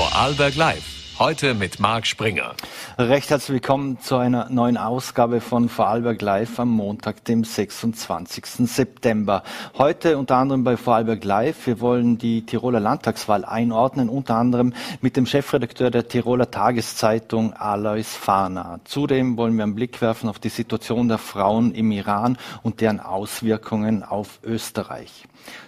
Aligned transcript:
Vorarlberg 0.00 0.56
Live. 0.56 1.18
Heute 1.18 1.52
mit 1.52 1.78
Marc 1.78 2.06
Springer. 2.06 2.54
Recht 2.96 3.28
herzlich 3.28 3.56
willkommen 3.56 4.00
zu 4.00 4.16
einer 4.16 4.48
neuen 4.48 4.78
Ausgabe 4.78 5.42
von 5.42 5.68
Vorarlberg 5.68 6.22
Live 6.22 6.58
am 6.58 6.70
Montag, 6.70 7.22
dem 7.26 7.44
26. 7.44 8.46
September. 8.66 9.42
Heute 9.76 10.16
unter 10.16 10.36
anderem 10.36 10.64
bei 10.64 10.78
Vorarlberg 10.78 11.22
Live. 11.22 11.66
Wir 11.66 11.80
wollen 11.80 12.16
die 12.16 12.46
Tiroler 12.46 12.80
Landtagswahl 12.80 13.44
einordnen, 13.44 14.08
unter 14.08 14.36
anderem 14.36 14.72
mit 15.02 15.18
dem 15.18 15.26
Chefredakteur 15.26 15.90
der 15.90 16.08
Tiroler 16.08 16.50
Tageszeitung 16.50 17.52
Alois 17.52 18.04
Fahner. 18.04 18.80
Zudem 18.84 19.36
wollen 19.36 19.54
wir 19.58 19.64
einen 19.64 19.74
Blick 19.74 20.00
werfen 20.00 20.30
auf 20.30 20.38
die 20.38 20.48
Situation 20.48 21.08
der 21.08 21.18
Frauen 21.18 21.74
im 21.74 21.90
Iran 21.90 22.38
und 22.62 22.80
deren 22.80 23.00
Auswirkungen 23.00 24.02
auf 24.02 24.40
Österreich. 24.42 25.24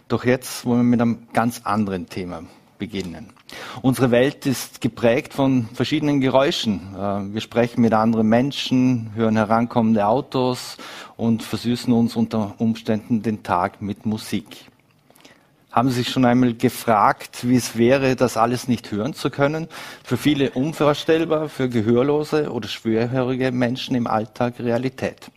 Doch 0.09 0.25
jetzt 0.25 0.65
wollen 0.65 0.79
wir 0.79 0.85
mit 0.85 1.03
einem 1.03 1.29
ganz 1.35 1.61
anderen 1.65 2.09
Thema 2.09 2.45
beginnen. 2.79 3.35
Unsere 3.83 4.11
Welt 4.11 4.47
ist 4.47 4.81
geprägt 4.81 5.35
von 5.35 5.69
verschiedenen 5.75 6.21
Geräuschen. 6.21 6.95
Äh, 6.95 7.35
wir 7.35 7.41
sprechen 7.41 7.81
mit 7.81 7.93
anderen 7.93 8.29
Menschen, 8.29 9.13
hören 9.15 9.37
herankommende 9.37 10.07
Autos 10.07 10.77
und 11.17 11.43
versüßen 11.43 11.93
uns 11.93 12.17
unter 12.17 12.55
Umständen 12.59 13.23
den 13.23 13.43
Tag 13.43 13.83
mit 13.83 14.07
Musik. 14.07 14.47
Haben 15.73 15.89
Sie 15.89 16.03
sich 16.03 16.11
schon 16.11 16.27
einmal 16.27 16.53
gefragt, 16.53 17.49
wie 17.49 17.57
es 17.57 17.79
wäre, 17.79 18.15
das 18.15 18.37
alles 18.37 18.69
nicht 18.69 18.91
hören 18.93 19.15
zu 19.15 19.31
können? 19.31 19.69
Für 20.05 20.19
viele 20.19 20.51
unvorstellbar, 20.51 21.49
für 21.49 21.71
gehörlose 21.71 22.53
oder 22.53 22.69
schwerhörige 22.69 23.51
Menschen 23.53 23.97
im 23.97 24.07
Alltag 24.07 24.61
Realität. 24.61 25.31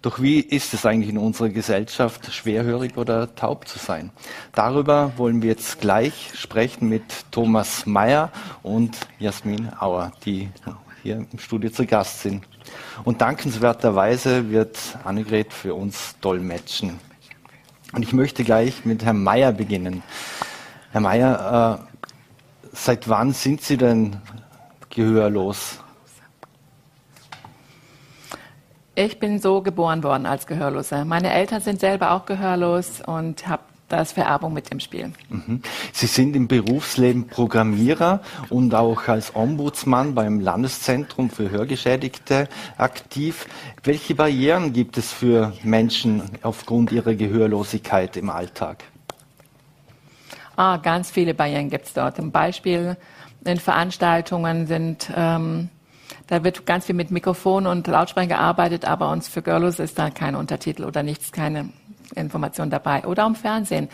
Doch 0.00 0.22
wie 0.22 0.38
ist 0.38 0.74
es 0.74 0.86
eigentlich 0.86 1.10
in 1.10 1.18
unserer 1.18 1.48
Gesellschaft, 1.48 2.32
schwerhörig 2.32 2.96
oder 2.96 3.34
taub 3.34 3.66
zu 3.66 3.80
sein? 3.80 4.10
Darüber 4.52 5.12
wollen 5.16 5.42
wir 5.42 5.50
jetzt 5.50 5.80
gleich 5.80 6.30
sprechen 6.34 6.88
mit 6.88 7.02
Thomas 7.32 7.84
Mayer 7.84 8.30
und 8.62 8.96
Jasmin 9.18 9.70
Auer, 9.80 10.12
die 10.24 10.50
hier 11.02 11.26
im 11.32 11.38
Studio 11.40 11.70
zu 11.70 11.84
Gast 11.84 12.22
sind. 12.22 12.44
Und 13.02 13.20
dankenswerterweise 13.20 14.50
wird 14.50 14.78
Annegret 15.02 15.52
für 15.52 15.74
uns 15.74 16.14
dolmetschen. 16.20 17.00
Und 17.92 18.02
ich 18.04 18.12
möchte 18.12 18.44
gleich 18.44 18.84
mit 18.84 19.04
Herrn 19.04 19.22
Mayer 19.24 19.50
beginnen. 19.50 20.04
Herr 20.92 21.00
Mayer, 21.00 21.80
äh, 21.80 22.08
seit 22.72 23.08
wann 23.08 23.32
sind 23.32 23.62
Sie 23.62 23.76
denn 23.76 24.16
gehörlos? 24.90 25.80
Ich 29.00 29.20
bin 29.20 29.38
so 29.38 29.62
geboren 29.62 30.02
worden 30.02 30.26
als 30.26 30.48
Gehörloser. 30.48 31.04
Meine 31.04 31.32
Eltern 31.32 31.60
sind 31.60 31.78
selber 31.78 32.10
auch 32.10 32.26
gehörlos 32.26 33.00
und 33.00 33.46
habe 33.46 33.62
das 33.88 34.10
Vererbung 34.10 34.52
mit 34.52 34.70
im 34.70 34.80
Spiel. 34.80 35.12
Mhm. 35.28 35.62
Sie 35.92 36.08
sind 36.08 36.34
im 36.34 36.48
Berufsleben 36.48 37.28
Programmierer 37.28 38.20
und 38.50 38.74
auch 38.74 39.06
als 39.06 39.36
Ombudsmann 39.36 40.16
beim 40.16 40.40
Landeszentrum 40.40 41.30
für 41.30 41.48
Hörgeschädigte 41.48 42.48
aktiv. 42.76 43.46
Welche 43.84 44.16
Barrieren 44.16 44.72
gibt 44.72 44.98
es 44.98 45.12
für 45.12 45.52
Menschen 45.62 46.24
aufgrund 46.42 46.90
ihrer 46.90 47.14
Gehörlosigkeit 47.14 48.16
im 48.16 48.30
Alltag? 48.30 48.82
Ah, 50.56 50.78
ganz 50.78 51.12
viele 51.12 51.34
Barrieren 51.34 51.70
gibt 51.70 51.86
es 51.86 51.92
dort. 51.92 52.16
Zum 52.16 52.32
Beispiel 52.32 52.96
in 53.44 53.58
Veranstaltungen 53.58 54.66
sind 54.66 55.08
ähm, 55.14 55.68
da 56.28 56.44
wird 56.44 56.66
ganz 56.66 56.86
viel 56.86 56.94
mit 56.94 57.10
Mikrofon 57.10 57.66
und 57.66 57.86
Lautsprecher 57.86 58.28
gearbeitet, 58.28 58.84
aber 58.84 59.10
uns 59.10 59.28
für 59.28 59.42
Girlos 59.42 59.78
ist 59.78 59.98
da 59.98 60.10
kein 60.10 60.34
Untertitel 60.36 60.84
oder 60.84 61.02
nichts, 61.02 61.32
keine 61.32 61.70
Information 62.14 62.70
dabei. 62.70 63.04
Oder 63.04 63.26
im 63.26 63.34
Fernsehen. 63.34 63.88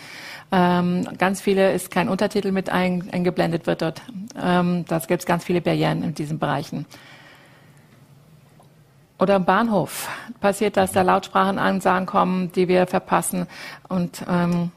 Ähm, 0.53 1.09
ganz 1.17 1.41
viele 1.41 1.73
ist 1.73 1.91
kein 1.91 2.09
Untertitel 2.09 2.53
mit 2.53 2.71
ein, 2.71 3.09
eingeblendet 3.13 3.67
wird 3.67 3.83
dort. 3.83 4.03
Ähm, 4.41 4.85
das 4.89 5.07
gibt 5.07 5.23
es 5.23 5.27
ganz 5.27 5.45
viele 5.45 5.61
Barrieren 5.61 6.03
in 6.03 6.15
diesen 6.15 6.39
Bereichen. 6.39 6.87
Oder 9.19 9.37
im 9.37 9.45
Bahnhof 9.45 10.09
passiert, 10.41 10.77
dass 10.77 10.91
da 10.91 11.03
Lautsprachenansagen 11.03 12.07
kommen, 12.07 12.51
die 12.53 12.67
wir 12.67 12.87
verpassen 12.87 13.47
und 13.89 14.25
ähm, 14.29 14.73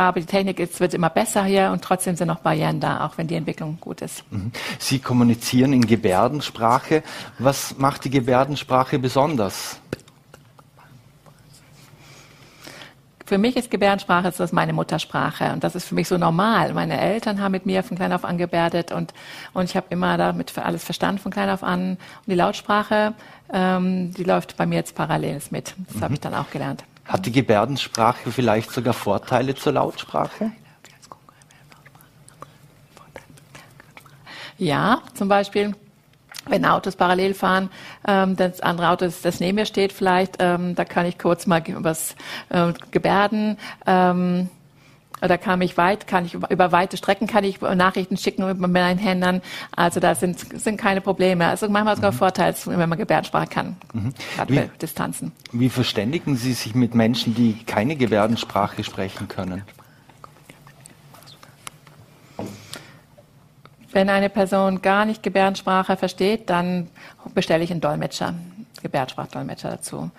aber 0.00 0.20
die 0.20 0.26
Technik 0.26 0.58
ist, 0.58 0.80
wird 0.80 0.94
immer 0.94 1.10
besser 1.10 1.44
hier 1.44 1.70
und 1.72 1.82
trotzdem 1.82 2.16
sind 2.16 2.28
noch 2.28 2.40
Barrieren 2.40 2.80
da, 2.80 3.06
auch 3.06 3.18
wenn 3.18 3.26
die 3.26 3.36
Entwicklung 3.36 3.78
gut 3.80 4.00
ist. 4.00 4.24
Mhm. 4.30 4.52
Sie 4.78 4.98
kommunizieren 4.98 5.72
in 5.72 5.86
Gebärdensprache. 5.86 7.02
Was 7.38 7.76
macht 7.78 8.04
die 8.04 8.10
Gebärdensprache 8.10 8.98
besonders? 8.98 9.78
Für 13.32 13.38
mich 13.38 13.56
ist 13.56 13.70
Gebärdensprache 13.70 14.28
ist 14.28 14.40
das 14.40 14.52
meine 14.52 14.74
Muttersprache 14.74 15.52
und 15.52 15.64
das 15.64 15.74
ist 15.74 15.86
für 15.86 15.94
mich 15.94 16.06
so 16.06 16.18
normal. 16.18 16.74
Meine 16.74 17.00
Eltern 17.00 17.40
haben 17.40 17.52
mit 17.52 17.64
mir 17.64 17.82
von 17.82 17.96
klein 17.96 18.12
auf 18.12 18.26
an 18.26 18.36
gebärdet 18.36 18.92
und, 18.92 19.14
und 19.54 19.64
ich 19.64 19.74
habe 19.74 19.86
immer 19.88 20.18
damit 20.18 20.50
für 20.50 20.64
alles 20.64 20.84
verstanden 20.84 21.18
von 21.18 21.32
klein 21.32 21.48
auf 21.48 21.62
an. 21.62 21.92
Und 21.92 21.98
die 22.26 22.34
Lautsprache, 22.34 23.14
ähm, 23.50 24.12
die 24.12 24.24
läuft 24.24 24.58
bei 24.58 24.66
mir 24.66 24.74
jetzt 24.74 24.94
parallel 24.94 25.40
mit. 25.48 25.74
Das 25.86 25.96
mhm. 25.96 26.00
habe 26.02 26.14
ich 26.14 26.20
dann 26.20 26.34
auch 26.34 26.50
gelernt. 26.50 26.84
Hat 27.04 27.26
die 27.26 27.32
Gebärdensprache 27.32 28.30
vielleicht 28.30 28.70
sogar 28.70 28.94
Vorteile 28.94 29.54
zur 29.54 29.72
Lautsprache? 29.72 30.52
Ja, 34.58 35.02
zum 35.14 35.28
Beispiel, 35.28 35.74
wenn 36.46 36.64
Autos 36.64 36.94
parallel 36.94 37.34
fahren, 37.34 37.68
ähm, 38.06 38.36
das 38.36 38.60
andere 38.60 38.90
Auto, 38.90 39.08
das 39.22 39.40
neben 39.40 39.56
mir 39.56 39.66
steht 39.66 39.92
vielleicht, 39.92 40.36
ähm, 40.38 40.74
da 40.76 40.84
kann 40.84 41.06
ich 41.06 41.18
kurz 41.18 41.46
mal 41.46 41.62
was 41.66 42.14
äh, 42.50 42.72
gebärden. 42.92 43.58
Ähm, 43.86 44.48
da 45.28 45.36
kann 45.36 45.60
ich 45.62 45.76
weit, 45.76 46.06
kann 46.06 46.24
ich 46.24 46.34
über 46.34 46.72
weite 46.72 46.96
Strecken 46.96 47.26
kann 47.26 47.44
ich 47.44 47.60
Nachrichten 47.60 48.16
schicken 48.16 48.46
mit 48.46 48.58
meinen 48.58 48.98
Händen. 48.98 49.40
Also 49.74 50.00
da 50.00 50.14
sind, 50.14 50.38
sind 50.60 50.76
keine 50.76 51.00
Probleme. 51.00 51.46
Also 51.46 51.68
manchmal 51.68 51.96
sogar 51.96 52.12
mhm. 52.12 52.16
Vorteil, 52.16 52.54
wenn 52.64 52.88
man 52.88 52.98
Gebärdensprache 52.98 53.46
kann, 53.46 53.76
mhm. 53.92 54.12
gerade 54.36 54.54
bei 54.54 54.70
Distanzen. 54.80 55.32
Wie 55.52 55.68
verständigen 55.68 56.36
Sie 56.36 56.52
sich 56.52 56.74
mit 56.74 56.94
Menschen, 56.94 57.34
die 57.34 57.64
keine 57.64 57.96
Gebärdensprache 57.96 58.82
sprechen 58.84 59.28
können? 59.28 59.62
Wenn 63.92 64.08
eine 64.08 64.30
Person 64.30 64.80
gar 64.80 65.04
nicht 65.04 65.22
Gebärdensprache 65.22 65.96
versteht, 65.96 66.48
dann 66.48 66.88
bestelle 67.34 67.62
ich 67.62 67.70
einen 67.70 67.82
Dolmetscher, 67.82 68.34
Gebärdensprachdolmetscher 68.82 69.70
dazu. 69.70 70.10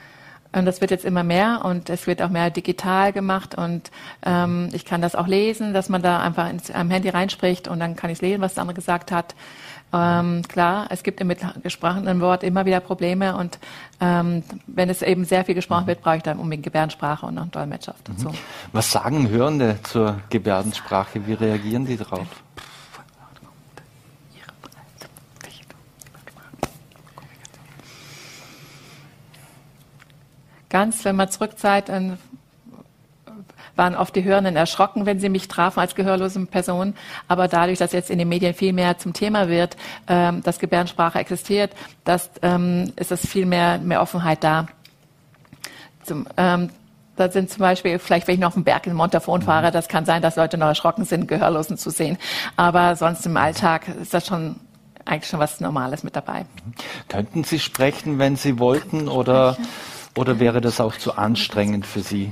Und 0.53 0.65
das 0.65 0.81
wird 0.81 0.91
jetzt 0.91 1.05
immer 1.05 1.23
mehr 1.23 1.61
und 1.63 1.89
es 1.89 2.05
wird 2.05 2.21
auch 2.21 2.29
mehr 2.29 2.49
digital 2.49 3.11
gemacht 3.11 3.55
und 3.55 3.89
ähm, 4.23 4.69
ich 4.73 4.85
kann 4.85 5.01
das 5.01 5.15
auch 5.15 5.27
lesen, 5.27 5.73
dass 5.73 5.89
man 5.89 6.01
da 6.01 6.21
einfach 6.21 6.49
ins, 6.49 6.69
am 6.69 6.89
Handy 6.91 7.09
reinspricht 7.09 7.67
und 7.67 7.79
dann 7.79 7.95
kann 7.95 8.11
ich 8.11 8.21
lesen, 8.21 8.41
was 8.41 8.53
der 8.53 8.61
andere 8.61 8.75
gesagt 8.75 9.11
hat. 9.11 9.33
Ähm, 9.93 10.41
klar, 10.47 10.87
es 10.89 11.03
gibt 11.03 11.21
im 11.21 11.31
gesprochenen 11.61 12.19
Wort 12.19 12.43
immer 12.43 12.65
wieder 12.65 12.79
Probleme 12.79 13.35
und 13.35 13.59
ähm, 14.01 14.43
wenn 14.65 14.89
es 14.89 15.03
eben 15.03 15.23
sehr 15.25 15.45
viel 15.45 15.53
gesprochen 15.53 15.85
wird, 15.85 16.01
brauche 16.01 16.17
ich 16.17 16.23
dann 16.23 16.39
unbedingt 16.39 16.63
Gebärdensprache 16.63 17.27
und 17.27 17.35
noch 17.35 17.47
Dolmetscher 17.47 17.93
dazu. 18.03 18.29
Mhm. 18.29 18.37
Was 18.71 18.91
sagen 18.91 19.29
Hörende 19.29 19.77
zur 19.83 20.19
Gebärdensprache? 20.29 21.27
Wie 21.27 21.33
reagieren 21.33 21.85
die 21.85 21.97
darauf? 21.97 22.27
Ganz, 30.73 31.05
wenn 31.05 31.15
man 31.15 31.29
zurückzeit, 31.29 31.87
dann 31.87 32.17
waren 33.75 33.95
oft 33.95 34.15
die 34.15 34.23
Hörenden 34.23 34.55
erschrocken, 34.55 35.05
wenn 35.05 35.19
sie 35.19 35.29
mich 35.29 35.47
trafen 35.47 35.79
als 35.79 35.95
gehörlose 35.95 36.45
Person. 36.45 36.95
Aber 37.27 37.47
dadurch, 37.47 37.79
dass 37.79 37.91
jetzt 37.91 38.09
in 38.09 38.19
den 38.19 38.27
Medien 38.27 38.53
viel 38.53 38.73
mehr 38.73 38.97
zum 38.97 39.13
Thema 39.13 39.47
wird, 39.47 39.77
ähm, 40.07 40.43
dass 40.43 40.59
Gebärdensprache 40.59 41.19
existiert, 41.19 41.71
das, 42.03 42.29
ähm, 42.41 42.91
ist 42.95 43.11
es 43.11 43.25
viel 43.25 43.45
mehr, 43.45 43.77
mehr 43.79 44.01
Offenheit 44.01 44.43
da. 44.43 44.67
Zum, 46.03 46.27
ähm, 46.37 46.69
da 47.15 47.29
sind 47.29 47.49
zum 47.49 47.59
Beispiel, 47.59 47.99
vielleicht 47.99 48.27
wenn 48.27 48.35
ich 48.35 48.41
noch 48.41 48.49
auf 48.49 48.53
den 48.55 48.63
Berg 48.63 48.87
in 48.87 48.93
Montafon 48.93 49.41
mhm. 49.41 49.45
fahre, 49.45 49.71
das 49.71 49.87
kann 49.87 50.05
sein, 50.05 50.21
dass 50.21 50.35
Leute 50.35 50.57
noch 50.57 50.67
erschrocken 50.67 51.05
sind, 51.05 51.27
Gehörlosen 51.27 51.77
zu 51.77 51.91
sehen. 51.91 52.17
Aber 52.57 52.95
sonst 52.95 53.25
im 53.25 53.37
Alltag 53.37 53.87
ist 54.01 54.13
das 54.13 54.25
schon 54.27 54.55
eigentlich 55.05 55.29
schon 55.29 55.39
was 55.39 55.59
Normales 55.59 56.03
mit 56.03 56.15
dabei. 56.15 56.45
Könnten 57.09 57.43
Sie 57.43 57.59
sprechen, 57.59 58.19
wenn 58.19 58.35
Sie 58.35 58.57
wollten, 58.59 59.07
oder? 59.09 59.53
Sprechen. 59.53 59.92
Oder 60.15 60.39
wäre 60.39 60.61
das 60.61 60.79
auch 60.79 60.95
zu 60.95 61.17
anstrengend 61.17 61.85
für 61.85 62.01
Sie? 62.01 62.29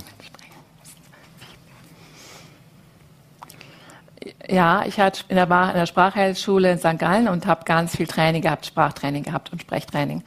Ja, 4.48 4.84
ich 4.86 5.00
hatte 5.00 5.24
in 5.28 5.36
der, 5.36 5.44
in 5.44 5.74
der 5.74 5.86
Sprachheilschule 5.86 6.72
in 6.72 6.78
St. 6.78 6.98
Gallen 6.98 7.28
und 7.28 7.46
habe 7.46 7.64
ganz 7.64 7.96
viel 7.96 8.06
Training 8.06 8.42
gehabt, 8.42 8.66
Sprachtraining 8.66 9.22
gehabt 9.24 9.52
und 9.52 9.60
Sprechtraining. 9.60 10.22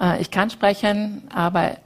Äh, 0.00 0.20
ich 0.20 0.30
kann 0.30 0.50
sprechen, 0.50 1.28
aber 1.34 1.76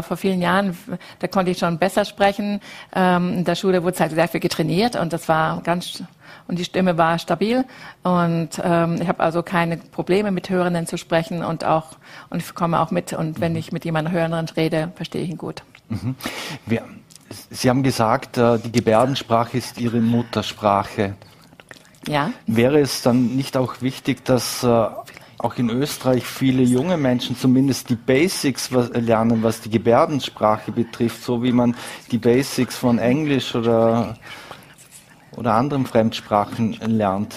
vor 0.00 0.16
vielen 0.16 0.40
Jahren, 0.40 0.76
da 1.18 1.28
konnte 1.28 1.50
ich 1.50 1.58
schon 1.58 1.78
besser 1.78 2.04
sprechen. 2.04 2.60
Ähm, 2.94 3.38
in 3.38 3.44
der 3.44 3.54
Schule 3.54 3.82
wurde 3.82 3.94
es 3.94 4.00
halt 4.00 4.12
sehr 4.12 4.28
viel 4.28 4.40
getrainiert 4.40 4.96
und 4.96 5.12
das 5.12 5.28
war 5.28 5.60
ganz 5.62 6.02
und 6.48 6.58
die 6.58 6.64
Stimme 6.64 6.98
war 6.98 7.18
stabil 7.18 7.64
und 8.02 8.50
ähm, 8.64 8.98
ich 9.00 9.08
habe 9.08 9.20
also 9.20 9.42
keine 9.42 9.76
Probleme 9.76 10.30
mit 10.30 10.50
Hörenden 10.50 10.86
zu 10.86 10.96
sprechen 10.96 11.44
und 11.44 11.64
auch 11.64 11.96
und 12.30 12.42
ich 12.42 12.54
komme 12.54 12.80
auch 12.80 12.90
mit 12.90 13.12
und 13.12 13.40
wenn 13.40 13.54
ich 13.54 13.72
mit 13.72 13.84
jemandem 13.84 14.12
Hörenden 14.12 14.48
rede, 14.56 14.92
verstehe 14.96 15.22
ich 15.22 15.30
ihn 15.30 15.38
gut. 15.38 15.62
Mhm. 15.88 16.14
Wir, 16.66 16.82
Sie 17.50 17.68
haben 17.68 17.82
gesagt, 17.82 18.38
äh, 18.38 18.58
die 18.58 18.72
Gebärdensprache 18.72 19.56
ist 19.56 19.78
Ihre 19.78 20.00
Muttersprache. 20.00 21.14
Ja. 22.08 22.32
Wäre 22.46 22.80
es 22.80 23.02
dann 23.02 23.36
nicht 23.36 23.56
auch 23.56 23.80
wichtig, 23.80 24.24
dass 24.24 24.64
äh, 24.64 24.86
auch 25.42 25.56
in 25.56 25.70
Österreich 25.70 26.24
viele 26.24 26.62
junge 26.62 26.96
Menschen 26.96 27.36
zumindest 27.36 27.90
die 27.90 27.96
Basics 27.96 28.72
was, 28.72 28.90
lernen, 28.90 29.42
was 29.42 29.60
die 29.60 29.70
Gebärdensprache 29.70 30.72
betrifft, 30.72 31.22
so 31.22 31.42
wie 31.42 31.52
man 31.52 31.74
die 32.10 32.18
Basics 32.18 32.76
von 32.76 32.98
Englisch 32.98 33.54
oder, 33.54 34.16
oder 35.36 35.54
anderen 35.54 35.84
Fremdsprachen 35.84 36.72
lernt? 36.86 37.34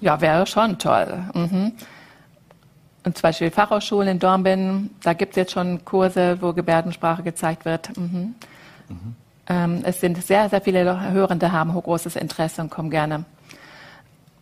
Ja, 0.00 0.20
wäre 0.20 0.46
schon 0.46 0.78
toll. 0.78 1.24
Mhm. 1.34 1.72
Und 3.04 3.16
zum 3.16 3.22
Beispiel 3.22 3.50
Fachhochschulen 3.50 4.08
in 4.08 4.18
Dornbirn, 4.18 4.90
da 5.02 5.12
gibt 5.12 5.32
es 5.32 5.36
jetzt 5.36 5.52
schon 5.52 5.84
Kurse, 5.84 6.38
wo 6.40 6.52
Gebärdensprache 6.52 7.22
gezeigt 7.22 7.64
wird. 7.64 7.96
Mhm. 7.96 8.34
Mhm. 8.88 9.16
Ähm, 9.48 9.82
es 9.84 10.00
sind 10.00 10.22
sehr, 10.22 10.48
sehr 10.48 10.60
viele 10.60 11.10
Hörende 11.12 11.52
haben 11.52 11.72
großes 11.72 12.16
Interesse 12.16 12.62
und 12.62 12.70
kommen 12.70 12.90
gerne. 12.90 13.24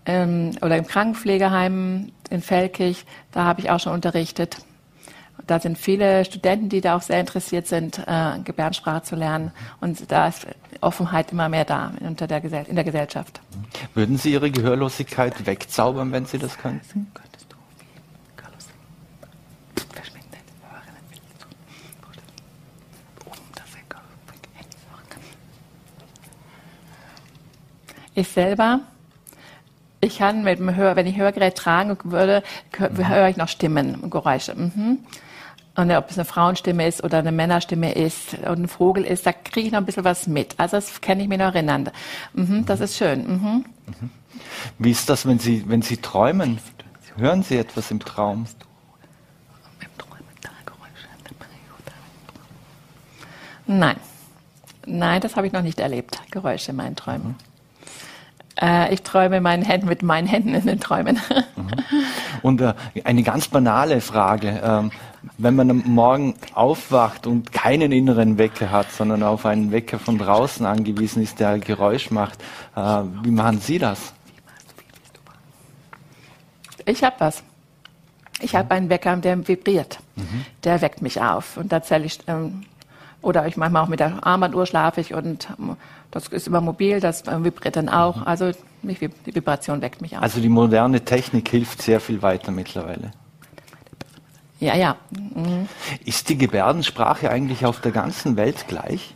Ähm, 0.06 0.52
oder 0.62 0.76
im 0.76 0.86
Krankenpflegeheim 0.86 2.12
in 2.30 2.42
Felkig, 2.42 3.04
da 3.32 3.44
habe 3.44 3.60
ich 3.60 3.70
auch 3.70 3.80
schon 3.80 3.92
unterrichtet. 3.92 4.58
Da 5.46 5.58
sind 5.58 5.78
viele 5.78 6.24
Studenten, 6.24 6.68
die 6.68 6.80
da 6.80 6.96
auch 6.96 7.02
sehr 7.02 7.18
interessiert 7.18 7.66
sind, 7.66 7.98
äh, 8.06 8.38
Gebärdensprache 8.44 9.02
zu 9.02 9.16
lernen. 9.16 9.52
Und 9.80 10.10
da 10.10 10.28
ist 10.28 10.46
Offenheit 10.80 11.32
immer 11.32 11.48
mehr 11.48 11.64
da 11.64 11.92
unter 12.00 12.26
der 12.26 12.44
in 12.68 12.76
der 12.76 12.84
Gesellschaft. 12.84 13.40
Würden 13.94 14.16
Sie 14.16 14.32
Ihre 14.32 14.50
Gehörlosigkeit 14.50 15.46
wegzaubern, 15.46 16.12
wenn 16.12 16.26
Sie 16.26 16.38
das 16.38 16.58
könnten? 16.58 17.10
Ich 28.20 28.28
selber, 28.28 28.80
ich 30.02 30.18
kann 30.18 30.44
mit 30.44 30.58
dem 30.58 30.76
Hör, 30.76 30.94
wenn 30.94 31.06
ich 31.06 31.16
Hörgerät 31.16 31.56
tragen 31.56 31.96
würde, 32.04 32.42
höre 32.76 33.28
ich 33.28 33.38
noch 33.38 33.48
Stimmen, 33.48 34.10
Geräusche. 34.10 34.54
Mhm. 34.54 34.98
Und 35.74 35.90
ob 35.90 36.10
es 36.10 36.18
eine 36.18 36.26
Frauenstimme 36.26 36.86
ist 36.86 37.02
oder 37.02 37.20
eine 37.20 37.32
Männerstimme 37.32 37.92
ist 37.92 38.34
und 38.34 38.64
ein 38.64 38.68
Vogel 38.68 39.04
ist, 39.04 39.24
da 39.24 39.32
kriege 39.32 39.68
ich 39.68 39.72
noch 39.72 39.78
ein 39.78 39.86
bisschen 39.86 40.04
was 40.04 40.26
mit. 40.26 40.54
Also 40.58 40.76
das 40.76 41.00
kann 41.00 41.18
ich 41.18 41.28
mir 41.28 41.38
noch 41.38 41.54
erinnern. 41.54 41.88
Mhm, 42.34 42.66
das 42.66 42.80
ist 42.80 42.98
schön. 42.98 43.26
Mhm. 43.26 43.64
Wie 44.78 44.90
ist 44.90 45.08
das, 45.08 45.24
wenn 45.24 45.38
Sie, 45.38 45.64
wenn 45.66 45.80
Sie 45.80 45.96
träumen? 45.96 46.58
Hören 47.16 47.42
Sie 47.42 47.56
etwas 47.56 47.90
im 47.90 48.00
Traum? 48.00 48.44
Nein. 53.66 53.96
Nein, 54.84 55.20
das 55.22 55.36
habe 55.36 55.46
ich 55.46 55.54
noch 55.54 55.62
nicht 55.62 55.80
erlebt. 55.80 56.20
Geräusche 56.30 56.72
in 56.72 56.76
meinen 56.76 56.96
Träumen. 56.96 57.36
Äh, 58.60 58.92
ich 58.94 59.02
träume 59.02 59.40
meinen 59.40 59.62
Händen 59.62 59.88
mit 59.88 60.02
meinen 60.02 60.26
Händen 60.26 60.54
in 60.54 60.66
den 60.66 60.80
Träumen. 60.80 61.20
Mhm. 61.56 61.70
Und 62.42 62.60
äh, 62.60 62.74
eine 63.04 63.22
ganz 63.22 63.48
banale 63.48 64.00
Frage. 64.00 64.60
Ähm, 64.62 64.90
wenn 65.36 65.54
man 65.54 65.70
am 65.70 65.82
Morgen 65.86 66.34
aufwacht 66.54 67.26
und 67.26 67.52
keinen 67.52 67.92
inneren 67.92 68.38
Wecker 68.38 68.70
hat, 68.70 68.90
sondern 68.90 69.22
auf 69.22 69.44
einen 69.44 69.70
Wecker 69.70 69.98
von 69.98 70.18
draußen 70.18 70.64
angewiesen 70.64 71.22
ist, 71.22 71.40
der 71.40 71.58
Geräusch 71.58 72.10
macht, 72.10 72.40
äh, 72.74 72.80
wie 73.22 73.30
machen 73.30 73.60
Sie 73.60 73.78
das? 73.78 74.12
Ich 76.86 77.04
habe 77.04 77.16
was. 77.18 77.42
Ich 78.40 78.54
habe 78.54 78.70
einen 78.70 78.88
Wecker, 78.88 79.16
der 79.16 79.46
vibriert. 79.46 79.98
Mhm. 80.16 80.44
Der 80.64 80.80
weckt 80.80 81.02
mich 81.02 81.20
auf. 81.20 81.58
Und 81.58 81.72
da 81.72 81.82
zähle 81.82 82.06
ich, 82.06 82.20
ähm, 82.26 82.64
oder 83.22 83.46
ich 83.46 83.56
manchmal 83.56 83.82
auch 83.84 83.88
mit 83.88 84.00
der 84.00 84.26
Armbanduhr 84.26 84.66
schlafe 84.66 85.00
ich 85.00 85.14
und 85.14 85.48
ähm, 85.58 85.76
das 86.10 86.28
ist 86.28 86.46
immer 86.46 86.60
mobil, 86.60 87.00
das 87.00 87.24
vibriert 87.26 87.76
dann 87.76 87.88
auch. 87.88 88.16
Mhm. 88.16 88.22
Also 88.24 88.52
die 88.82 89.10
Vibration 89.24 89.80
weckt 89.80 90.00
mich 90.00 90.16
auf. 90.16 90.22
Also 90.22 90.40
die 90.40 90.48
moderne 90.48 91.04
Technik 91.04 91.48
hilft 91.48 91.82
sehr 91.82 92.00
viel 92.00 92.22
weiter 92.22 92.50
mittlerweile. 92.50 93.12
Ja, 94.58 94.76
ja. 94.76 94.96
Mhm. 95.10 95.68
Ist 96.04 96.28
die 96.28 96.36
Gebärdensprache 96.36 97.30
eigentlich 97.30 97.64
auf 97.64 97.80
der 97.80 97.92
ganzen 97.92 98.36
Welt 98.36 98.66
gleich? 98.68 99.14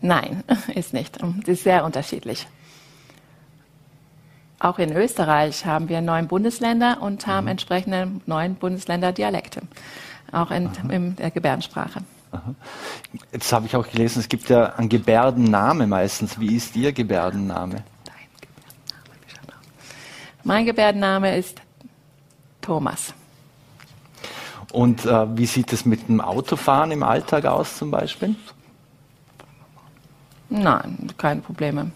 Nein, 0.00 0.42
ist 0.74 0.92
nicht. 0.92 1.18
Sie 1.46 1.52
ist 1.52 1.64
sehr 1.64 1.84
unterschiedlich. 1.84 2.46
Auch 4.58 4.78
in 4.78 4.92
Österreich 4.96 5.66
haben 5.66 5.88
wir 5.88 6.00
neun 6.00 6.26
Bundesländer 6.26 6.98
und 7.00 7.26
haben 7.26 7.44
mhm. 7.44 7.52
entsprechende 7.52 8.08
neun 8.26 8.54
Bundesländer 8.54 9.12
Dialekte, 9.12 9.62
auch 10.34 10.50
in, 10.50 10.70
in 10.88 11.16
der 11.16 11.30
Gebärdensprache. 11.30 12.00
Jetzt 13.32 13.52
habe 13.52 13.66
ich 13.66 13.76
auch 13.76 13.88
gelesen, 13.88 14.20
es 14.20 14.28
gibt 14.28 14.48
ja 14.48 14.74
einen 14.74 14.88
Gebärdenname 14.88 15.86
meistens. 15.86 16.38
Wie 16.38 16.56
ist 16.56 16.74
Ihr 16.76 16.92
Gebärdenname? 16.92 17.84
Mein 20.42 20.66
Gebärdenname 20.66 21.36
ist 21.36 21.60
Thomas. 22.60 23.14
Und 24.72 25.06
äh, 25.06 25.38
wie 25.38 25.46
sieht 25.46 25.72
es 25.72 25.84
mit 25.84 26.08
dem 26.08 26.20
Autofahren 26.20 26.90
im 26.90 27.02
Alltag 27.02 27.44
aus 27.46 27.76
zum 27.76 27.90
Beispiel? 27.90 28.34
Nein, 30.48 31.08
keine 31.16 31.40
Probleme. 31.40 31.92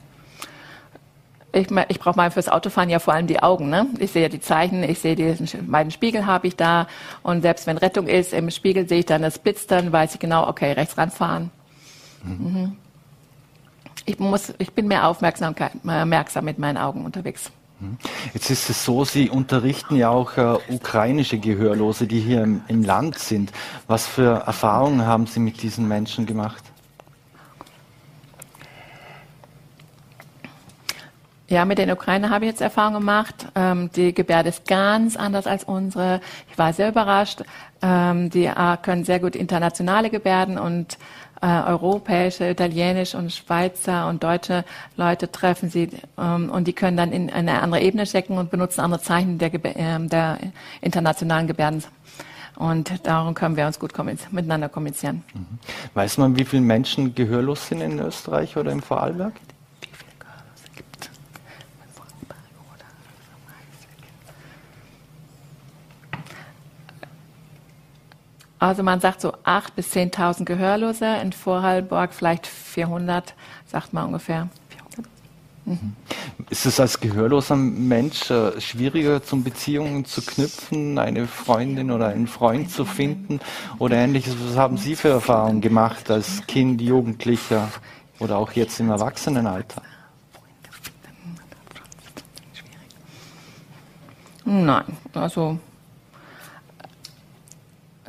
Ich, 1.58 1.68
ich 1.88 1.98
brauche 1.98 2.16
mal 2.16 2.30
fürs 2.30 2.48
Autofahren 2.48 2.88
ja 2.88 3.00
vor 3.00 3.14
allem 3.14 3.26
die 3.26 3.42
Augen. 3.42 3.68
Ne? 3.68 3.86
Ich 3.98 4.12
sehe 4.12 4.28
die 4.28 4.40
Zeichen, 4.40 4.84
ich 4.84 5.00
sehe 5.00 5.16
die 5.16 5.34
beiden 5.62 5.90
Spiegel 5.90 6.26
habe 6.26 6.46
ich 6.46 6.56
da 6.56 6.86
und 7.22 7.42
selbst 7.42 7.66
wenn 7.66 7.78
Rettung 7.78 8.06
ist, 8.06 8.32
im 8.32 8.50
Spiegel 8.50 8.88
sehe 8.88 9.00
ich 9.00 9.06
dann 9.06 9.22
das 9.22 9.38
Blitz, 9.38 9.66
dann 9.66 9.92
weiß 9.92 10.14
ich 10.14 10.20
genau, 10.20 10.46
okay, 10.48 10.72
rechts 10.72 10.96
ranfahren. 10.96 11.50
Mhm. 12.22 12.30
Mhm. 12.30 12.76
Ich, 14.04 14.18
muss, 14.18 14.54
ich 14.58 14.72
bin 14.72 14.86
mehr 14.86 15.08
aufmerksam 15.08 15.54
mit 16.42 16.58
meinen 16.58 16.76
Augen 16.76 17.04
unterwegs. 17.04 17.50
Mhm. 17.80 17.98
Jetzt 18.34 18.50
ist 18.50 18.70
es 18.70 18.84
so, 18.84 19.04
Sie 19.04 19.28
unterrichten 19.28 19.96
ja 19.96 20.10
auch 20.10 20.36
äh, 20.36 20.58
ukrainische 20.68 21.38
Gehörlose, 21.38 22.06
die 22.06 22.20
hier 22.20 22.42
im, 22.42 22.62
im 22.68 22.84
Land 22.84 23.18
sind. 23.18 23.52
Was 23.86 24.06
für 24.06 24.44
Erfahrungen 24.46 25.06
haben 25.06 25.26
Sie 25.26 25.40
mit 25.40 25.62
diesen 25.62 25.88
Menschen 25.88 26.24
gemacht? 26.24 26.62
Ja, 31.50 31.64
mit 31.64 31.78
den 31.78 31.90
Ukrainer 31.90 32.28
habe 32.28 32.44
ich 32.44 32.50
jetzt 32.50 32.60
Erfahrung 32.60 32.92
gemacht. 32.92 33.46
Ähm, 33.54 33.88
die 33.96 34.12
Gebärde 34.12 34.50
ist 34.50 34.68
ganz 34.68 35.16
anders 35.16 35.46
als 35.46 35.64
unsere. 35.64 36.20
Ich 36.50 36.58
war 36.58 36.74
sehr 36.74 36.90
überrascht. 36.90 37.42
Ähm, 37.80 38.28
die 38.28 38.44
äh, 38.44 38.76
können 38.82 39.04
sehr 39.04 39.18
gut 39.18 39.34
internationale 39.34 40.10
Gebärden 40.10 40.58
und 40.58 40.98
äh, 41.40 41.46
europäische, 41.46 42.50
italienische 42.50 43.16
und 43.16 43.32
Schweizer 43.32 44.08
und 44.08 44.24
deutsche 44.24 44.64
Leute 44.96 45.32
treffen 45.32 45.70
sie 45.70 45.88
ähm, 46.18 46.50
und 46.50 46.66
die 46.66 46.74
können 46.74 46.98
dann 46.98 47.12
in 47.12 47.30
eine 47.30 47.62
andere 47.62 47.80
Ebene 47.80 48.04
stecken 48.04 48.36
und 48.36 48.50
benutzen 48.50 48.82
andere 48.82 49.00
Zeichen 49.00 49.38
der, 49.38 49.54
äh, 49.54 50.06
der 50.06 50.38
internationalen 50.82 51.46
Gebärden. 51.46 51.82
Und 52.56 53.06
darum 53.06 53.32
können 53.34 53.56
wir 53.56 53.66
uns 53.66 53.78
gut 53.78 53.92
miteinander 54.32 54.68
kommunizieren. 54.68 55.22
Mhm. 55.32 55.58
Weiß 55.94 56.18
man, 56.18 56.36
wie 56.36 56.44
viele 56.44 56.62
Menschen 56.62 57.14
gehörlos 57.14 57.68
sind 57.68 57.80
in 57.80 58.00
Österreich 58.00 58.56
oder 58.56 58.72
im 58.72 58.82
Vorarlberg? 58.82 59.32
Also 68.58 68.82
man 68.82 69.00
sagt 69.00 69.20
so 69.20 69.32
8.000 69.44 69.62
bis 69.76 69.92
10.000 69.92 70.44
Gehörlose, 70.44 71.06
in 71.22 71.32
Vorarlberg 71.32 72.12
vielleicht 72.12 72.46
400, 72.46 73.34
sagt 73.66 73.92
man 73.92 74.06
ungefähr. 74.06 74.48
Mhm. 75.64 75.94
Ist 76.50 76.64
es 76.64 76.80
als 76.80 76.98
gehörloser 76.98 77.54
Mensch 77.54 78.30
äh, 78.30 78.58
schwieriger, 78.60 79.22
zum 79.22 79.44
Beziehungen 79.44 80.06
zu 80.06 80.22
knüpfen, 80.22 80.98
eine 80.98 81.26
Freundin 81.26 81.90
oder 81.90 82.08
einen 82.08 82.26
Freund 82.26 82.70
zu 82.70 82.86
finden 82.86 83.38
oder 83.78 83.96
ähnliches? 83.96 84.34
Was 84.48 84.56
haben 84.56 84.78
Sie 84.78 84.96
für 84.96 85.10
Erfahrungen 85.10 85.60
gemacht 85.60 86.10
als 86.10 86.46
Kind, 86.46 86.80
Jugendlicher 86.80 87.68
oder 88.18 88.38
auch 88.38 88.52
jetzt 88.52 88.80
im 88.80 88.88
Erwachsenenalter? 88.88 89.82
Nein, 94.46 94.84
also 95.12 95.58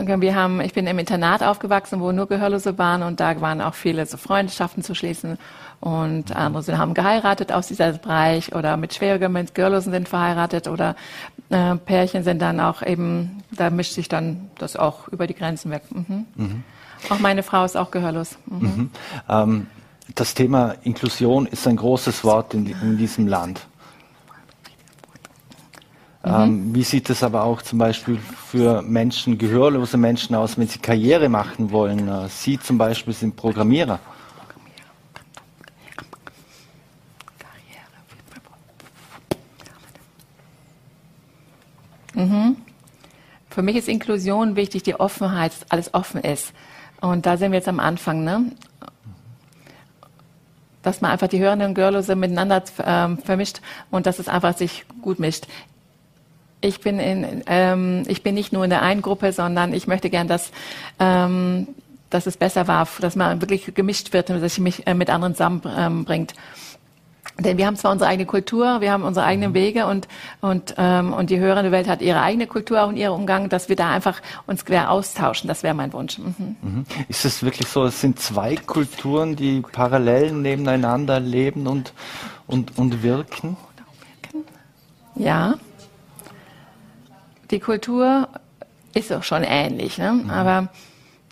wir 0.07 0.35
haben, 0.35 0.61
ich 0.61 0.73
bin 0.73 0.87
im 0.87 0.97
Internat 0.97 1.43
aufgewachsen, 1.43 1.99
wo 1.99 2.11
nur 2.11 2.27
Gehörlose 2.27 2.77
waren 2.77 3.03
und 3.03 3.19
da 3.19 3.39
waren 3.41 3.61
auch 3.61 3.73
viele 3.73 4.05
so 4.05 4.17
Freundschaften 4.17 4.81
zu 4.81 4.95
schließen 4.95 5.37
und 5.81 6.35
andere 6.35 6.63
sind, 6.63 6.77
haben 6.77 6.93
geheiratet 6.93 7.51
aus 7.51 7.67
dieser 7.67 7.93
Bereich 7.93 8.55
oder 8.55 8.77
mit 8.77 8.93
schwierigen, 8.93 9.31
mit 9.31 9.53
Gehörlosen 9.53 9.91
sind 9.91 10.07
verheiratet 10.07 10.67
oder 10.67 10.95
äh, 11.49 11.75
Pärchen 11.75 12.23
sind 12.23 12.41
dann 12.41 12.59
auch 12.59 12.81
eben, 12.81 13.43
da 13.51 13.69
mischt 13.69 13.93
sich 13.93 14.07
dann 14.07 14.49
das 14.57 14.75
auch 14.75 15.07
über 15.09 15.27
die 15.27 15.35
Grenzen 15.35 15.71
weg. 15.71 15.83
Mhm. 15.89 16.25
Mhm. 16.35 16.63
Auch 17.09 17.19
meine 17.19 17.43
Frau 17.43 17.65
ist 17.65 17.77
auch 17.77 17.91
gehörlos. 17.91 18.37
Mhm. 18.45 18.59
mhm. 18.61 18.89
Ähm, 19.29 19.67
das 20.15 20.33
Thema 20.33 20.75
Inklusion 20.83 21.45
ist 21.45 21.67
ein 21.67 21.75
großes 21.75 22.23
Wort 22.23 22.55
in, 22.55 22.65
in 22.65 22.97
diesem 22.97 23.27
Land. 23.27 23.67
Mhm. 26.23 26.31
Ähm, 26.31 26.75
wie 26.75 26.83
sieht 26.83 27.09
es 27.09 27.23
aber 27.23 27.43
auch 27.43 27.61
zum 27.61 27.79
Beispiel 27.79 28.17
für 28.17 28.81
Menschen, 28.81 29.37
gehörlose 29.37 29.97
Menschen 29.97 30.35
aus, 30.35 30.57
wenn 30.57 30.67
sie 30.67 30.79
Karriere 30.79 31.29
machen 31.29 31.71
wollen? 31.71 32.07
Äh, 32.07 32.27
sie 32.27 32.59
zum 32.59 32.77
Beispiel 32.77 33.13
sind 33.13 33.35
Programmierer. 33.35 33.99
Mhm. 42.13 42.57
Für 43.49 43.61
mich 43.61 43.77
ist 43.77 43.87
Inklusion 43.87 44.57
wichtig, 44.57 44.83
die 44.83 44.99
Offenheit, 44.99 45.53
dass 45.53 45.71
alles 45.71 45.93
offen 45.93 46.21
ist. 46.21 46.53
Und 46.99 47.25
da 47.25 47.37
sind 47.37 47.51
wir 47.51 47.59
jetzt 47.59 47.69
am 47.69 47.79
Anfang, 47.79 48.25
ne? 48.25 48.51
Dass 50.81 50.99
man 50.99 51.11
einfach 51.11 51.27
die 51.27 51.39
Hörenden 51.39 51.69
und 51.69 51.75
Gehörlose 51.75 52.15
miteinander 52.15 52.63
ähm, 52.83 53.17
vermischt 53.19 53.61
und 53.89 54.05
dass 54.05 54.19
es 54.19 54.27
einfach 54.27 54.57
sich 54.57 54.85
gut 55.01 55.19
mischt. 55.19 55.47
Ich 56.61 56.81
bin, 56.81 56.99
in, 56.99 57.43
ähm, 57.47 58.03
ich 58.07 58.23
bin 58.23 58.35
nicht 58.35 58.51
nur 58.51 58.63
in 58.63 58.69
der 58.69 58.81
einen 58.81 59.01
Gruppe, 59.01 59.31
sondern 59.31 59.73
ich 59.73 59.87
möchte 59.87 60.09
gern, 60.09 60.27
dass, 60.27 60.51
ähm, 60.99 61.67
dass 62.09 62.27
es 62.27 62.37
besser 62.37 62.67
war, 62.67 62.87
dass 62.99 63.15
man 63.15 63.41
wirklich 63.41 63.73
gemischt 63.73 64.11
wird 64.13 64.29
und 64.29 64.41
dass 64.41 64.55
sich 64.55 64.63
mich 64.63 64.85
äh, 64.85 64.93
mit 64.93 65.09
anderen 65.09 65.35
zusammenbringt. 65.35 66.33
Ähm, 66.33 66.37
denn 67.39 67.57
wir 67.57 67.65
haben 67.65 67.75
zwar 67.75 67.91
unsere 67.91 68.09
eigene 68.09 68.25
Kultur, 68.25 68.81
wir 68.81 68.91
haben 68.91 69.03
unsere 69.03 69.25
eigenen 69.25 69.51
mhm. 69.51 69.55
Wege 69.55 69.85
und, 69.85 70.07
und, 70.41 70.75
ähm, 70.77 71.13
und 71.13 71.29
die 71.29 71.39
hörende 71.39 71.71
Welt 71.71 71.87
hat 71.87 72.01
ihre 72.01 72.21
eigene 72.21 72.47
Kultur 72.47 72.85
und 72.85 72.97
ihren 72.97 73.13
Umgang, 73.13 73.49
dass 73.49 73.69
wir 73.69 73.75
da 73.75 73.89
einfach 73.91 74.21
uns 74.45 74.65
quer 74.65 74.91
austauschen. 74.91 75.47
Das 75.47 75.63
wäre 75.63 75.73
mein 75.73 75.93
Wunsch. 75.93 76.17
Mhm. 76.17 76.55
mhm. 76.61 76.85
Ist 77.07 77.25
es 77.25 77.43
wirklich 77.43 77.67
so, 77.67 77.85
es 77.85 78.01
sind 78.01 78.19
zwei 78.19 78.55
Kulturen, 78.55 79.35
die 79.35 79.61
parallel 79.61 80.33
nebeneinander 80.33 81.19
leben 81.19 81.67
und, 81.67 81.93
und, 82.47 82.77
und 82.77 83.03
wirken? 83.03 83.55
Ja. 85.15 85.55
Die 87.51 87.59
Kultur 87.59 88.29
ist 88.93 89.11
auch 89.11 89.23
schon 89.23 89.43
ähnlich, 89.43 89.97
ne? 89.97 90.13
Mhm. 90.13 90.29
aber 90.29 90.69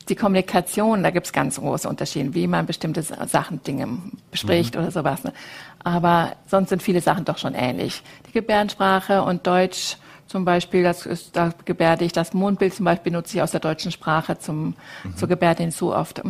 die 0.09 0.15
Kommunikation, 0.15 1.03
da 1.03 1.09
gibt 1.09 1.25
es 1.25 1.33
ganz 1.33 1.59
große 1.59 1.87
Unterschiede, 1.87 2.33
wie 2.33 2.47
man 2.47 2.65
bestimmte 2.65 3.01
Sachen, 3.01 3.61
Dinge 3.63 3.89
bespricht 4.31 4.75
mhm. 4.75 4.81
oder 4.81 4.91
sowas. 4.91 5.23
Ne? 5.23 5.33
Aber 5.83 6.33
sonst 6.47 6.69
sind 6.69 6.81
viele 6.81 7.01
Sachen 7.01 7.25
doch 7.25 7.37
schon 7.37 7.53
ähnlich. 7.53 8.03
Die 8.27 8.31
Gebärdensprache 8.31 9.21
und 9.21 9.45
Deutsch 9.45 9.97
zum 10.27 10.45
Beispiel, 10.45 10.83
das 10.83 11.05
ist, 11.05 11.35
da 11.35 11.53
gebärde 11.65 12.05
ich 12.05 12.11
das 12.11 12.33
Mondbild 12.33 12.73
zum 12.73 12.85
Beispiel 12.85 13.11
benutze 13.11 13.37
ich 13.37 13.41
aus 13.43 13.51
der 13.51 13.59
deutschen 13.59 13.91
Sprache 13.91 14.37
zum, 14.37 14.75
mhm. 15.03 15.15
zur 15.15 15.27
Gebärde 15.27 15.63
hinzu 15.63 15.93
oft. 15.93 16.21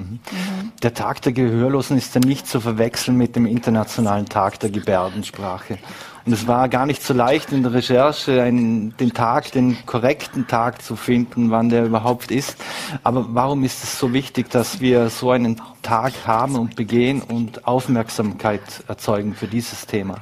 Mhm. 0.00 0.72
Der 0.82 0.94
Tag 0.94 1.22
der 1.22 1.32
Gehörlosen 1.32 1.98
ist 1.98 2.14
ja 2.14 2.20
nicht 2.20 2.46
zu 2.46 2.60
verwechseln 2.60 3.16
mit 3.16 3.36
dem 3.36 3.46
Internationalen 3.46 4.26
Tag 4.26 4.58
der 4.60 4.70
Gebärdensprache. 4.70 5.78
Und 6.24 6.32
es 6.32 6.46
war 6.46 6.68
gar 6.68 6.86
nicht 6.86 7.02
so 7.02 7.14
leicht 7.14 7.52
in 7.52 7.62
der 7.62 7.72
Recherche, 7.72 8.42
einen, 8.42 8.96
den 8.96 9.12
Tag, 9.12 9.52
den 9.52 9.84
korrekten 9.86 10.46
Tag 10.46 10.82
zu 10.82 10.96
finden, 10.96 11.50
wann 11.50 11.68
der 11.70 11.84
überhaupt 11.84 12.30
ist. 12.30 12.56
Aber 13.02 13.26
warum 13.30 13.64
ist 13.64 13.82
es 13.84 13.98
so 13.98 14.12
wichtig, 14.12 14.50
dass 14.50 14.80
wir 14.80 15.08
so 15.08 15.30
einen 15.30 15.60
Tag 15.82 16.12
haben 16.26 16.56
und 16.56 16.76
begehen 16.76 17.22
und 17.22 17.66
Aufmerksamkeit 17.66 18.60
erzeugen 18.86 19.34
für 19.34 19.46
dieses 19.46 19.86
Thema? 19.86 20.16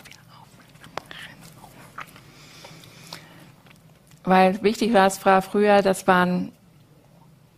Weil 4.25 4.63
wichtig 4.63 4.93
war 4.93 5.07
es 5.07 5.19
früher, 5.19 5.83
das 5.83 6.07
waren 6.07 6.53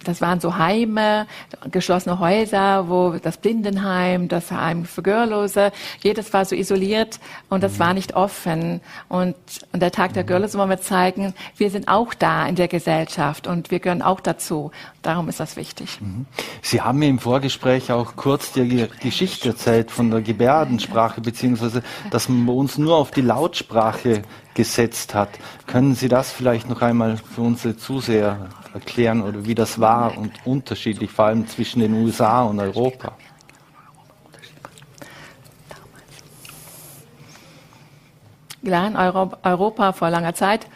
das 0.05 0.21
waren 0.21 0.41
so 0.41 0.57
Heime, 0.57 1.27
geschlossene 1.71 2.19
Häuser, 2.19 2.89
wo 2.89 3.17
das 3.23 3.39
Blindenheim, 3.39 4.29
das 4.29 4.51
Heim 4.51 4.85
für 4.85 5.03
Gehörlose, 5.03 5.73
jedes 6.01 6.33
war 6.33 6.45
so 6.45 6.55
isoliert 6.55 7.21
und 7.49 7.63
das 7.63 7.75
mhm. 7.75 7.79
war 7.79 7.95
nicht 7.95 8.17
offen. 8.17 8.81
Und, 9.09 9.35
und 9.73 9.81
der 9.81 9.93
Tag 9.93 10.15
der 10.15 10.23
mhm. 10.23 10.29
Gehörlose 10.29 10.59
wollen 10.59 10.71
wir 10.71 10.81
zeigen, 10.81 11.35
wir 11.57 11.71
sind 11.71 11.89
auch 11.89 12.15
da 12.15 12.47
in 12.47 12.55
der 12.55 12.69
Gesellschaft 12.69 13.47
und 13.47 13.71
wir 13.71 13.81
gehören 13.81 14.03
auch 14.03 14.21
dazu. 14.21 14.71
Darum 15.03 15.29
ist 15.29 15.41
das 15.41 15.57
wichtig. 15.57 16.01
Mhm. 16.01 16.27
Sie 16.63 16.81
haben 16.81 16.99
mir 16.99 17.09
im 17.09 17.19
Vorgespräch 17.19 17.93
auch 17.93 18.17
kurz 18.17 18.53
die 18.53 18.89
Geschichte 19.03 19.51
erzählt 19.51 19.91
von 19.91 20.11
der 20.11 20.21
Gebärdensprache, 20.21 21.21
beziehungsweise, 21.21 21.83
dass 22.11 22.29
man 22.29 22.47
bei 22.47 22.53
uns 22.53 22.79
nur 22.79 22.97
auf 22.97 23.11
die 23.11 23.23
Lautsprache 23.23 24.23
gesetzt 24.55 25.15
hat. 25.15 25.31
Können 25.67 25.95
Sie 25.95 26.09
das 26.09 26.33
vielleicht 26.33 26.69
noch 26.69 26.83
einmal 26.83 27.17
für 27.17 27.43
unsere 27.43 27.77
Zuseher 27.77 28.49
erklären 28.75 29.23
oder 29.23 29.45
wie 29.45 29.55
das 29.55 29.81
war 29.81 30.17
und 30.17 30.33
unterschiedlich, 30.45 31.11
vor 31.11 31.27
allem 31.27 31.47
zwischen 31.47 31.81
den 31.81 31.95
USA 31.95 32.43
und 32.43 32.61
Europa? 32.61 33.13
Ja, 38.63 38.87
in 38.87 38.97
Europa 38.97 39.93
vor 39.93 40.11
langer 40.11 40.35
Zeit 40.35 40.67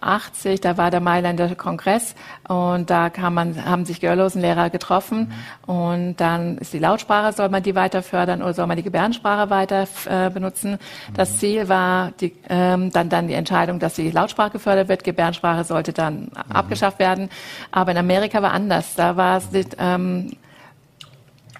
1980, 0.00 0.60
da 0.60 0.76
war 0.76 0.90
der 0.90 1.00
Mailänder 1.00 1.54
Kongress 1.54 2.14
und 2.48 2.90
da 2.90 3.10
man, 3.30 3.64
haben 3.64 3.84
sich 3.84 4.00
Gehörlosenlehrer 4.00 4.70
getroffen 4.70 5.32
mhm. 5.66 5.74
und 5.74 6.16
dann 6.16 6.58
ist 6.58 6.72
die 6.72 6.78
Lautsprache, 6.78 7.32
soll 7.32 7.48
man 7.48 7.62
die 7.62 7.74
weiter 7.74 8.02
fördern 8.02 8.42
oder 8.42 8.54
soll 8.54 8.66
man 8.66 8.76
die 8.76 8.82
Gebärdensprache 8.82 9.50
weiter 9.50 9.86
äh, 10.06 10.30
benutzen. 10.30 10.72
Mhm. 10.72 11.14
Das 11.14 11.38
Ziel 11.38 11.68
war 11.68 12.12
die, 12.20 12.32
ähm, 12.48 12.90
dann, 12.92 13.08
dann 13.08 13.28
die 13.28 13.34
Entscheidung, 13.34 13.78
dass 13.78 13.94
die 13.94 14.10
Lautsprache 14.10 14.50
gefördert 14.50 14.88
wird, 14.88 15.04
Gebärdensprache 15.04 15.64
sollte 15.64 15.92
dann 15.92 16.24
mhm. 16.24 16.52
abgeschafft 16.52 16.98
werden. 16.98 17.30
Aber 17.70 17.90
in 17.90 17.98
Amerika 17.98 18.42
war 18.42 18.52
anders. 18.52 18.94
Da 18.94 19.16
war 19.16 19.38
es, 19.38 19.48
ähm, 19.78 20.32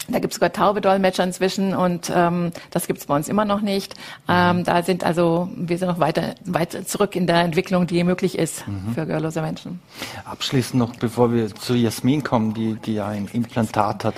da 0.08 0.18
gibt 0.18 0.32
es 0.32 0.36
sogar 0.36 0.52
taube 0.52 0.80
Dolmetscher 0.80 1.24
inzwischen 1.24 1.74
und 1.74 2.12
ähm, 2.14 2.52
das 2.70 2.86
gibt 2.86 3.00
es 3.00 3.06
bei 3.06 3.16
uns 3.16 3.28
immer 3.28 3.44
noch 3.44 3.60
nicht. 3.60 3.94
Ähm, 4.28 4.64
da 4.64 4.82
sind 4.82 5.04
also, 5.04 5.48
wir 5.56 5.78
sind 5.78 5.88
noch 5.88 5.98
weiter, 5.98 6.34
weiter 6.44 6.84
zurück 6.86 7.16
in 7.16 7.26
der 7.26 7.40
Entwicklung, 7.42 7.86
die 7.86 8.02
möglich 8.04 8.38
ist 8.38 8.66
mhm. 8.68 8.94
für 8.94 9.06
gehörlose 9.06 9.42
Menschen. 9.42 9.80
Abschließend 10.24 10.78
noch, 10.78 10.94
bevor 10.96 11.32
wir 11.32 11.54
zu 11.54 11.74
Jasmin 11.74 12.22
kommen, 12.22 12.54
die, 12.54 12.74
die 12.74 13.00
ein 13.00 13.28
Implantat 13.32 14.04
hat. 14.04 14.14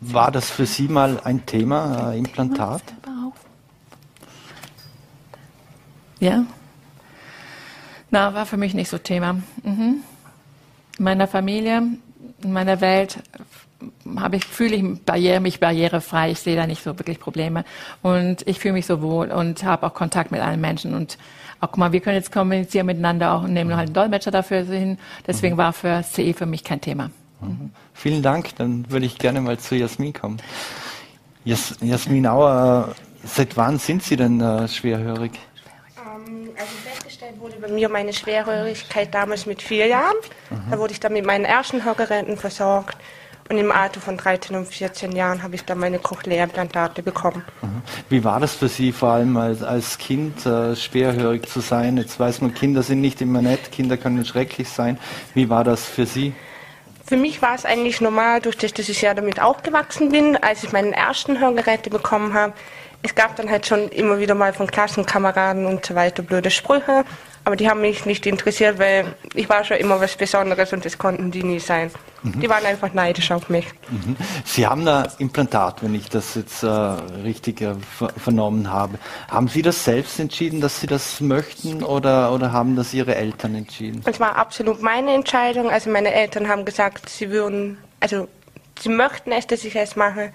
War 0.00 0.30
das 0.30 0.50
für 0.50 0.66
Sie 0.66 0.88
mal 0.88 1.20
ein 1.22 1.44
Thema, 1.46 2.12
äh, 2.12 2.18
Implantat? 2.18 2.82
Ja. 6.18 6.44
Na, 8.10 8.32
war 8.34 8.46
für 8.46 8.56
mich 8.56 8.72
nicht 8.72 8.88
so 8.88 8.98
Thema. 8.98 9.34
Mhm. 9.62 10.00
In 10.98 11.04
meiner 11.04 11.26
Familie, 11.26 11.82
in 12.42 12.52
meiner 12.52 12.80
Welt 12.80 13.18
habe 14.16 14.36
ich, 14.36 14.44
fühle 14.44 14.76
ich 14.76 15.04
barriere, 15.04 15.40
mich 15.40 15.60
barrierefrei. 15.60 16.30
Ich 16.30 16.40
sehe 16.40 16.56
da 16.56 16.66
nicht 16.66 16.82
so 16.82 16.98
wirklich 16.98 17.20
Probleme. 17.20 17.64
Und 18.02 18.46
ich 18.46 18.58
fühle 18.58 18.74
mich 18.74 18.86
so 18.86 19.02
wohl 19.02 19.30
und 19.30 19.64
habe 19.64 19.86
auch 19.86 19.94
Kontakt 19.94 20.30
mit 20.30 20.40
allen 20.40 20.60
Menschen. 20.60 20.94
Und 20.94 21.18
auch, 21.60 21.68
guck 21.68 21.78
mal, 21.78 21.92
wir 21.92 22.00
können 22.00 22.16
jetzt 22.16 22.32
kommunizieren 22.32 22.86
miteinander 22.86 23.32
auch 23.32 23.42
und 23.42 23.52
nehmen 23.52 23.76
halt 23.76 23.88
einen 23.88 23.94
Dolmetscher 23.94 24.30
dafür 24.30 24.64
hin. 24.64 24.98
Deswegen 25.26 25.54
mhm. 25.54 25.58
war 25.58 25.72
für 25.72 26.02
CE 26.02 26.34
für 26.34 26.46
mich 26.46 26.64
kein 26.64 26.80
Thema. 26.80 27.10
Mhm. 27.40 27.70
Vielen 27.94 28.22
Dank. 28.22 28.56
Dann 28.56 28.90
würde 28.90 29.06
ich 29.06 29.18
gerne 29.18 29.40
mal 29.40 29.58
zu 29.58 29.76
Jasmin 29.76 30.12
kommen. 30.12 30.38
Jas 31.44 31.76
Jasmin 31.80 32.26
Auer, 32.26 32.94
seit 33.24 33.56
wann 33.56 33.78
sind 33.78 34.02
Sie 34.02 34.16
denn 34.16 34.40
äh, 34.40 34.66
schwerhörig? 34.68 35.32
Ähm, 35.96 36.50
also 36.58 36.72
festgestellt 36.84 37.38
wurde 37.38 37.56
bei 37.60 37.68
mir 37.68 37.88
meine 37.88 38.12
Schwerhörigkeit 38.12 39.14
damals 39.14 39.46
mit 39.46 39.62
vier 39.62 39.86
Jahren. 39.86 40.16
Mhm. 40.50 40.70
Da 40.70 40.78
wurde 40.78 40.92
ich 40.92 41.00
dann 41.00 41.12
mit 41.12 41.24
meinen 41.24 41.44
ersten 41.44 41.84
Hörgeräten 41.84 42.36
versorgt. 42.36 42.96
Und 43.48 43.58
im 43.58 43.70
Alter 43.70 44.00
von 44.00 44.16
13 44.16 44.56
und 44.56 44.66
14 44.66 45.12
Jahren 45.12 45.42
habe 45.42 45.54
ich 45.54 45.64
dann 45.64 45.78
meine 45.78 45.98
Cochlea-Implantate 45.98 47.02
bekommen. 47.02 47.44
Mhm. 47.62 47.82
Wie 48.08 48.24
war 48.24 48.40
das 48.40 48.54
für 48.54 48.68
Sie, 48.68 48.90
vor 48.92 49.10
allem 49.10 49.36
als, 49.36 49.62
als 49.62 49.98
Kind 49.98 50.44
äh, 50.46 50.74
schwerhörig 50.74 51.48
zu 51.48 51.60
sein? 51.60 51.96
Jetzt 51.96 52.18
weiß 52.18 52.40
man, 52.40 52.54
Kinder 52.54 52.82
sind 52.82 53.00
nicht 53.00 53.20
immer 53.20 53.42
nett, 53.42 53.70
Kinder 53.70 53.96
können 53.96 54.24
schrecklich 54.24 54.68
sein. 54.68 54.98
Wie 55.34 55.48
war 55.48 55.62
das 55.62 55.84
für 55.84 56.06
Sie? 56.06 56.32
Für 57.04 57.16
mich 57.16 57.40
war 57.40 57.54
es 57.54 57.64
eigentlich 57.64 58.00
normal, 58.00 58.40
durch 58.40 58.56
das, 58.56 58.72
dass 58.72 58.88
ich 58.88 59.00
ja 59.00 59.14
damit 59.14 59.40
aufgewachsen 59.40 60.10
bin, 60.10 60.36
als 60.36 60.64
ich 60.64 60.72
meine 60.72 60.96
ersten 60.96 61.38
Hörgeräte 61.38 61.88
bekommen 61.88 62.34
habe. 62.34 62.52
Es 63.02 63.14
gab 63.14 63.36
dann 63.36 63.48
halt 63.48 63.64
schon 63.64 63.88
immer 63.90 64.18
wieder 64.18 64.34
mal 64.34 64.52
von 64.52 64.66
Klassenkameraden 64.66 65.66
und 65.66 65.86
so 65.86 65.94
weiter 65.94 66.24
blöde 66.24 66.50
Sprüche. 66.50 67.04
Aber 67.46 67.54
die 67.54 67.70
haben 67.70 67.80
mich 67.80 68.04
nicht 68.06 68.26
interessiert, 68.26 68.80
weil 68.80 69.14
ich 69.34 69.48
war 69.48 69.62
schon 69.62 69.76
immer 69.76 70.00
was 70.00 70.16
Besonderes 70.16 70.72
und 70.72 70.84
das 70.84 70.98
konnten 70.98 71.30
die 71.30 71.44
nie 71.44 71.60
sein. 71.60 71.92
Mhm. 72.24 72.40
Die 72.40 72.48
waren 72.48 72.66
einfach 72.66 72.92
neidisch 72.92 73.30
auf 73.30 73.48
mich. 73.48 73.66
Mhm. 73.88 74.16
Sie 74.44 74.66
haben 74.66 74.86
ein 74.88 75.06
Implantat, 75.18 75.80
wenn 75.84 75.94
ich 75.94 76.08
das 76.08 76.34
jetzt 76.34 76.64
äh, 76.64 76.66
richtig 76.66 77.60
äh, 77.60 77.74
ver 77.76 78.08
vernommen 78.16 78.72
habe. 78.72 78.98
Haben 79.28 79.46
Sie 79.46 79.62
das 79.62 79.84
selbst 79.84 80.18
entschieden, 80.18 80.60
dass 80.60 80.80
Sie 80.80 80.88
das 80.88 81.20
möchten 81.20 81.84
oder, 81.84 82.32
oder 82.32 82.50
haben 82.50 82.74
das 82.74 82.92
Ihre 82.92 83.14
Eltern 83.14 83.54
entschieden? 83.54 84.02
Es 84.04 84.18
war 84.18 84.34
absolut 84.34 84.82
meine 84.82 85.14
Entscheidung. 85.14 85.70
Also 85.70 85.88
meine 85.88 86.12
Eltern 86.12 86.48
haben 86.48 86.64
gesagt, 86.64 87.08
sie 87.08 87.30
würden, 87.30 87.78
also 88.00 88.26
sie 88.80 88.88
möchten 88.88 89.30
es, 89.30 89.46
dass 89.46 89.62
ich 89.62 89.76
es 89.76 89.94
mache. 89.94 90.32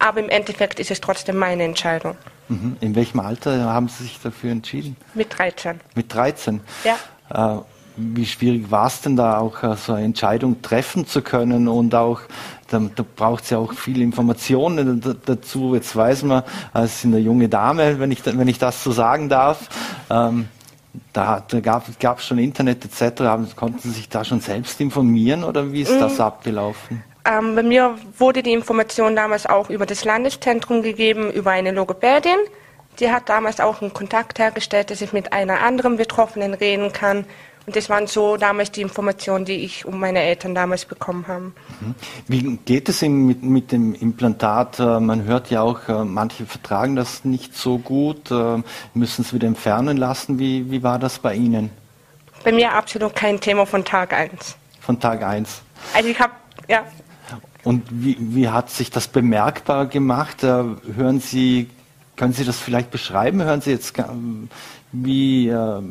Aber 0.00 0.18
im 0.18 0.28
Endeffekt 0.28 0.80
ist 0.80 0.90
es 0.90 1.00
trotzdem 1.00 1.36
meine 1.36 1.62
Entscheidung. 1.62 2.16
Mhm. 2.48 2.76
In 2.80 2.94
welchem 2.96 3.20
Alter 3.20 3.64
haben 3.72 3.88
Sie 3.88 4.04
sich 4.04 4.18
dafür 4.20 4.50
entschieden? 4.50 4.96
Mit 5.14 5.38
13. 5.38 5.78
Mit 5.94 6.12
13? 6.12 6.60
Ja. 6.84 7.58
Äh, 7.58 7.60
wie 7.96 8.24
schwierig 8.24 8.70
war 8.70 8.86
es 8.86 9.02
denn 9.02 9.14
da 9.14 9.38
auch 9.38 9.62
äh, 9.62 9.76
so 9.76 9.92
eine 9.92 10.06
Entscheidung 10.06 10.62
treffen 10.62 11.06
zu 11.06 11.22
können 11.22 11.68
und 11.68 11.94
auch 11.94 12.22
da, 12.68 12.80
da 12.94 13.04
braucht 13.16 13.44
es 13.44 13.50
ja 13.50 13.58
auch 13.58 13.72
viele 13.72 14.02
Informationen 14.02 15.02
dazu. 15.26 15.74
Jetzt 15.74 15.94
weiß 15.94 16.22
man, 16.22 16.44
als 16.72 17.04
eine 17.04 17.18
junge 17.18 17.48
Dame, 17.48 17.98
wenn 17.98 18.10
ich, 18.10 18.24
wenn 18.24 18.48
ich 18.48 18.58
das 18.58 18.82
so 18.82 18.92
sagen 18.92 19.28
darf, 19.28 19.68
ähm, 20.08 20.48
da, 21.12 21.44
da 21.46 21.60
gab 21.60 22.18
es 22.18 22.24
schon 22.24 22.38
Internet 22.38 22.84
etc. 22.84 23.54
Konnten 23.54 23.80
Sie 23.80 23.90
sich 23.90 24.08
da 24.08 24.24
schon 24.24 24.40
selbst 24.40 24.80
informieren 24.80 25.44
oder 25.44 25.72
wie 25.72 25.82
ist 25.82 26.00
das 26.00 26.14
mhm. 26.14 26.20
abgelaufen? 26.20 27.02
Ähm, 27.30 27.54
bei 27.54 27.62
mir 27.62 27.96
wurde 28.18 28.42
die 28.42 28.52
Information 28.52 29.14
damals 29.14 29.46
auch 29.46 29.70
über 29.70 29.86
das 29.86 30.04
Landeszentrum 30.04 30.82
gegeben, 30.82 31.30
über 31.30 31.52
eine 31.52 31.70
Logopädin. 31.70 32.38
Die 32.98 33.10
hat 33.10 33.28
damals 33.28 33.60
auch 33.60 33.80
einen 33.80 33.92
Kontakt 33.92 34.40
hergestellt, 34.40 34.90
dass 34.90 35.00
ich 35.00 35.12
mit 35.12 35.32
einer 35.32 35.60
anderen 35.60 35.96
Betroffenen 35.96 36.54
reden 36.54 36.92
kann. 36.92 37.24
Und 37.66 37.76
das 37.76 37.88
waren 37.88 38.08
so 38.08 38.36
damals 38.36 38.72
die 38.72 38.80
Informationen, 38.80 39.44
die 39.44 39.64
ich 39.64 39.84
um 39.84 40.00
meine 40.00 40.20
Eltern 40.20 40.56
damals 40.56 40.86
bekommen 40.86 41.26
habe. 41.28 41.52
Mhm. 41.80 41.94
Wie 42.26 42.56
geht 42.64 42.88
es 42.88 43.00
Ihnen 43.00 43.26
mit, 43.26 43.42
mit, 43.44 43.70
dem 43.70 43.94
Implantat? 43.94 44.80
Äh, 44.80 44.98
man 44.98 45.22
hört 45.22 45.50
ja 45.50 45.62
auch, 45.62 45.88
äh, 45.88 46.04
manche 46.04 46.46
vertragen 46.46 46.96
das 46.96 47.24
nicht 47.24 47.54
so 47.54 47.78
gut, 47.78 48.30
äh, 48.32 48.60
müssen 48.94 49.22
es 49.22 49.32
wieder 49.32 49.46
entfernen 49.46 49.98
lassen. 49.98 50.40
Wie, 50.40 50.68
wie 50.70 50.82
war 50.82 50.98
das 50.98 51.20
bei 51.20 51.34
Ihnen? 51.34 51.70
Bei 52.42 52.50
mir 52.50 52.72
absolut 52.72 53.14
kein 53.14 53.38
Thema 53.38 53.66
von 53.66 53.84
Tag 53.84 54.14
1. 54.14 54.56
Von 54.80 54.98
Tag 54.98 55.22
1? 55.22 55.62
Also 55.94 56.08
ich 56.08 56.18
habe, 56.18 56.32
ja. 56.66 56.82
Und 57.64 57.84
wie, 57.90 58.16
wie 58.18 58.48
hat 58.48 58.70
sich 58.70 58.90
das 58.90 59.08
bemerkbar 59.08 59.86
gemacht? 59.86 60.42
Hören 60.42 61.20
Sie 61.20 61.68
können 62.20 62.34
Sie 62.34 62.44
das 62.44 62.58
vielleicht 62.58 62.90
beschreiben? 62.90 63.42
Hören 63.42 63.62
Sie 63.62 63.70
jetzt, 63.70 63.94
wie 64.92 65.48
äh, 65.48 65.82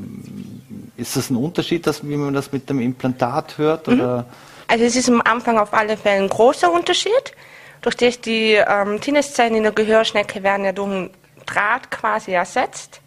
ist 0.96 1.16
das 1.16 1.32
ein 1.32 1.36
Unterschied, 1.36 1.88
dass, 1.88 2.08
wie 2.08 2.16
man 2.18 2.36
das 2.36 2.52
mit 2.52 2.70
dem 2.70 2.80
Implantat 2.80 3.58
hört? 3.58 3.88
Mhm. 3.88 3.94
Oder? 3.96 4.26
Also 4.68 4.86
es 4.86 4.96
ist 4.96 5.10
am 5.10 5.22
Anfang 5.22 5.58
auf 5.58 5.74
alle 5.74 5.98
Fälle 5.98 6.22
ein 6.22 6.30
großer 6.30 6.72
Unterschied. 6.72 7.34
Durch 7.82 7.98
das 7.98 8.22
die 8.22 8.54
ähm, 8.54 9.02
Tinniszellen 9.02 9.56
in 9.56 9.64
der 9.64 9.72
Gehörschnecke 9.72 10.44
werden 10.44 10.66
ja 10.66 10.72
durch 10.72 10.92
einen 10.92 11.10
Draht 11.48 11.90
quasi 11.90 12.34
ersetzt. 12.34 13.02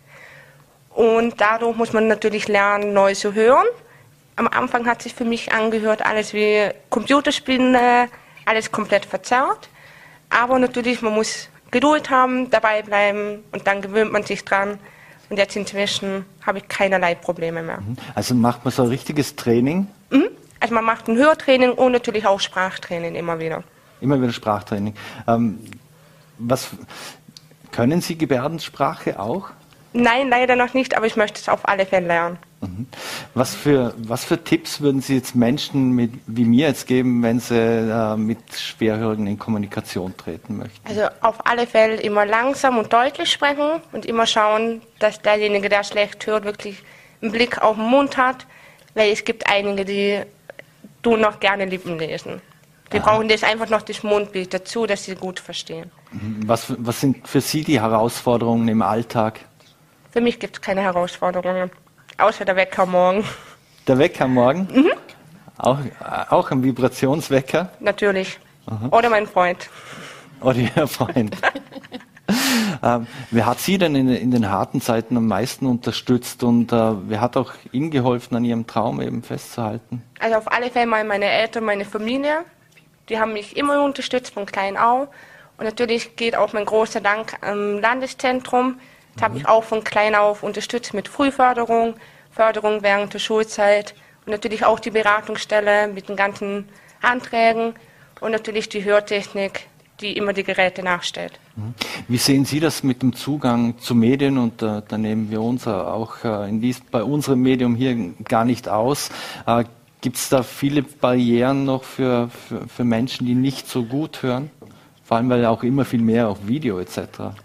Und 0.91 1.41
dadurch 1.41 1.77
muss 1.77 1.93
man 1.93 2.09
natürlich 2.09 2.49
lernen, 2.49 2.93
neu 2.93 3.15
zu 3.15 3.35
hören. 3.35 3.67
Am 4.35 4.49
Anfang 4.49 4.85
hat 4.87 5.01
sich 5.01 5.15
für 5.15 5.25
mich 5.25 5.53
angehört, 5.53 6.05
alles 6.05 6.35
wie 6.35 6.71
Computerspielen, 6.91 7.77
alles 8.45 8.71
komplett 8.73 9.07
verzerrt. 9.07 9.69
Aber 10.31 10.59
natürlich, 10.59 11.03
man 11.03 11.15
muss 11.15 11.49
Geduld 11.71 12.11
haben, 12.11 12.51
dabei 12.51 12.83
bleiben 12.83 13.45
und 13.53 13.67
dann 13.67 13.83
gewöhnt 13.83 14.13
man 14.13 14.23
sich 14.25 14.45
dran. 14.45 14.79
Und 15.31 15.39
jetzt 15.39 15.57
inzwischen 15.57 16.27
habe 16.45 16.59
ich 16.59 16.69
keinerlei 16.69 17.15
Probleme 17.15 17.63
mehr. 17.63 17.81
Mhm. 17.81 17.97
Also 18.15 18.35
macht 18.35 18.65
man 18.65 18.73
so 18.73 18.83
ein 18.83 18.89
richtiges 18.89 19.37
Training? 19.37 19.87
Mhm. 20.11 20.29
Also 20.61 20.75
man 20.75 20.85
macht 20.85 21.09
ein 21.09 21.17
Hörtraining 21.17 21.73
und 21.73 21.93
natürlich 21.93 22.27
auch 22.27 22.39
Sprachtraining 22.39 23.15
immer 23.15 23.39
wieder. 23.39 23.65
Immer 24.01 24.21
wieder 24.21 24.33
Sprachtraining. 24.33 24.95
Ähm, 25.27 25.59
was 26.39 26.71
können 27.71 28.01
Sie 28.01 28.19
Gebärdensprache 28.19 29.19
auch? 29.19 29.51
Nein, 29.93 30.29
leider 30.29 30.57
noch 30.57 30.75
nicht, 30.75 30.97
aber 30.97 31.07
ich 31.07 31.17
möchte 31.17 31.41
es 31.41 31.49
auf 31.49 31.69
alle 31.69 31.87
Fälle 31.87 32.07
lernen. 32.07 32.39
Mhm. 32.63 32.87
Was 33.35 33.55
für, 33.55 33.93
was 33.99 34.25
für 34.25 34.43
Tipps 34.43 34.81
würden 34.81 35.01
Sie 35.01 35.17
jetzt 35.17 35.35
Menschen 35.35 35.91
mit, 35.93 36.13
wie 36.27 36.45
mir 36.45 36.69
jetzt 36.69 36.87
geben, 36.87 37.23
wenn 37.23 37.41
sie 37.41 37.57
äh, 37.57 38.17
mit 38.17 38.39
Schwerhörigen 38.55 39.27
in 39.27 39.39
Kommunikation 39.39 40.17
treten 40.17 40.59
möchten? 40.59 40.87
Also 40.89 41.09
auf 41.21 41.45
alle 41.47 41.67
Fälle 41.67 41.97
immer 41.97 42.25
langsam 42.25 42.79
und 42.79 42.93
deutlich 42.93 43.33
sprechen 43.33 43.81
und 43.91 44.07
immer 44.07 44.27
schauen, 44.27 44.81
dass 45.01 45.21
derjenige, 45.21 45.69
der 45.69 45.83
schlecht 45.83 46.25
hört, 46.27 46.45
wirklich 46.45 46.83
einen 47.21 47.33
Blick 47.33 47.61
auf 47.61 47.77
den 47.77 47.87
Mund 47.87 48.17
hat, 48.17 48.47
weil 48.95 49.11
es 49.11 49.25
gibt 49.25 49.49
einige, 49.49 49.85
die 49.85 50.23
tun 51.03 51.21
noch 51.21 51.41
gerne 51.41 51.65
Lippen 51.65 51.99
lesen. 51.99 52.41
Die 52.93 52.99
Aha. 52.99 53.11
brauchen 53.11 53.29
das 53.29 53.43
einfach 53.43 53.71
noch 53.71 53.83
das 53.83 54.03
Mundbild 54.03 54.55
dazu, 54.55 54.87
dass 54.87 55.05
sie 55.05 55.17
gut 55.17 55.41
verstehen. 55.41 55.91
Mhm. 56.13 56.43
Was, 56.47 56.73
was 56.79 57.01
sind 57.01 57.27
für 57.27 57.41
Sie 57.41 57.65
die 57.65 57.81
Herausforderungen 57.81 58.69
im 58.69 58.83
Alltag? 58.83 59.41
Für 60.13 60.21
mich 60.21 60.39
gibt 60.39 60.57
es 60.57 60.61
keine 60.61 60.83
Herausforderungen, 60.83 61.71
außer 62.19 62.45
der 62.45 62.57
Wecker 62.57 62.87
morgen. 62.87 63.25
Der 63.87 63.99
Wecker 63.99 64.29
morgen? 64.29 64.69
Mhm. 64.73 64.93
Auch, 65.59 65.79
auch 66.31 66.51
ein 66.51 66.63
Vibrationswecker? 66.63 67.71
Natürlich. 67.81 68.39
Aha. 68.67 68.89
Oder 68.97 69.11
mein 69.11 69.27
Freund. 69.27 69.69
Oder 70.41 70.57
Ihr 70.57 70.87
Freund. 70.87 71.37
ähm, 72.83 73.07
wer 73.31 73.47
hat 73.47 73.61
Sie 73.61 73.79
denn 73.79 73.95
in, 73.95 74.09
in, 74.09 74.31
den 74.31 74.51
harten 74.51 74.81
Zeiten 74.81 75.17
am 75.17 75.27
meisten 75.27 75.67
unterstützt 75.67 76.43
und 76.43 76.73
äh, 76.73 76.93
wer 77.09 77.21
hat 77.21 77.37
auch 77.37 77.53
Ihnen 77.71 77.91
geholfen, 77.91 78.37
an 78.37 78.45
Ihrem 78.45 78.67
Traum 78.67 79.01
eben 79.01 79.23
festzuhalten? 79.23 80.03
Also 80.21 80.37
auf 80.37 80.51
alle 80.51 80.71
Fälle 80.71 80.87
mal 80.87 81.05
meine 81.05 81.27
Eltern, 81.27 81.65
meine 81.65 81.85
Familie. 81.85 82.45
Die 83.09 83.19
haben 83.19 83.33
mich 83.33 83.57
immer 83.57 83.85
unterstützt, 83.85 84.35
von 84.35 84.47
klein 84.47 84.77
auf. 84.77 85.09
Und 85.59 85.65
natürlich 85.65 86.17
geht 86.17 86.35
auch 86.37 86.53
mein 86.53 86.65
großer 86.65 87.01
Dank 87.01 87.37
am 87.41 87.79
Landeszentrum, 87.79 88.79
das 89.15 89.25
habe 89.25 89.39
ich 89.39 89.47
auch 89.47 89.65
von 89.65 89.85
klein 89.85 90.15
auf 90.15 90.43
unterstützt 90.43 90.95
mit 90.95 91.09
Frühförderung, 91.09 91.95
Förderung 92.33 92.83
während 92.83 93.15
der 93.15 93.19
Schulzeit 93.19 93.95
und 94.27 94.33
natürlich 94.33 94.65
auch 94.65 94.81
die 94.81 94.91
Beratungsstelle 94.91 95.89
mit 95.89 96.09
den 96.09 96.17
ganzen 96.17 96.69
Anträgen 97.03 97.75
und 98.21 98.33
natürlich 98.33 98.69
die 98.69 98.85
Hörtechnik, 98.85 99.69
die 100.01 100.17
immer 100.17 100.33
die 100.33 100.45
Geräte 100.45 100.83
nachstellt. 100.83 101.39
Mhm. 101.57 101.75
Wie 102.09 102.19
sehen 102.19 102.45
Sie 102.45 102.61
das 102.61 102.83
mit 102.83 103.03
dem 103.03 103.15
Zugang 103.15 103.79
zu 103.79 103.95
Medien? 103.95 104.39
Und 104.39 104.63
äh, 104.63 104.83
da 104.87 104.99
nehmen 104.99 105.31
wir 105.31 105.43
uns 105.43 105.67
auch 105.67 106.25
äh, 106.25 106.49
dies, 106.51 106.81
bei 106.81 107.03
unserem 107.03 107.41
Medium 107.43 107.75
hier 107.75 108.15
gar 108.25 108.45
nicht 108.45 108.69
aus. 108.69 109.11
Äh, 109.47 109.65
Gibt 110.01 110.17
es 110.17 110.29
da 110.29 110.43
viele 110.43 110.83
Barrieren 110.83 111.65
noch 111.65 111.85
für, 111.85 112.29
für, 112.29 112.67
für 112.67 112.83
Menschen, 112.83 113.25
die 113.25 113.37
nicht 113.37 113.69
so 113.69 113.85
gut 113.85 114.25
hören? 114.25 114.51
Vor 115.13 115.19
allem, 115.19 115.29
weil 115.29 115.45
auch 115.45 115.63
immer 115.63 115.85
viel 115.85 116.01
mehr 116.01 116.27
auf 116.27 116.39
Video 116.47 116.81
etc. 116.81 116.97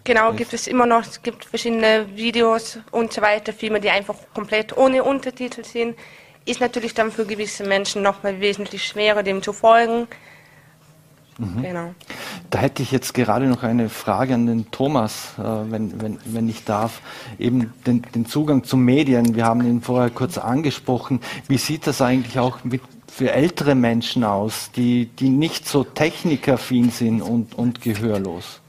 Genau, 0.06 0.32
ist. 0.32 0.38
gibt 0.38 0.53
es 0.53 0.67
immer 0.67 0.86
noch, 0.86 1.01
es 1.01 1.21
gibt 1.21 1.43
verschiedene 1.43 2.06
Videos 2.15 2.80
und 2.91 3.12
so 3.12 3.21
weiter, 3.21 3.51
Filme, 3.51 3.82
die 3.82 3.89
einfach 3.89 4.15
komplett 4.34 4.77
ohne 4.77 5.03
Untertitel 5.03 5.65
sind. 5.65 5.97
Ist 6.45 6.62
natürlich 6.62 6.93
dann 6.93 7.12
für 7.12 7.25
gewisse 7.25 7.65
Menschen 7.65 8.03
nochmal 8.03 8.39
wesentlich 8.39 8.86
schwerer, 8.86 9.21
dem 9.21 9.41
zu 9.41 9.51
folgen. 9.51 10.08
Mhm. 11.39 11.62
Genau. 11.62 11.93
Da 12.51 12.60
hätte 12.60 12.84
ich 12.84 12.91
jetzt 12.91 13.13
gerade 13.13 13.47
noch 13.47 13.63
eine 13.63 13.89
Frage 13.89 14.34
an 14.34 14.45
den 14.45 14.71
Thomas, 14.71 15.34
äh, 15.38 15.41
wenn, 15.43 16.01
wenn, 16.01 16.19
wenn 16.23 16.47
ich 16.47 16.63
darf. 16.63 17.01
Eben 17.38 17.73
den, 17.86 18.01
den 18.15 18.25
Zugang 18.25 18.63
zu 18.63 18.77
Medien. 18.77 19.36
Wir 19.36 19.43
haben 19.43 19.60
ihn 19.67 19.82
vorher 19.82 20.10
kurz 20.10 20.38
angesprochen. 20.38 21.19
Wie 21.49 21.58
sieht 21.58 21.86
das 21.86 22.01
eigentlich 22.01 22.39
auch 22.39 22.63
mit 22.63 22.82
für 23.08 23.32
ältere 23.32 23.76
Menschen 23.76 24.24
aus, 24.24 24.72
die, 24.76 25.06
die 25.06 25.30
nicht 25.30 25.67
so 25.67 25.84
technikaffin 25.84 26.91
sind 26.91 27.22
und, 27.22 27.56
und 27.56 27.82
gehörlos? 27.82 28.62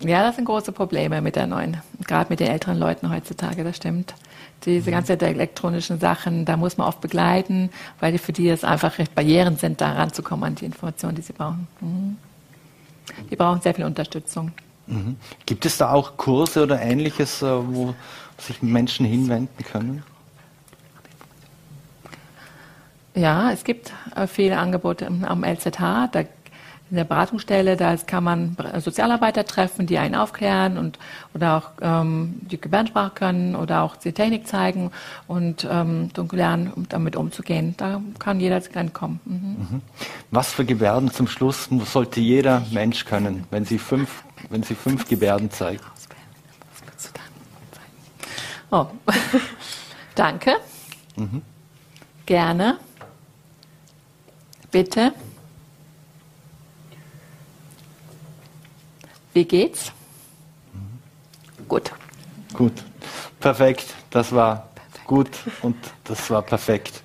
Ja, 0.00 0.22
das 0.22 0.36
sind 0.36 0.44
große 0.44 0.72
Probleme 0.72 1.20
mit 1.20 1.36
der 1.36 1.46
neuen, 1.46 1.78
gerade 2.06 2.30
mit 2.30 2.38
den 2.38 2.48
älteren 2.48 2.78
Leuten 2.78 3.10
heutzutage, 3.10 3.64
das 3.64 3.76
stimmt. 3.76 4.14
Diese 4.64 4.90
mhm. 4.90 4.94
ganzen 4.94 5.20
elektronischen 5.20 5.98
Sachen, 5.98 6.44
da 6.44 6.56
muss 6.56 6.76
man 6.76 6.86
oft 6.86 7.00
begleiten, 7.00 7.70
weil 7.98 8.16
für 8.18 8.32
die 8.32 8.48
es 8.48 8.62
einfach 8.62 8.98
recht 8.98 9.14
Barrieren 9.14 9.56
sind, 9.56 9.80
da 9.80 9.92
ranzukommen 9.92 10.44
an 10.44 10.54
die 10.54 10.66
Informationen, 10.66 11.16
die 11.16 11.22
sie 11.22 11.32
brauchen. 11.32 11.66
Mhm. 11.80 12.16
Die 13.30 13.36
brauchen 13.36 13.60
sehr 13.62 13.74
viel 13.74 13.84
Unterstützung. 13.84 14.52
Mhm. 14.86 15.16
Gibt 15.46 15.66
es 15.66 15.78
da 15.78 15.90
auch 15.90 16.16
Kurse 16.16 16.62
oder 16.62 16.80
ähnliches, 16.80 17.42
äh, 17.42 17.46
wo 17.46 17.94
sich 18.38 18.62
Menschen 18.62 19.06
hinwenden 19.06 19.64
können? 19.64 20.02
Ja, 23.14 23.50
es 23.50 23.64
gibt 23.64 23.92
äh, 24.14 24.26
viele 24.26 24.58
Angebote 24.58 25.06
am 25.06 25.42
LZH. 25.42 26.08
Da 26.12 26.24
in 26.90 26.96
der 26.96 27.04
Beratungsstelle, 27.04 27.76
da 27.76 27.96
kann 27.96 28.22
man 28.22 28.56
Sozialarbeiter 28.78 29.44
treffen, 29.44 29.86
die 29.86 29.98
einen 29.98 30.14
aufklären 30.14 30.78
und 30.78 30.98
oder 31.34 31.56
auch 31.56 31.70
ähm, 31.80 32.36
die 32.42 32.60
Gebärdensprache 32.60 33.10
können 33.10 33.56
oder 33.56 33.82
auch 33.82 33.96
die 33.96 34.12
Technik 34.12 34.46
zeigen 34.46 34.92
und 35.26 35.66
ähm, 35.68 36.10
lernen, 36.30 36.72
um 36.72 36.88
damit 36.88 37.16
umzugehen. 37.16 37.74
Da 37.76 38.00
kann 38.18 38.38
jeder 38.38 38.60
kommen. 38.92 39.20
Mhm. 39.24 39.34
Mhm. 39.34 39.82
Was 40.30 40.52
für 40.52 40.64
Gebärden 40.64 41.10
zum 41.10 41.26
Schluss 41.26 41.68
sollte 41.84 42.20
jeder 42.20 42.64
Mensch 42.70 43.04
können, 43.04 43.44
wenn 43.50 43.64
Sie 43.64 43.78
fünf, 43.78 44.22
wenn 44.50 44.62
Sie 44.62 44.74
fünf 44.74 45.08
Gebärden 45.08 45.50
zeigen? 45.50 45.82
Oh. 48.70 48.86
Danke. 50.14 50.56
Mhm. 51.16 51.42
Gerne. 52.24 52.78
Bitte. 54.70 55.12
Wie 59.36 59.44
geht's? 59.44 59.92
Gut. 61.68 61.92
Gut. 62.54 62.72
Perfekt. 63.38 63.84
Das 64.08 64.32
war 64.32 64.70
perfekt. 64.72 65.06
gut 65.06 65.30
und 65.60 65.76
das 66.04 66.30
war 66.30 66.40
perfekt. 66.40 67.02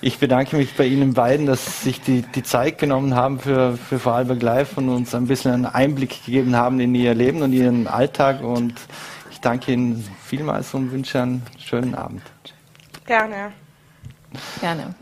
Ich 0.00 0.20
bedanke 0.20 0.54
mich 0.54 0.76
bei 0.76 0.86
Ihnen 0.86 1.14
beiden, 1.14 1.46
dass 1.46 1.82
Sie 1.82 1.88
sich 1.88 2.00
die, 2.02 2.22
die 2.22 2.44
Zeit 2.44 2.78
genommen 2.78 3.16
haben 3.16 3.40
für, 3.40 3.76
für 3.76 3.98
Vorarlberg 3.98 4.40
Live 4.40 4.78
und 4.78 4.90
uns 4.90 5.12
ein 5.12 5.26
bisschen 5.26 5.50
einen 5.50 5.66
Einblick 5.66 6.24
gegeben 6.24 6.54
haben 6.54 6.78
in 6.78 6.94
Ihr 6.94 7.14
Leben 7.14 7.42
und 7.42 7.52
Ihren 7.52 7.88
Alltag. 7.88 8.40
Und 8.40 8.74
ich 9.32 9.40
danke 9.40 9.72
Ihnen 9.72 10.08
vielmals 10.24 10.72
und 10.72 10.92
wünsche 10.92 11.20
einen 11.20 11.44
schönen 11.58 11.96
Abend. 11.96 12.22
Gerne. 13.06 13.52
Gerne. 14.60 14.94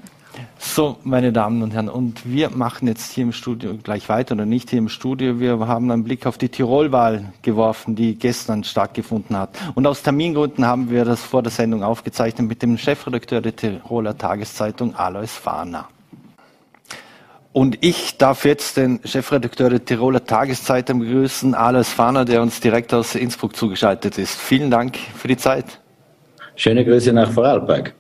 So, 0.59 0.97
meine 1.05 1.33
Damen 1.33 1.63
und 1.63 1.73
Herren, 1.73 1.89
und 1.89 2.31
wir 2.31 2.51
machen 2.51 2.89
jetzt 2.89 3.13
hier 3.13 3.25
im 3.25 3.33
Studio 3.33 3.77
gleich 3.83 4.09
weiter 4.09 4.35
oder 4.35 4.47
nicht 4.47 4.71
hier 4.71 4.79
im 4.79 4.89
Studio. 4.89 5.41
Wir 5.41 5.59
haben 5.67 5.91
einen 5.91 6.05
Blick 6.05 6.27
auf 6.27 6.39
die 6.39 6.49
Tirolwahl 6.49 7.33
geworfen, 7.43 7.95
die 7.95 8.15
gestern 8.15 8.63
stattgefunden 8.63 9.37
hat. 9.37 9.51
Und 9.75 9.87
aus 9.87 10.03
Termingründen 10.03 10.67
haben 10.67 10.91
wir 10.91 11.05
das 11.05 11.23
vor 11.23 11.43
der 11.43 11.53
Sendung 11.53 11.83
aufgezeichnet 11.83 12.49
mit 12.49 12.63
dem 12.63 12.77
Chefredakteur 12.77 13.41
der 13.41 13.57
Tiroler 13.57 14.19
Tageszeitung, 14.19 14.95
Alois 14.95 15.29
Fahner. 15.29 15.89
Und 17.53 17.79
ich 17.83 18.19
darf 18.19 18.45
jetzt 18.45 18.77
den 18.77 19.01
Chefredakteur 19.03 19.71
der 19.71 19.83
Tiroler 19.83 20.25
Tageszeitung 20.25 21.01
begrüßen, 21.01 21.55
Alois 21.55 21.85
Fahner, 21.85 22.27
der 22.27 22.43
uns 22.43 22.61
direkt 22.61 22.93
aus 22.93 23.15
Innsbruck 23.15 23.57
zugeschaltet 23.57 24.19
ist. 24.19 24.39
Vielen 24.39 24.71
Dank 24.71 24.99
für 25.15 25.29
die 25.29 25.39
Zeit. 25.39 25.81
Schöne 26.55 26.85
Grüße 26.85 27.15
nach 27.15 27.31
Vorarlberg. 27.31 27.95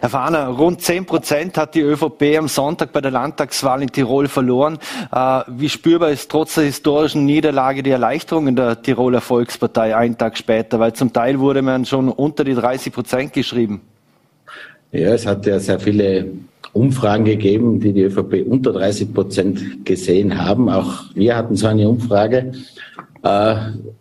Herr 0.00 0.08
Fahner, 0.08 0.48
rund 0.48 0.80
10 0.80 1.06
Prozent 1.06 1.56
hat 1.56 1.74
die 1.74 1.80
ÖVP 1.80 2.38
am 2.38 2.48
Sonntag 2.48 2.92
bei 2.92 3.00
der 3.00 3.10
Landtagswahl 3.10 3.82
in 3.82 3.90
Tirol 3.90 4.28
verloren. 4.28 4.78
Äh, 5.12 5.42
wie 5.48 5.68
spürbar 5.68 6.10
ist 6.10 6.30
trotz 6.30 6.54
der 6.54 6.64
historischen 6.64 7.24
Niederlage 7.26 7.82
die 7.82 7.90
Erleichterung 7.90 8.48
in 8.48 8.56
der 8.56 8.80
Tiroler 8.82 9.20
Volkspartei 9.20 9.96
einen 9.96 10.16
Tag 10.16 10.36
später? 10.38 10.80
Weil 10.80 10.92
zum 10.92 11.12
Teil 11.12 11.38
wurde 11.40 11.62
man 11.62 11.84
schon 11.84 12.08
unter 12.08 12.44
die 12.44 12.54
30 12.54 12.92
Prozent 12.92 13.32
geschrieben. 13.32 13.80
Ja, 14.92 15.10
es 15.10 15.24
hat 15.24 15.46
ja 15.46 15.58
sehr 15.60 15.78
viele 15.78 16.26
Umfragen 16.72 17.24
gegeben, 17.24 17.80
die 17.80 17.92
die 17.92 18.02
ÖVP 18.02 18.46
unter 18.46 18.72
30 18.72 19.14
Prozent 19.14 19.84
gesehen 19.84 20.38
haben. 20.38 20.68
Auch 20.68 21.04
wir 21.14 21.36
hatten 21.36 21.56
so 21.56 21.66
eine 21.66 21.88
Umfrage. 21.88 22.52
Äh, 23.22 23.54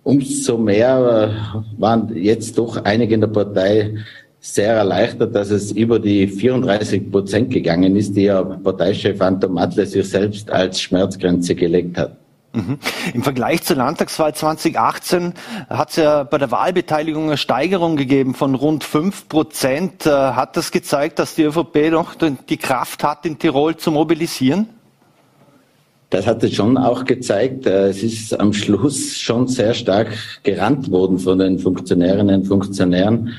umso 0.04 0.58
mehr 0.58 1.34
äh, 1.78 1.82
waren 1.82 2.16
jetzt 2.16 2.58
doch 2.58 2.78
einige 2.84 3.16
in 3.16 3.22
der 3.22 3.28
Partei 3.28 3.96
sehr 4.42 4.74
erleichtert, 4.74 5.36
dass 5.36 5.50
es 5.50 5.72
über 5.72 6.00
die 6.00 6.28
34 6.28 7.12
Prozent 7.12 7.52
gegangen 7.52 7.96
ist, 7.96 8.16
die 8.16 8.24
ja 8.24 8.42
Parteichef 8.44 9.22
Anton 9.22 9.54
Matle 9.54 9.86
sich 9.86 10.10
selbst 10.10 10.50
als 10.50 10.82
Schmerzgrenze 10.82 11.56
gelegt 11.56 11.98
hat. 11.98 12.16
Mhm. 12.54 12.80
Im 13.14 13.22
Vergleich 13.22 13.62
zur 13.62 13.76
Landtagswahl 13.76 14.34
2018 14.34 15.34
hat 15.70 15.92
es 15.92 15.98
ja 15.98 16.24
bei 16.24 16.40
der 16.40 16.50
Wahlbeteiligung 16.50 17.26
eine 17.26 17.38
Steigerung 17.38 17.96
gegeben 17.96 18.34
von 18.34 18.56
rund 18.56 18.84
fünf 18.84 19.28
Prozent. 19.28 20.06
Äh, 20.08 20.10
hat 20.10 20.58
das 20.58 20.72
gezeigt, 20.72 21.20
dass 21.20 21.36
die 21.36 21.44
ÖVP 21.44 21.92
noch 21.92 22.16
die 22.16 22.58
Kraft 22.58 23.04
hat, 23.04 23.26
in 23.26 23.38
Tirol 23.38 23.78
zu 23.78 23.92
mobilisieren? 23.92 24.70
Das 26.10 26.26
hat 26.26 26.44
es 26.44 26.56
schon 26.56 26.76
auch 26.78 27.06
gezeigt. 27.06 27.68
Äh, 27.68 27.90
es 27.90 28.02
ist 28.02 28.40
am 28.40 28.54
Schluss 28.54 29.18
schon 29.20 29.48
sehr 29.48 29.76
stark 29.76 30.08
gerannt 30.42 30.90
worden 30.90 31.20
von 31.20 31.38
den 31.38 31.60
Funktionärinnen 31.60 32.42
und 32.42 32.48
Funktionären 32.48 33.36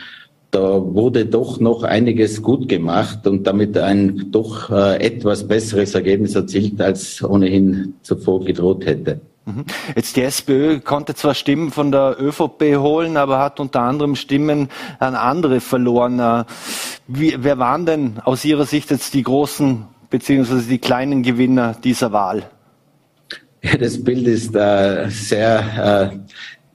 da 0.50 0.60
wurde 0.60 1.26
doch 1.26 1.60
noch 1.60 1.82
einiges 1.82 2.42
gut 2.42 2.68
gemacht 2.68 3.26
und 3.26 3.46
damit 3.46 3.78
ein 3.78 4.30
doch 4.30 4.70
äh, 4.70 4.96
etwas 4.96 5.46
besseres 5.46 5.94
Ergebnis 5.94 6.34
erzielt, 6.34 6.80
als 6.80 7.22
ohnehin 7.22 7.94
zuvor 8.02 8.44
gedroht 8.44 8.84
hätte. 8.84 9.20
Mhm. 9.46 9.64
Jetzt 9.94 10.16
die 10.16 10.22
SPÖ 10.22 10.80
konnte 10.80 11.14
zwar 11.14 11.34
Stimmen 11.34 11.70
von 11.70 11.92
der 11.92 12.16
ÖVP 12.20 12.76
holen, 12.76 13.16
aber 13.16 13.38
hat 13.38 13.60
unter 13.60 13.80
anderem 13.82 14.16
Stimmen 14.16 14.68
an 14.98 15.14
andere 15.14 15.60
verloren. 15.60 16.18
Äh, 16.18 16.44
wie, 17.06 17.36
wer 17.38 17.58
waren 17.58 17.86
denn 17.86 18.18
aus 18.24 18.44
Ihrer 18.44 18.66
Sicht 18.66 18.90
jetzt 18.90 19.14
die 19.14 19.22
großen 19.22 19.86
beziehungsweise 20.10 20.68
die 20.68 20.78
kleinen 20.78 21.22
Gewinner 21.22 21.76
dieser 21.82 22.12
Wahl? 22.12 22.44
Ja, 23.62 23.76
das 23.76 24.02
Bild 24.02 24.26
ist 24.26 24.56
äh, 24.56 25.06
sehr 25.10 26.10
äh, 26.12 26.18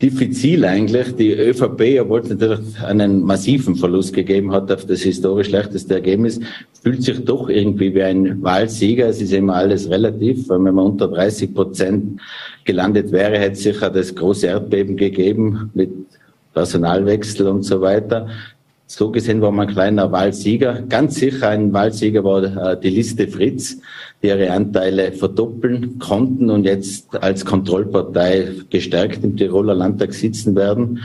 diffizil 0.02 0.66
eigentlich. 0.66 1.16
Die 1.16 1.32
ÖVP, 1.32 2.02
obwohl 2.02 2.20
es 2.22 2.30
natürlich 2.30 2.82
einen 2.84 3.24
massiven 3.24 3.76
Verlust 3.76 4.14
gegeben 4.14 4.52
hat 4.52 4.72
auf 4.72 4.86
das 4.86 5.02
historisch 5.02 5.48
schlechteste 5.48 5.96
Ergebnis, 5.96 6.40
fühlt 6.82 7.04
sich 7.04 7.24
doch 7.24 7.50
irgendwie 7.50 7.94
wie 7.96 8.04
ein 8.04 8.44
Wahlsieger. 8.44 9.08
Es 9.08 9.22
ist 9.22 9.34
immer 9.34 9.56
alles 9.56 9.90
relativ. 9.90 10.50
Wenn 10.50 10.64
man 10.64 10.80
unter 10.80 11.08
30 11.08 11.54
Prozent 11.54 12.20
gelandet 12.66 13.12
wäre, 13.12 13.40
hätte 13.40 13.54
es 13.54 13.64
sicher 13.64 13.90
das 13.90 14.14
große 14.14 14.48
Erdbeben 14.48 14.98
gegeben 14.98 15.72
mit 15.74 15.92
Personalwechsel 16.54 17.48
und 17.48 17.64
so 17.64 17.82
weiter. 17.82 18.28
So 18.88 19.10
gesehen 19.10 19.42
war 19.42 19.52
man 19.52 19.68
ein 19.68 19.74
kleiner 19.74 20.12
Wahlsieger. 20.12 20.84
Ganz 20.88 21.16
sicher 21.16 21.50
ein 21.50 21.74
Wahlsieger 21.74 22.24
war 22.24 22.44
äh, 22.44 22.80
die 22.80 22.92
Liste 22.92 23.28
Fritz, 23.28 23.80
ihre 24.22 24.52
Anteile 24.52 25.12
verdoppeln 25.12 26.00
konnten 26.00 26.50
und 26.50 26.66
jetzt 26.66 27.16
als 27.22 27.46
Kontrollpartei 27.46 28.48
gestärkt 28.70 29.24
im 29.24 29.38
Tiroler 29.38 29.76
Landtag 29.76 30.14
sitzen 30.14 30.56
werden. 30.56 31.02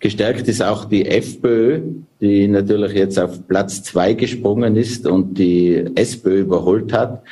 Gestärkt 0.00 0.46
ist 0.48 0.62
auch 0.62 0.84
die 0.84 1.06
FPÖ, 1.06 1.80
die 2.20 2.46
natürlich 2.46 2.92
jetzt 2.92 3.18
auf 3.18 3.46
Platz 3.48 3.82
zwei 3.82 4.12
gesprungen 4.12 4.76
ist 4.76 5.06
und 5.06 5.38
die 5.38 5.84
SPÖ 5.94 6.40
überholt 6.40 6.92
hat. 6.92 7.22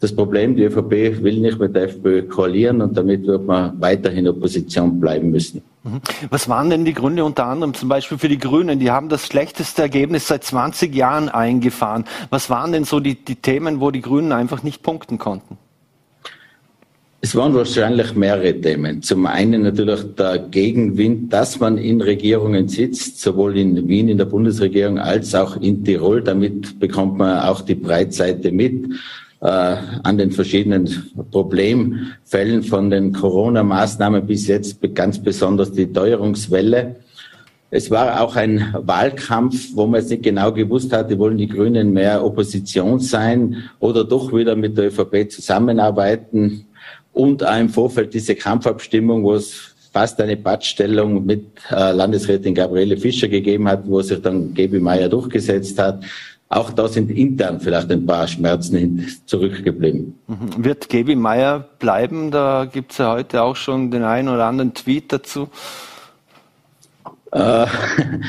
Das 0.00 0.14
Problem, 0.14 0.54
die 0.54 0.64
ÖVP 0.64 1.22
will 1.22 1.40
nicht 1.40 1.58
mit 1.58 1.74
der 1.74 1.84
FPÖ 1.84 2.22
koalieren 2.22 2.82
und 2.82 2.96
damit 2.96 3.26
wird 3.26 3.46
man 3.46 3.80
weiterhin 3.80 4.28
Opposition 4.28 5.00
bleiben 5.00 5.30
müssen. 5.30 5.62
Mhm. 5.84 6.00
Was 6.30 6.48
waren 6.48 6.70
denn 6.70 6.84
die 6.84 6.94
Gründe 6.94 7.24
unter 7.24 7.46
anderem 7.46 7.74
zum 7.74 7.88
Beispiel 7.88 8.18
für 8.18 8.28
die 8.28 8.38
Grünen? 8.38 8.78
Die 8.78 8.90
haben 8.90 9.10
das 9.10 9.26
schlechteste 9.26 9.82
Ergebnis 9.82 10.26
seit 10.26 10.42
20 10.42 10.94
Jahren 10.94 11.28
eingefahren. 11.28 12.04
Was 12.30 12.48
waren 12.50 12.72
denn 12.72 12.84
so 12.84 13.00
die, 13.00 13.22
die 13.22 13.36
Themen, 13.36 13.80
wo 13.80 13.90
die 13.90 14.00
Grünen 14.00 14.32
einfach 14.32 14.62
nicht 14.62 14.82
punkten 14.82 15.18
konnten? 15.18 15.58
Es 17.20 17.34
waren 17.34 17.54
wahrscheinlich 17.54 18.14
mehrere 18.14 18.60
Themen. 18.60 19.00
Zum 19.00 19.24
einen 19.24 19.62
natürlich 19.62 20.14
der 20.14 20.38
Gegenwind, 20.38 21.32
dass 21.32 21.58
man 21.58 21.78
in 21.78 22.02
Regierungen 22.02 22.68
sitzt, 22.68 23.20
sowohl 23.20 23.56
in 23.56 23.88
Wien 23.88 24.08
in 24.08 24.18
der 24.18 24.26
Bundesregierung 24.26 24.98
als 24.98 25.34
auch 25.34 25.56
in 25.56 25.84
Tirol. 25.84 26.22
Damit 26.22 26.78
bekommt 26.78 27.16
man 27.16 27.38
auch 27.38 27.62
die 27.62 27.76
Breitseite 27.76 28.52
mit 28.52 28.90
an 29.48 30.16
den 30.16 30.30
verschiedenen 30.30 30.88
Problemfällen 31.30 32.62
von 32.62 32.88
den 32.88 33.12
Corona-Maßnahmen 33.12 34.26
bis 34.26 34.46
jetzt 34.46 34.78
ganz 34.94 35.18
besonders 35.22 35.70
die 35.72 35.92
Teuerungswelle. 35.92 36.96
Es 37.70 37.90
war 37.90 38.20
auch 38.20 38.36
ein 38.36 38.72
Wahlkampf, 38.72 39.70
wo 39.74 39.86
man 39.86 40.00
jetzt 40.00 40.10
nicht 40.10 40.22
genau 40.22 40.52
gewusst 40.52 40.92
hatte, 40.92 41.18
wollen 41.18 41.36
die 41.36 41.48
Grünen 41.48 41.92
mehr 41.92 42.24
Opposition 42.24 43.00
sein 43.00 43.64
oder 43.80 44.04
doch 44.04 44.32
wieder 44.32 44.54
mit 44.54 44.78
der 44.78 44.86
ÖVP 44.86 45.30
zusammenarbeiten. 45.30 46.66
Und 47.12 47.44
auch 47.44 47.58
im 47.58 47.68
Vorfeld 47.68 48.14
diese 48.14 48.36
Kampfabstimmung, 48.36 49.24
wo 49.24 49.34
es 49.34 49.74
fast 49.92 50.20
eine 50.20 50.36
Pattstellung 50.36 51.24
mit 51.24 51.46
äh, 51.70 51.92
Landesrätin 51.92 52.54
Gabriele 52.54 52.96
Fischer 52.96 53.28
gegeben 53.28 53.68
hat, 53.68 53.86
wo 53.86 54.00
sich 54.02 54.20
dann 54.22 54.54
Gebi 54.54 54.80
Meyer 54.80 55.08
durchgesetzt 55.08 55.78
hat. 55.78 56.02
Auch 56.54 56.70
da 56.70 56.86
sind 56.86 57.10
intern 57.10 57.58
vielleicht 57.58 57.90
ein 57.90 58.06
paar 58.06 58.28
Schmerzen 58.28 59.04
zurückgeblieben. 59.26 60.14
Mhm. 60.28 60.64
Wird 60.64 60.88
Gaby 60.88 61.16
Meyer 61.16 61.58
bleiben? 61.80 62.30
Da 62.30 62.64
gibt 62.64 62.92
es 62.92 62.98
ja 62.98 63.12
heute 63.12 63.42
auch 63.42 63.56
schon 63.56 63.90
den 63.90 64.04
einen 64.04 64.28
oder 64.28 64.44
anderen 64.44 64.72
Tweet 64.72 65.12
dazu. 65.12 65.48
Äh, 67.32 67.66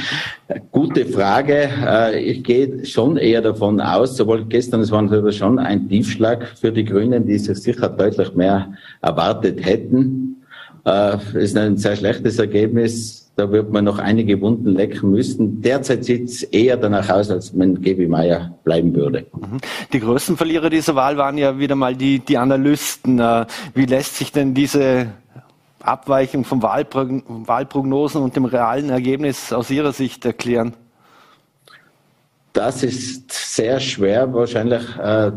gute 0.72 1.06
Frage. 1.06 1.70
Äh, 1.86 2.20
ich 2.20 2.44
gehe 2.44 2.84
schon 2.84 3.18
eher 3.18 3.44
davon 3.44 3.80
aus, 3.80 4.18
sowohl 4.18 4.44
gestern, 4.46 4.82
es 4.82 4.90
war 4.90 5.04
natürlich 5.04 5.38
schon 5.38 5.60
ein 5.60 5.88
Tiefschlag 5.88 6.48
für 6.58 6.72
die 6.72 6.84
Grünen, 6.84 7.28
die 7.28 7.38
sich 7.38 7.60
sicher 7.60 7.90
deutlich 7.90 8.34
mehr 8.34 8.74
erwartet 9.04 9.64
hätten. 9.64 10.44
Äh, 10.84 11.18
es 11.36 11.52
ist 11.52 11.58
ein 11.58 11.78
sehr 11.78 11.96
schlechtes 11.96 12.40
Ergebnis 12.40 13.25
da 13.36 13.52
wird 13.52 13.72
man 13.72 13.84
noch 13.84 14.00
einige 14.00 14.40
Wunden 14.40 14.76
lecken 14.76 15.12
müssen. 15.12 15.62
Derzeit 15.62 16.06
sieht 16.06 16.30
es 16.30 16.44
eher 16.44 16.78
danach 16.78 17.10
aus, 17.10 17.30
als 17.30 17.58
wenn 17.58 17.82
Gebi 17.82 18.08
Meier 18.08 18.58
bleiben 18.64 18.96
würde. 18.96 19.26
Mhm. 19.34 19.60
Die 19.92 20.00
größten 20.00 20.38
Verlierer 20.38 20.70
dieser 20.70 20.96
Wahl 20.96 21.18
waren 21.18 21.38
ja 21.38 21.60
wieder 21.60 21.76
mal 21.76 21.96
die, 21.96 22.20
die 22.20 22.38
Analysten. 22.38 23.20
Äh, 23.20 23.46
wie 23.74 23.86
lässt 23.86 24.16
sich 24.16 24.32
denn 24.32 24.54
diese 24.54 25.08
Abweichung 25.82 26.46
von 26.46 26.62
Wahlprognosen 26.64 28.22
und 28.22 28.36
dem 28.36 28.46
realen 28.46 28.90
Ergebnis 28.90 29.52
aus 29.52 29.70
Ihrer 29.70 29.92
Sicht 29.92 30.26
erklären? 30.26 30.74
Das 32.54 32.84
ist 32.84 33.32
sehr 33.34 33.82
schwer. 33.82 34.34
Wahrscheinlich 34.34 34.84
äh, 34.98 35.32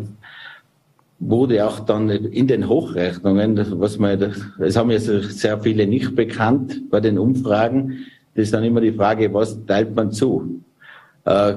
wurde 1.20 1.66
auch 1.66 1.81
dann 1.81 2.09
in 2.09 2.46
den 2.46 2.68
Hochrechnungen, 2.68 3.81
was 3.81 3.98
man, 3.98 4.35
es 4.61 4.76
haben 4.76 4.90
ja 4.90 4.98
sehr 4.98 5.59
viele 5.61 5.87
nicht 5.87 6.14
bekannt 6.14 6.90
bei 6.90 7.00
den 7.00 7.18
Umfragen, 7.18 8.07
das 8.35 8.44
ist 8.44 8.54
dann 8.54 8.62
immer 8.62 8.81
die 8.81 8.92
Frage, 8.92 9.35
was 9.35 9.59
teilt 9.66 9.96
man 9.96 10.12
zu? 10.12 10.62
Äh, 11.24 11.54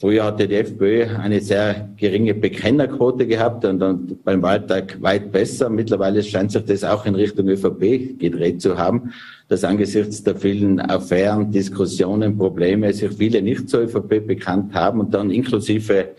Früher 0.00 0.24
hatte 0.24 0.46
die 0.46 0.54
FPÖ 0.54 1.06
eine 1.16 1.40
sehr 1.40 1.88
geringe 1.96 2.32
Bekennerquote 2.32 3.26
gehabt 3.26 3.64
und 3.64 3.80
dann 3.80 4.18
beim 4.22 4.40
Wahltag 4.40 5.02
weit 5.02 5.32
besser. 5.32 5.68
Mittlerweile 5.68 6.22
scheint 6.22 6.52
sich 6.52 6.64
das 6.64 6.84
auch 6.84 7.06
in 7.06 7.16
Richtung 7.16 7.48
ÖVP 7.48 8.16
gedreht 8.18 8.62
zu 8.62 8.78
haben, 8.78 9.12
dass 9.48 9.64
angesichts 9.64 10.22
der 10.22 10.36
vielen 10.36 10.78
Affären, 10.78 11.50
Diskussionen, 11.50 12.38
Probleme 12.38 12.92
sich 12.92 13.12
viele 13.14 13.42
nicht 13.42 13.68
zur 13.68 13.80
ÖVP 13.80 14.24
bekannt 14.24 14.74
haben 14.74 15.00
und 15.00 15.12
dann 15.12 15.32
inklusive 15.32 16.10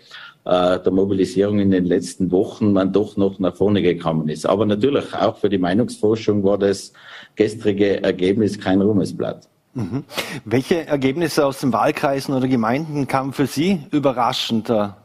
äh, 0.46 0.80
der 0.80 0.92
Mobilisierung 0.92 1.60
in 1.60 1.72
den 1.72 1.86
letzten 1.86 2.32
Wochen 2.32 2.72
man 2.72 2.94
doch 2.94 3.18
noch 3.18 3.40
nach 3.40 3.56
vorne 3.56 3.82
gekommen 3.82 4.30
ist. 4.30 4.46
Aber 4.46 4.66
natürlich 4.66 5.14
auch 5.14 5.38
für 5.38 5.50
die 5.50 5.58
Meinungsforschung 5.58 6.44
war 6.44 6.58
das 6.58 6.94
gestrige 7.36 8.04
Ergebnis 8.04 8.60
kein 8.60 8.82
Ruhmesblatt. 8.82 9.48
Mhm. 9.74 10.04
Welche 10.46 10.88
Ergebnisse 10.88 11.46
aus 11.46 11.60
den 11.60 11.74
Wahlkreisen 11.74 12.34
oder 12.34 12.48
Gemeinden 12.48 13.08
kamen 13.08 13.34
für 13.34 13.48
Sie 13.48 13.82
überraschend? 13.92 14.70
Da 14.70 14.96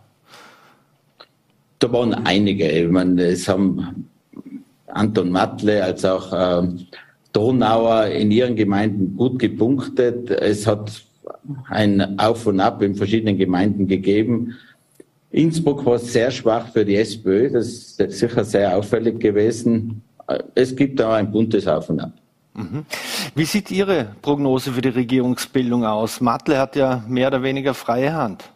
waren 1.81 2.15
einige. 2.27 2.71
Ich 2.71 2.91
meine, 2.91 3.23
es 3.25 3.49
haben 3.49 4.11
Anton 4.87 5.31
Matle 5.31 5.83
als 5.83 6.05
auch 6.05 6.33
äh, 6.33 6.69
Donauer 7.33 8.07
in 8.07 8.31
ihren 8.31 8.57
Gemeinden 8.57 9.17
gut 9.17 9.39
gepunktet. 9.39 10.31
Es 10.31 10.67
hat 10.67 11.03
ein 11.69 12.19
Auf 12.19 12.47
und 12.47 12.61
Ab 12.61 12.83
in 12.83 12.95
verschiedenen 12.95 13.39
Gemeinden 13.39 13.87
gegeben. 13.87 14.57
Innsbruck 15.31 15.85
war 15.87 15.99
sehr 15.99 16.31
schwach 16.31 16.69
für 16.73 16.85
die 16.85 16.97
SPÖ. 16.97 17.51
Das 17.51 17.67
ist 17.67 17.99
sicher 18.19 18.45
sehr 18.45 18.77
auffällig 18.77 19.21
gewesen. 19.21 20.03
Es 20.55 20.75
gibt 20.75 20.99
da 20.99 21.15
ein 21.15 21.31
buntes 21.31 21.67
Auf 21.67 21.89
und 21.89 22.01
Ab. 22.01 22.13
Mhm. 22.55 22.85
Wie 23.35 23.45
sieht 23.45 23.71
Ihre 23.71 24.17
Prognose 24.23 24.73
für 24.73 24.81
die 24.81 24.89
Regierungsbildung 24.89 25.85
aus? 25.85 26.21
Matle 26.21 26.59
hat 26.59 26.75
ja 26.77 27.05
mehr 27.07 27.29
oder 27.29 27.43
weniger 27.43 27.75
freie 27.75 28.13
Hand. 28.13 28.51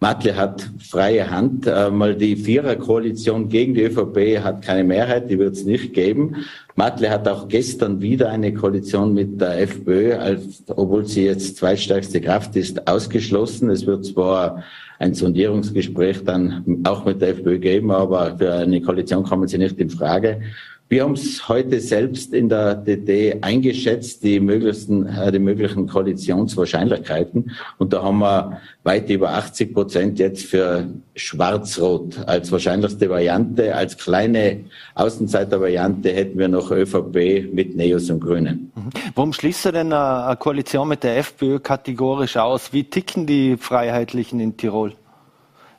Matle 0.00 0.36
hat 0.36 0.68
freie 0.78 1.28
Hand. 1.28 1.66
Äh, 1.66 1.90
mal 1.90 2.14
die 2.14 2.36
Viererkoalition 2.36 3.48
gegen 3.48 3.74
die 3.74 3.82
ÖVP 3.82 4.42
hat 4.44 4.62
keine 4.62 4.84
Mehrheit, 4.84 5.28
die 5.28 5.38
wird 5.38 5.54
es 5.54 5.64
nicht 5.64 5.92
geben. 5.92 6.36
Matle 6.76 7.10
hat 7.10 7.26
auch 7.26 7.48
gestern 7.48 8.00
wieder 8.00 8.30
eine 8.30 8.54
Koalition 8.54 9.12
mit 9.12 9.40
der 9.40 9.60
FPÖ, 9.60 10.14
als, 10.14 10.62
obwohl 10.68 11.04
sie 11.04 11.24
jetzt 11.24 11.56
zweitstärkste 11.56 12.20
Kraft 12.20 12.54
ist, 12.54 12.86
ausgeschlossen. 12.86 13.70
Es 13.70 13.86
wird 13.86 14.04
zwar 14.06 14.62
ein 15.00 15.14
Sondierungsgespräch 15.14 16.24
dann 16.24 16.82
auch 16.84 17.04
mit 17.04 17.20
der 17.20 17.30
FPÖ 17.30 17.58
geben, 17.58 17.90
aber 17.90 18.36
für 18.38 18.52
eine 18.52 18.80
Koalition 18.80 19.24
kommen 19.24 19.48
sie 19.48 19.58
nicht 19.58 19.78
in 19.78 19.90
Frage. 19.90 20.40
Wir 20.90 21.02
haben 21.02 21.12
es 21.12 21.46
heute 21.46 21.80
selbst 21.80 22.32
in 22.32 22.48
der 22.48 22.74
DD 22.74 23.42
eingeschätzt, 23.42 24.22
die 24.22 24.40
möglichen, 24.40 25.06
äh, 25.06 25.30
die 25.30 25.38
möglichen 25.38 25.86
Koalitionswahrscheinlichkeiten. 25.86 27.50
Und 27.76 27.92
da 27.92 28.02
haben 28.02 28.20
wir 28.20 28.62
weit 28.84 29.10
über 29.10 29.34
80 29.34 29.74
Prozent 29.74 30.18
jetzt 30.18 30.46
für 30.46 30.88
Schwarz-Rot 31.14 32.26
als 32.26 32.50
wahrscheinlichste 32.50 33.10
Variante. 33.10 33.74
Als 33.74 33.98
kleine 33.98 34.64
Außenseiter-Variante 34.94 36.10
hätten 36.10 36.38
wir 36.38 36.48
noch 36.48 36.70
ÖVP 36.70 37.52
mit 37.52 37.76
Neos 37.76 38.08
und 38.08 38.20
Grünen. 38.20 38.72
Mhm. 38.74 38.90
Warum 39.14 39.34
schließt 39.34 39.66
er 39.66 39.72
denn 39.72 39.92
eine 39.92 40.36
Koalition 40.36 40.88
mit 40.88 41.02
der 41.02 41.18
FPÖ 41.18 41.58
kategorisch 41.58 42.38
aus? 42.38 42.72
Wie 42.72 42.84
ticken 42.84 43.26
die 43.26 43.58
Freiheitlichen 43.58 44.40
in 44.40 44.56
Tirol? 44.56 44.94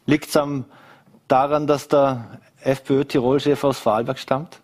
Liegt 0.06 0.36
es 0.36 0.40
daran, 1.28 1.66
dass 1.66 1.88
der 1.88 2.40
FPÖ-Tirol-Chef 2.62 3.64
aus 3.64 3.80
Vorarlberg 3.80 4.20
stammt? 4.20 4.62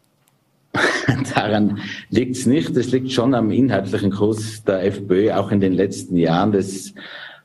Daran 1.36 1.80
liegt 2.10 2.36
es 2.36 2.46
nicht. 2.46 2.76
Es 2.76 2.92
liegt 2.92 3.12
schon 3.12 3.34
am 3.34 3.52
inhaltlichen 3.52 4.12
Kurs 4.12 4.64
der 4.64 4.84
FPÖ, 4.86 5.34
auch 5.34 5.52
in 5.52 5.60
den 5.60 5.74
letzten 5.74 6.18
Jahren. 6.18 6.52
Das 6.52 6.94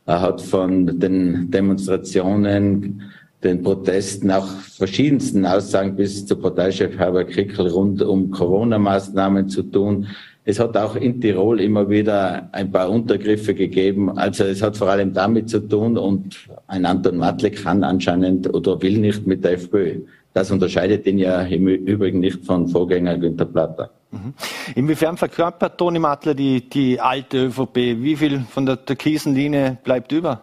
äh, 0.06 0.12
hat 0.12 0.40
von 0.40 0.98
den 0.98 1.50
Demonstrationen, 1.50 3.02
den 3.42 3.62
Protesten, 3.62 4.30
auch 4.30 4.46
verschiedensten 4.46 5.46
Aussagen 5.46 5.96
bis 5.96 6.26
zu 6.26 6.36
Parteichef 6.36 6.98
Herbert 6.98 7.30
Krickel 7.30 7.68
rund 7.68 8.02
um 8.02 8.30
Corona-Maßnahmen 8.30 9.48
zu 9.48 9.62
tun. 9.62 10.08
Es 10.44 10.58
hat 10.58 10.76
auch 10.76 10.96
in 10.96 11.20
Tirol 11.20 11.60
immer 11.60 11.88
wieder 11.88 12.48
ein 12.52 12.70
paar 12.70 12.90
Untergriffe 12.90 13.54
gegeben. 13.54 14.10
Also 14.18 14.44
es 14.44 14.62
hat 14.62 14.76
vor 14.76 14.88
allem 14.88 15.12
damit 15.12 15.48
zu 15.48 15.60
tun 15.60 15.96
und 15.96 16.48
ein 16.66 16.86
Anton 16.86 17.18
Matle 17.18 17.50
kann 17.50 17.84
anscheinend 17.84 18.52
oder 18.52 18.80
will 18.82 18.98
nicht 18.98 19.26
mit 19.26 19.44
der 19.44 19.52
FPÖ. 19.52 20.00
Das 20.32 20.50
unterscheidet 20.50 21.06
ihn 21.06 21.18
ja 21.18 21.42
im 21.42 21.66
Übrigen 21.66 22.20
nicht 22.20 22.44
von 22.44 22.68
Vorgänger 22.68 23.18
Günter 23.18 23.46
Platter. 23.46 23.90
Mhm. 24.12 24.34
Inwiefern 24.74 25.16
verkörpert 25.16 25.78
Toni 25.78 25.98
Mattler 25.98 26.34
die, 26.34 26.68
die 26.68 27.00
alte 27.00 27.46
ÖVP? 27.46 27.76
Wie 27.76 28.16
viel 28.16 28.40
von 28.50 28.66
der 28.66 28.84
türkisen 28.84 29.34
Linie 29.34 29.78
bleibt 29.82 30.12
über? 30.12 30.42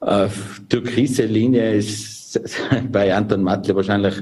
Äh, 0.00 0.28
türkise 0.68 1.24
Linie 1.24 1.74
ist 1.74 2.40
bei 2.92 3.14
Anton 3.14 3.42
Mattler 3.42 3.76
wahrscheinlich 3.76 4.14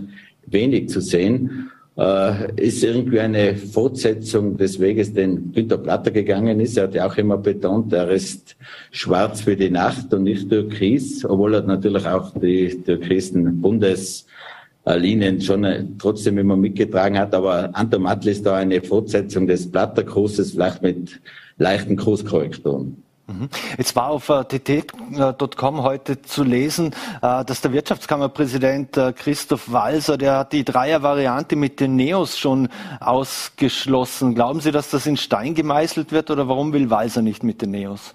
wenig 0.46 0.88
zu 0.88 1.00
sehen 1.00 1.70
äh, 1.96 2.52
ist 2.60 2.84
irgendwie 2.84 3.20
eine 3.20 3.56
Fortsetzung 3.56 4.56
des 4.56 4.78
Weges, 4.78 5.12
den 5.12 5.52
Günter 5.52 5.78
Platter 5.78 6.10
gegangen 6.10 6.60
ist. 6.60 6.76
Er 6.76 6.84
hat 6.84 6.94
ja 6.94 7.06
auch 7.06 7.16
immer 7.16 7.38
betont, 7.38 7.92
er 7.92 8.10
ist 8.10 8.56
schwarz 8.90 9.40
für 9.40 9.56
die 9.56 9.70
Nacht 9.70 10.12
und 10.12 10.24
nicht 10.24 10.48
türkis, 10.48 11.24
obwohl 11.24 11.54
er 11.54 11.62
natürlich 11.62 12.06
auch 12.06 12.32
die 12.38 12.82
türkisen 12.84 13.60
Bundeslinien 13.60 15.40
schon 15.40 15.64
äh, 15.64 15.84
trotzdem 15.98 16.38
immer 16.38 16.56
mitgetragen 16.56 17.18
hat. 17.18 17.34
Aber 17.34 17.70
Anton 17.72 18.02
Matl 18.02 18.28
ist 18.28 18.44
da 18.44 18.56
eine 18.56 18.82
Fortsetzung 18.82 19.46
des 19.46 19.70
Platter-Kurses, 19.70 20.52
vielleicht 20.52 20.82
mit 20.82 21.20
leichten 21.58 21.96
Kurskorrekturen. 21.96 23.02
Mhm. 23.28 23.48
Es 23.76 23.96
war 23.96 24.10
auf 24.10 24.28
tt.com 24.48 25.82
heute 25.82 26.22
zu 26.22 26.44
lesen, 26.44 26.94
äh, 27.22 27.44
dass 27.44 27.60
der 27.60 27.72
Wirtschaftskammerpräsident 27.72 28.96
äh, 28.96 29.12
Christoph 29.12 29.72
Walser, 29.72 30.16
der 30.16 30.38
hat 30.38 30.52
die 30.52 30.64
Dreier-Variante 30.64 31.56
mit 31.56 31.80
den 31.80 31.96
Neos 31.96 32.38
schon 32.38 32.68
ausgeschlossen. 33.00 34.36
Glauben 34.36 34.60
Sie, 34.60 34.70
dass 34.70 34.90
das 34.90 35.06
in 35.06 35.16
Stein 35.16 35.54
gemeißelt 35.54 36.12
wird 36.12 36.30
oder 36.30 36.48
warum 36.48 36.72
will 36.72 36.88
Walser 36.88 37.20
nicht 37.20 37.42
mit 37.42 37.62
den 37.62 37.72
Neos? 37.72 38.14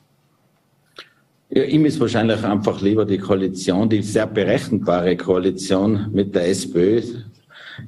Ja, 1.50 1.64
ihm 1.64 1.86
ist 1.86 2.00
wahrscheinlich 2.00 2.42
einfach 2.46 2.80
lieber 2.80 3.04
die 3.04 3.18
Koalition, 3.18 3.90
die 3.90 4.02
sehr 4.02 4.28
berechenbare 4.28 5.18
Koalition 5.18 6.08
mit 6.14 6.34
der 6.34 6.48
SPÖ. 6.48 7.02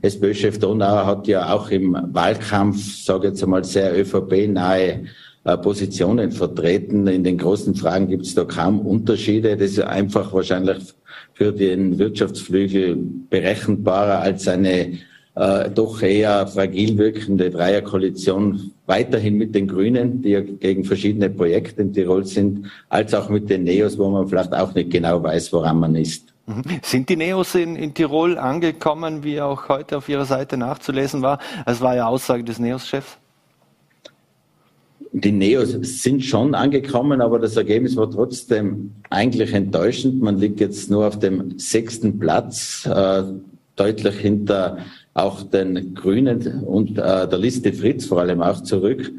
SPÖ-Chef 0.01 0.59
Donauer 0.59 1.05
hat 1.05 1.27
ja 1.27 1.53
auch 1.53 1.69
im 1.69 1.97
Wahlkampf, 2.11 3.05
sage 3.05 3.29
jetzt 3.29 3.41
einmal, 3.41 3.63
sehr 3.63 3.97
ÖVP-nahe 3.97 4.81
äh, 4.81 5.05
Positionen 5.43 6.31
vertreten. 6.31 7.07
In 7.07 7.23
den 7.23 7.37
großen 7.37 7.75
Fragen 7.75 8.07
gibt 8.07 8.25
es 8.25 8.35
da 8.35 8.45
kaum 8.45 8.79
Unterschiede. 8.79 9.57
Das 9.57 9.71
ist 9.71 9.81
einfach 9.81 10.33
wahrscheinlich 10.33 10.93
für 11.33 11.51
den 11.51 11.99
Wirtschaftsflügel 11.99 12.97
berechenbarer 13.29 14.19
als 14.19 14.47
eine 14.47 14.99
äh, 15.35 15.69
doch 15.69 16.01
eher 16.01 16.45
fragil 16.47 16.97
wirkende 16.97 17.49
Dreierkoalition 17.49 18.71
weiterhin 18.85 19.35
mit 19.35 19.55
den 19.55 19.67
Grünen, 19.67 20.21
die 20.21 20.29
ja 20.29 20.41
gegen 20.41 20.83
verschiedene 20.83 21.29
Projekte 21.29 21.81
in 21.81 21.93
Tirol 21.93 22.25
sind, 22.25 22.67
als 22.89 23.13
auch 23.13 23.29
mit 23.29 23.49
den 23.49 23.63
Neos, 23.63 23.97
wo 23.97 24.09
man 24.09 24.27
vielleicht 24.27 24.53
auch 24.53 24.73
nicht 24.75 24.91
genau 24.91 25.23
weiß, 25.23 25.51
woran 25.53 25.79
man 25.79 25.95
ist. 25.95 26.33
Mhm. 26.45 26.63
Sind 26.83 27.09
die 27.09 27.15
Neos 27.15 27.55
in, 27.55 27.75
in 27.75 27.93
Tirol 27.93 28.37
angekommen, 28.37 29.23
wie 29.23 29.41
auch 29.41 29.69
heute 29.69 29.97
auf 29.97 30.09
Ihrer 30.09 30.25
Seite 30.25 30.57
nachzulesen 30.57 31.21
war? 31.21 31.39
Es 31.65 31.81
war 31.81 31.95
ja 31.95 32.07
Aussage 32.07 32.43
des 32.43 32.59
Neos-Chefs. 32.59 33.17
Die 35.15 35.31
Neos 35.31 35.77
sind 35.81 36.25
schon 36.25 36.55
angekommen, 36.55 37.21
aber 37.21 37.37
das 37.37 37.55
Ergebnis 37.55 37.95
war 37.95 38.09
trotzdem 38.09 38.93
eigentlich 39.11 39.53
enttäuschend. 39.53 40.23
Man 40.23 40.39
liegt 40.39 40.59
jetzt 40.59 40.89
nur 40.89 41.05
auf 41.07 41.19
dem 41.19 41.59
sechsten 41.59 42.17
Platz, 42.17 42.89
äh, 42.91 43.21
deutlich 43.75 44.15
hinter 44.15 44.79
auch 45.13 45.43
den 45.43 45.93
Grünen 45.93 46.63
und 46.63 46.97
äh, 46.97 47.27
der 47.27 47.37
Liste 47.37 47.71
Fritz 47.73 48.05
vor 48.07 48.21
allem 48.21 48.41
auch 48.41 48.61
zurück. 48.61 49.11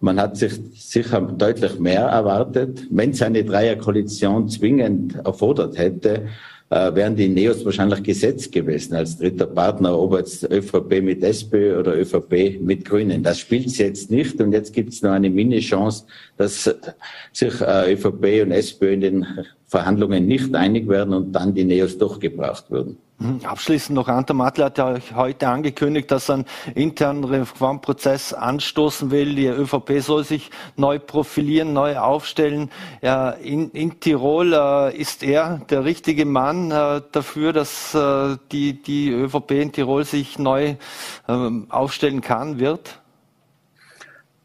Man 0.00 0.18
hat 0.18 0.38
sich 0.38 0.54
sicher 0.74 1.20
deutlich 1.20 1.78
mehr 1.78 2.06
erwartet. 2.06 2.86
Wenn 2.90 3.10
es 3.10 3.20
eine 3.20 3.44
Dreierkoalition 3.44 4.48
zwingend 4.48 5.16
erfordert 5.16 5.76
hätte, 5.76 6.28
äh, 6.72 6.94
wären 6.94 7.14
die 7.14 7.28
Neos 7.28 7.64
wahrscheinlich 7.66 8.02
gesetzt 8.02 8.50
gewesen 8.50 8.94
als 8.94 9.18
dritter 9.18 9.46
Partner, 9.46 9.98
ob 9.98 10.16
jetzt 10.16 10.50
ÖVP 10.50 11.02
mit 11.02 11.22
SPÖ 11.22 11.78
oder 11.78 11.94
ÖVP 11.94 12.60
mit 12.62 12.86
Grünen. 12.86 13.22
Das 13.22 13.40
spielt 13.40 13.66
es 13.66 13.76
jetzt 13.76 14.10
nicht 14.10 14.40
und 14.40 14.52
jetzt 14.52 14.72
gibt 14.72 14.94
es 14.94 15.02
noch 15.02 15.10
eine 15.10 15.28
Mini-Chance, 15.28 16.06
dass 16.38 16.74
sich 17.32 17.60
äh, 17.60 17.92
ÖVP 17.92 18.42
und 18.42 18.52
SPÖ 18.52 18.94
in 18.94 19.00
den 19.02 19.26
Verhandlungen 19.66 20.26
nicht 20.26 20.54
einig 20.54 20.88
werden 20.88 21.12
und 21.12 21.32
dann 21.32 21.52
die 21.52 21.64
Neos 21.64 21.98
doch 21.98 22.18
gebraucht 22.18 22.70
würden. 22.70 22.96
Mhm. 23.22 23.40
Abschließend 23.44 23.94
noch, 23.94 24.08
Anton 24.08 24.36
Matl 24.36 24.64
hat 24.64 24.78
ja 24.78 24.96
heute 25.14 25.48
angekündigt, 25.48 26.10
dass 26.10 26.28
er 26.28 26.34
einen 26.34 26.44
internen 26.74 27.24
Reformprozess 27.24 28.32
anstoßen 28.32 29.10
will. 29.10 29.34
Die 29.34 29.46
ÖVP 29.46 30.00
soll 30.00 30.24
sich 30.24 30.50
neu 30.76 30.98
profilieren, 30.98 31.72
neu 31.72 31.98
aufstellen. 31.98 32.70
In, 33.42 33.70
in, 33.70 34.00
Tirol 34.00 34.52
äh, 34.52 34.96
ist 34.96 35.22
er 35.22 35.60
der 35.70 35.84
richtige 35.84 36.24
Mann 36.24 36.70
äh, 36.70 37.02
dafür, 37.12 37.52
dass 37.52 37.94
äh, 37.94 38.36
die, 38.50 38.82
die 38.82 39.10
ÖVP 39.10 39.52
in 39.52 39.72
Tirol 39.72 40.04
sich 40.04 40.38
neu 40.38 40.74
ähm, 41.28 41.66
aufstellen 41.68 42.20
kann, 42.22 42.58
wird? 42.58 43.01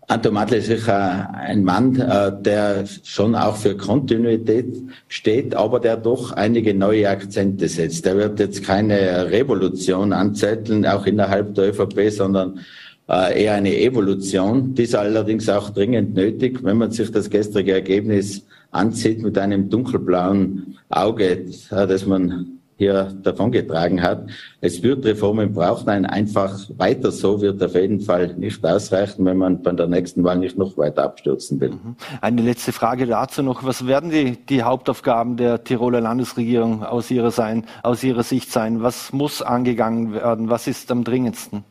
Anton 0.10 0.36
Madle 0.36 0.58
ist 0.58 0.68
sicher 0.68 1.34
ein 1.34 1.66
Mann, 1.66 2.00
äh, 2.00 2.32
der 2.42 2.86
schon 3.04 3.36
auch 3.36 3.58
für 3.58 3.76
Kontinuität 3.76 4.74
steht, 5.10 5.54
aber 5.54 5.82
der 5.82 5.98
doch 5.98 6.32
einige 6.32 6.74
neue 6.74 7.10
Akzente 7.10 7.68
setzt. 7.68 8.06
Der 8.06 8.16
wird 8.16 8.40
jetzt 8.40 8.64
keine 8.64 9.30
Revolution 9.30 10.14
anzetteln, 10.14 10.86
auch 10.86 11.06
innerhalb 11.06 11.56
der 11.56 11.72
ÖVP, 11.72 12.10
sondern 12.10 12.62
äh, 13.10 13.44
eher 13.44 13.56
eine 13.56 13.78
Evolution. 13.78 14.74
Die 14.76 14.84
ist 14.84 14.96
allerdings 14.96 15.50
auch 15.50 15.72
dringend 15.72 16.16
nötig, 16.16 16.64
wenn 16.64 16.78
man 16.78 16.92
sich 16.92 17.12
das 17.12 17.30
gestrige 17.30 17.74
Ergebnis 17.74 18.46
ansieht 18.72 19.22
mit 19.22 19.38
einem 19.38 19.70
dunkelblauen 19.70 20.78
Auge, 20.88 21.48
das 21.70 22.06
man 22.06 22.57
hier 22.78 23.12
davongetragen 23.24 24.02
hat. 24.02 24.30
Es 24.62 24.84
wird 24.84 25.04
Reformen 25.04 25.52
brauchen, 25.52 25.90
ein 25.90 26.06
einfach 26.06 26.58
weiter 26.78 27.12
so 27.12 27.42
wird 27.42 27.62
auf 27.64 27.74
jeden 27.74 28.02
Fall 28.02 28.36
nicht 28.36 28.64
ausreichen, 28.64 29.26
wenn 29.26 29.38
man 29.38 29.62
bei 29.64 29.72
der 29.72 29.88
nächsten 29.88 30.24
Wahl 30.24 30.38
nicht 30.38 30.58
noch 30.58 30.78
weiter 30.78 31.04
abstürzen 31.04 31.60
will. 31.60 31.72
Mhm. 31.72 31.96
Eine 32.22 32.44
letzte 32.44 32.72
Frage 32.72 33.08
dazu 33.08 33.42
noch. 33.42 33.64
Was 33.64 33.88
werden 33.88 34.12
die, 34.12 34.38
die 34.46 34.62
Hauptaufgaben 34.62 35.38
der 35.38 35.64
Tiroler 35.64 36.02
Landesregierung 36.02 36.84
aus 36.84 37.10
ihrer, 37.10 37.32
sein, 37.32 37.66
aus 37.82 38.04
ihrer 38.04 38.24
Sicht 38.24 38.52
sein? 38.52 38.84
Was 38.84 39.12
muss 39.12 39.42
angegangen 39.42 40.14
werden? 40.14 40.50
Was 40.50 40.68
ist 40.68 40.92
am 40.92 41.04
dringendsten? 41.04 41.64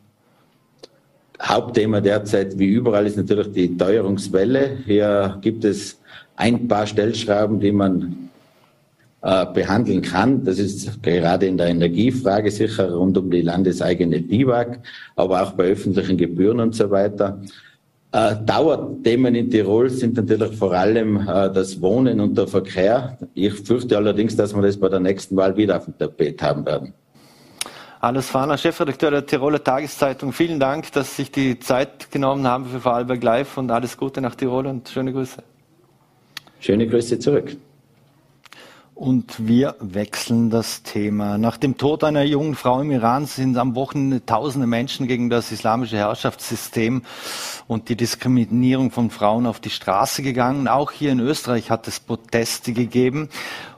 Hauptthema 1.41 2.01
derzeit, 2.01 2.57
wie 2.57 2.65
überall, 2.65 3.05
ist 3.05 3.15
natürlich 3.15 3.51
die 3.53 3.77
Teuerungswelle. 3.77 4.79
Hier 4.85 5.37
gibt 5.41 5.63
es 5.63 5.99
ein 6.35 6.67
paar 6.67 6.87
Stellschrauben, 6.87 7.59
die 7.59 7.71
man 7.71 8.26
äh, 9.27 9.45
behandeln 9.53 10.01
kann. 10.01 10.45
Das 10.45 10.57
ist 10.57 11.03
gerade 11.03 11.47
in 11.47 11.57
der 11.57 11.67
Energiefrage 11.67 12.49
sicher 12.49 12.93
rund 12.93 13.17
um 13.17 13.29
die 13.29 13.41
landeseigene 13.41 14.21
DIWAG, 14.21 14.79
aber 15.17 15.43
auch 15.43 15.51
bei 15.51 15.65
öffentlichen 15.65 16.15
Gebühren 16.15 16.61
und 16.61 16.73
so 16.73 16.89
weiter. 16.89 17.41
Äh, 18.13 18.37
Dauerthemen 18.45 19.35
in 19.35 19.51
Tirol 19.51 19.89
sind 19.89 20.15
natürlich 20.15 20.55
vor 20.55 20.71
allem 20.71 21.17
äh, 21.27 21.51
das 21.51 21.81
Wohnen 21.81 22.21
und 22.21 22.37
der 22.37 22.47
Verkehr. 22.47 23.17
Ich 23.33 23.53
fürchte 23.53 23.97
allerdings, 23.97 24.37
dass 24.37 24.55
wir 24.55 24.61
das 24.61 24.77
bei 24.77 24.87
der 24.87 25.01
nächsten 25.01 25.35
Wahl 25.35 25.57
wieder 25.57 25.75
auf 25.75 25.83
dem 25.83 25.97
Tapet 25.97 26.41
haben 26.41 26.65
werden. 26.65 26.93
Alles 27.99 28.29
Fahner, 28.29 28.57
Chefredakteur 28.57 29.11
der 29.11 29.25
Tiroler 29.25 29.61
Tageszeitung. 29.61 30.31
Vielen 30.31 30.61
Dank, 30.61 30.89
dass 30.93 31.17
Sie 31.17 31.23
sich 31.23 31.31
die 31.33 31.59
Zeit 31.59 32.09
genommen 32.11 32.47
haben 32.47 32.65
für 32.67 32.79
Vorarlberg 32.79 33.21
Live 33.21 33.57
und 33.57 33.71
alles 33.71 33.97
Gute 33.97 34.21
nach 34.21 34.35
Tirol 34.35 34.67
und 34.67 34.87
schöne 34.87 35.11
Grüße. 35.11 35.43
Schöne 36.61 36.87
Grüße 36.87 37.19
zurück. 37.19 37.57
Und 38.97 39.47
wir 39.47 39.75
wechseln 39.79 40.49
das 40.49 40.81
Thema. 40.81 41.37
Nach 41.37 41.57
dem 41.57 41.77
Tod 41.77 42.03
einer 42.03 42.23
jungen 42.23 42.55
Frau 42.55 42.81
im 42.81 42.89
Iran 42.89 43.27
sind 43.27 43.55
am 43.55 43.75
Wochenende 43.75 44.25
tausende 44.25 44.65
Menschen 44.65 45.05
gegen 45.05 45.29
das 45.29 45.51
islamische 45.51 45.97
Herrschaftssystem 45.97 47.03
und 47.67 47.89
die 47.89 47.95
Diskriminierung 47.95 48.89
von 48.89 49.11
Frauen 49.11 49.45
auf 49.45 49.59
die 49.59 49.69
Straße 49.69 50.23
gegangen. 50.23 50.67
Auch 50.67 50.89
hier 50.89 51.11
in 51.11 51.19
Österreich 51.19 51.69
hat 51.69 51.87
es 51.87 51.99
Proteste 51.99 52.73
gegeben. 52.73 53.29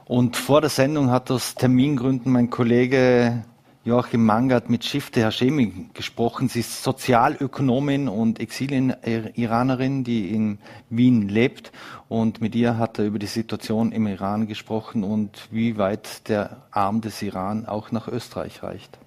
Und 0.06 0.38
vor 0.38 0.62
der 0.62 0.70
Sendung 0.70 1.10
hat 1.10 1.30
aus 1.30 1.54
Termingründen 1.54 2.32
mein 2.32 2.48
Kollege 2.48 3.44
Joachim 3.82 4.26
Mangert 4.26 4.68
mit 4.68 4.84
Shifte 4.84 5.24
Hashemi 5.24 5.86
gesprochen. 5.94 6.50
Sie 6.50 6.60
ist 6.60 6.82
Sozialökonomin 6.82 8.08
und 8.08 8.38
Exil-Iranerin, 8.38 10.04
die 10.04 10.34
in 10.34 10.58
Wien 10.90 11.30
lebt. 11.30 11.72
Und 12.06 12.42
mit 12.42 12.54
ihr 12.54 12.76
hat 12.76 12.98
er 12.98 13.06
über 13.06 13.18
die 13.18 13.26
Situation 13.26 13.90
im 13.92 14.06
Iran 14.06 14.46
gesprochen 14.46 15.02
und 15.02 15.48
wie 15.50 15.78
weit 15.78 16.28
der 16.28 16.64
Arm 16.70 17.00
des 17.00 17.22
Iran 17.22 17.64
auch 17.64 17.90
nach 17.90 18.06
Österreich 18.06 18.62
reicht. 18.62 18.98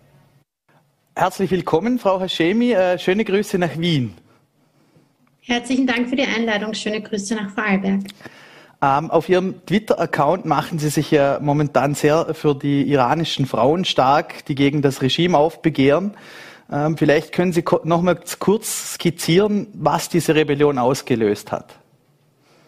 Herzlich 1.16 1.52
willkommen, 1.52 2.00
Frau 2.00 2.20
Hashemi. 2.20 2.72
Äh, 2.72 2.98
schöne 2.98 3.26
Grüße 3.26 3.60
nach 3.60 3.78
Wien. 3.78 4.16
Herzlichen 5.42 5.86
Dank 5.86 6.10
für 6.10 6.16
die 6.16 6.24
Einladung. 6.24 6.74
Schöne 6.74 7.00
Grüße 7.00 7.36
nach 7.36 7.52
Vorarlberg. 7.52 8.06
Ähm, 8.84 9.12
auf 9.12 9.30
Ihrem 9.30 9.66
Twitter-Account 9.66 10.44
machen 10.44 10.78
Sie 10.78 10.90
sich 10.90 11.10
ja 11.10 11.40
momentan 11.42 11.96
sehr 11.96 12.34
für 12.34 12.54
die 12.54 12.82
iranischen 12.82 13.46
Frauen 13.46 13.86
stark, 13.86 14.44
die 14.48 14.56
gegen 14.56 14.82
das 14.82 15.02
Regime 15.02 15.38
aufbegehren. 15.38 16.16
Ähm, 16.70 16.98
vielleicht 16.98 17.32
können 17.32 17.54
Sie 17.54 17.64
noch 17.86 18.02
mal 18.02 18.20
kurz 18.40 18.96
skizzieren, 18.96 19.68
was 19.74 20.10
diese 20.10 20.36
Rebellion 20.36 20.78
ausgelöst 20.78 21.54
hat. 21.54 21.76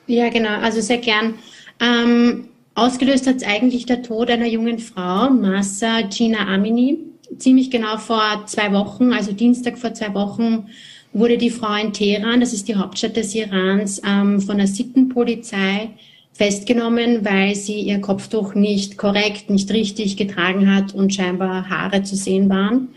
Ja, 0.07 0.29
genau, 0.29 0.57
also 0.61 0.79
sehr 0.79 0.99
gern. 0.99 1.33
Ähm, 1.81 2.47
ausgelöst 2.75 3.27
hat 3.27 3.37
es 3.37 3.43
eigentlich 3.43 3.85
der 3.85 4.01
Tod 4.01 4.29
einer 4.31 4.47
jungen 4.47 4.79
Frau, 4.79 5.29
Massa 5.29 5.99
Gina 6.03 6.47
Amini, 6.47 6.97
ziemlich 7.39 7.69
genau 7.69 7.97
vor 7.97 8.43
zwei 8.45 8.71
Wochen, 8.71 9.11
also 9.11 9.33
Dienstag 9.33 9.77
vor 9.77 9.93
zwei 9.93 10.13
Wochen, 10.13 10.69
wurde 11.15 11.37
die 11.37 11.49
Frau 11.49 11.73
in 11.75 11.93
Teheran, 11.93 12.41
das 12.41 12.51
ist 12.51 12.67
die 12.67 12.75
Hauptstadt 12.75 13.15
des 13.15 13.33
Irans, 13.33 14.01
ähm, 14.05 14.41
von 14.41 14.57
der 14.57 14.67
Sittenpolizei 14.67 15.89
festgenommen, 16.33 17.23
weil 17.23 17.55
sie 17.55 17.79
ihr 17.79 18.01
Kopftuch 18.01 18.53
nicht 18.53 18.97
korrekt, 18.97 19.49
nicht 19.49 19.71
richtig 19.71 20.17
getragen 20.17 20.75
hat 20.75 20.93
und 20.93 21.13
scheinbar 21.13 21.69
Haare 21.69 22.03
zu 22.03 22.17
sehen 22.17 22.49
waren. 22.49 22.89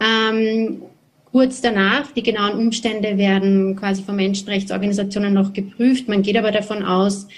Ähm, 0.00 0.82
kurz 1.30 1.60
danach, 1.60 2.10
die 2.10 2.24
genauen 2.24 2.58
Umstände 2.58 3.16
werden 3.16 3.76
quasi 3.76 4.02
von 4.02 4.16
Menschenrechtsorganisationen 4.16 5.32
noch 5.32 5.52
geprüft. 5.52 6.08
Man 6.08 6.22
geht 6.22 6.36
aber 6.36 6.50
davon 6.50 6.82
aus, 6.82 7.28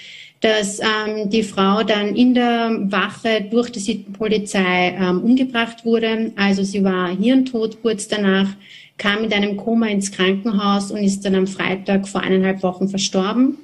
dass 0.41 0.79
ähm, 0.79 1.29
die 1.29 1.43
Frau 1.43 1.83
dann 1.83 2.15
in 2.15 2.33
der 2.33 2.71
Wache 2.91 3.45
durch 3.49 3.69
die 3.69 3.79
Sittenpolizei 3.79 4.97
ähm, 4.99 5.21
umgebracht 5.21 5.85
wurde. 5.85 6.31
Also 6.35 6.63
sie 6.63 6.83
war 6.83 7.15
hirntot 7.15 7.81
kurz 7.83 8.07
danach 8.07 8.49
kam 8.97 9.21
mit 9.21 9.33
einem 9.33 9.57
Koma 9.57 9.87
ins 9.87 10.11
Krankenhaus 10.11 10.91
und 10.91 10.97
ist 10.97 11.25
dann 11.25 11.35
am 11.35 11.47
Freitag 11.47 12.07
vor 12.07 12.21
eineinhalb 12.21 12.63
Wochen 12.63 12.87
verstorben. 12.87 13.57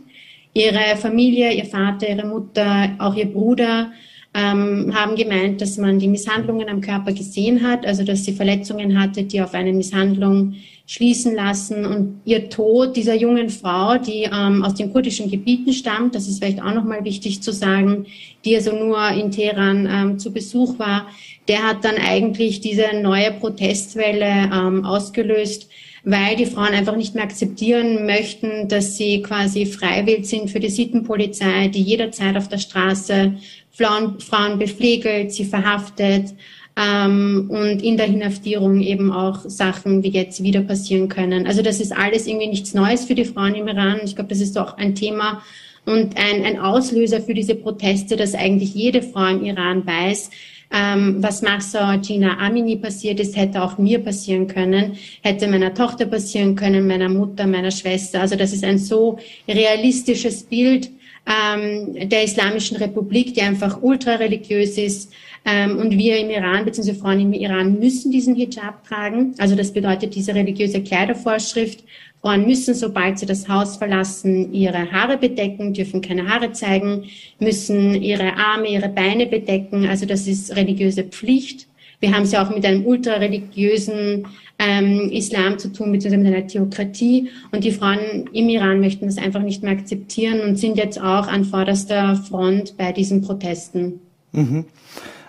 Ihre 0.54 0.98
Familie, 0.98 1.54
ihr 1.54 1.66
Vater, 1.66 2.10
ihre 2.10 2.26
Mutter, 2.26 2.96
auch 2.98 3.16
ihr 3.16 3.32
Bruder 3.32 3.92
ähm, 4.34 4.94
haben 4.94 5.16
gemeint, 5.16 5.60
dass 5.62 5.78
man 5.78 5.98
die 5.98 6.08
Misshandlungen 6.08 6.70
am 6.70 6.82
Körper 6.82 7.12
gesehen 7.14 7.68
hat, 7.68 7.86
also 7.86 8.04
dass 8.04 8.26
sie 8.26 8.34
Verletzungen 8.34 9.00
hatte, 9.00 9.24
die 9.24 9.42
auf 9.42 9.54
eine 9.54 9.74
Misshandlung 9.74 10.56
schließen 10.86 11.36
lassen. 11.36 11.86
Und 11.86 12.22
ihr 12.26 12.50
Tod 12.50 12.96
dieser 12.96 13.16
jungen 13.16 13.50
Frau, 13.50 13.98
die 13.98 14.30
ähm, 14.32 14.64
aus 14.64 14.76
den 14.76 14.92
kurdischen 14.92 15.30
Gebieten 15.30 15.74
stammt, 15.74 16.16
das 16.16 16.28
ist 16.28 16.40
vielleicht 16.40 16.62
auch 16.62 16.74
nochmal 16.74 17.04
wichtig 17.04 17.42
zu 17.42 17.52
sagen, 17.52 18.06
die 18.46 18.56
also 18.56 18.72
nur 18.76 19.08
in 19.10 19.32
Teheran 19.32 19.88
ähm, 19.92 20.20
zu 20.20 20.32
Besuch 20.32 20.80
war, 20.80 21.08
der 21.48 21.64
hat 21.68 21.84
dann 21.84 21.98
eigentlich 21.98 22.62
diese 22.62 22.88
neue 23.02 23.32
Protestwelle 23.32 24.50
ähm, 24.52 24.86
ausgelöst, 24.86 25.70
weil 26.04 26.36
die 26.36 26.46
Frauen 26.46 26.74
einfach 26.74 26.96
nicht 26.96 27.14
mehr 27.14 27.24
akzeptieren 27.24 28.06
möchten, 28.06 28.68
dass 28.68 28.98
sie 28.98 29.22
quasi 29.22 29.66
freiwillig 29.66 30.26
sind 30.26 30.50
für 30.50 30.60
die 30.60 30.70
Sittenpolizei, 30.70 31.68
die 31.68 31.82
jederzeit 31.82 32.38
auf 32.38 32.48
der 32.48 32.58
Straße 32.58 33.34
Frauen, 33.80 34.20
Frauen 34.20 34.60
beflegelt, 34.60 35.32
sie 35.32 35.46
verhaftet 35.46 36.34
ähm, 36.76 37.50
und 37.50 37.82
in 37.82 37.96
der 37.96 38.08
Inhaftierung 38.08 38.82
eben 38.82 39.12
auch 39.12 39.40
Sachen 39.46 40.04
wie 40.04 40.10
jetzt 40.10 40.44
wieder 40.44 40.62
passieren 40.62 41.08
können. 41.08 41.48
Also 41.48 41.62
das 41.62 41.80
ist 41.80 41.96
alles 41.96 42.28
irgendwie 42.28 42.48
nichts 42.48 42.74
Neues 42.74 43.06
für 43.06 43.16
die 43.16 43.26
Frauen 43.26 43.56
im 43.56 43.68
Iran. 43.68 44.02
Ich 44.04 44.16
glaube, 44.16 44.30
das 44.30 44.42
ist 44.42 44.58
auch 44.58 44.78
ein 44.78 44.96
Thema 44.96 45.42
und 45.86 46.18
ein, 46.18 46.44
ein 46.44 46.60
Auslöser 46.60 47.22
für 47.22 47.34
diese 47.34 47.56
Proteste, 47.56 48.18
dass 48.18 48.36
eigentlich 48.36 48.76
jede 48.76 49.02
Frau 49.02 49.28
im 49.28 49.46
Iran 49.46 49.88
weiß, 49.88 50.30
ähm, 50.72 51.16
was 51.20 51.42
Massa 51.42 51.96
Gina 51.96 52.38
Amini 52.38 52.76
passiert 52.76 53.20
ist, 53.20 53.36
hätte 53.36 53.64
auch 53.64 53.78
mir 53.78 54.00
passieren 54.00 54.48
können, 54.48 54.98
hätte 55.22 55.48
meiner 55.48 55.74
Tochter 55.74 56.06
passieren 56.06 56.56
können, 56.56 56.86
meiner 56.86 57.10
Mutter, 57.10 57.48
meiner 57.48 57.72
Schwester. 57.72 58.22
Also 58.22 58.36
das 58.36 58.54
ist 58.54 58.64
ein 58.64 58.78
so 58.78 59.18
realistisches 59.48 60.44
Bild 60.44 60.92
ähm, 61.30 62.10
der 62.10 62.24
Islamischen 62.24 62.78
Republik, 62.78 63.36
die 63.36 63.42
einfach 63.42 63.82
ultra 63.82 64.16
religiös 64.16 64.78
ist. 64.78 65.14
Ähm, 65.46 65.78
und 65.78 65.98
wir 65.98 66.18
im 66.18 66.30
Iran, 66.30 66.66
beziehungsweise 66.66 67.00
Frauen 67.00 67.20
im 67.22 67.34
Iran, 67.34 67.80
müssen 67.80 68.12
diesen 68.12 68.36
Hijab 68.36 68.86
tragen. 68.86 69.36
Also 69.38 69.56
das 69.56 69.72
bedeutet 69.72 70.16
diese 70.16 70.34
religiöse 70.36 70.82
Kleidervorschrift. 70.82 71.84
Frauen 72.22 72.46
müssen, 72.46 72.74
sobald 72.74 73.20
sie 73.20 73.26
das 73.26 73.48
Haus 73.48 73.78
verlassen, 73.78 74.54
ihre 74.54 74.92
Haare 74.92 75.18
bedecken, 75.18 75.74
dürfen 75.74 76.02
keine 76.02 76.28
Haare 76.28 76.52
zeigen, 76.52 77.06
müssen 77.40 77.96
ihre 78.02 78.36
Arme, 78.36 78.68
ihre 78.68 78.90
Beine 78.90 79.26
bedecken. 79.26 79.88
Also 79.88 80.06
das 80.06 80.28
ist 80.28 80.54
religiöse 80.56 81.04
Pflicht. 81.04 81.69
Wir 82.00 82.14
haben 82.14 82.24
es 82.24 82.32
ja 82.32 82.46
auch 82.46 82.50
mit 82.50 82.66
einem 82.66 82.86
ultrareligiösen 82.86 84.28
ähm, 84.58 85.10
Islam 85.12 85.60
zu 85.60 85.72
tun, 85.72 85.92
beziehungsweise 85.92 86.24
mit 86.24 86.34
einer 86.34 86.48
Theokratie. 86.48 87.30
Und 87.52 87.64
die 87.64 87.72
Frauen 87.72 88.30
im 88.32 88.50
Iran 88.50 88.80
möchten 88.80 89.06
das 89.06 89.18
einfach 89.18 89.42
nicht 89.42 89.64
mehr 89.64 89.74
akzeptieren 89.74 90.42
und 90.42 90.58
sind 90.58 90.78
jetzt 90.78 91.00
auch 91.00 91.28
an 91.28 91.46
vorderster 91.46 92.16
Front 92.16 92.78
bei 92.78 92.92
diesen 92.92 93.22
Protesten. 93.22 94.00
Mhm. 94.32 94.66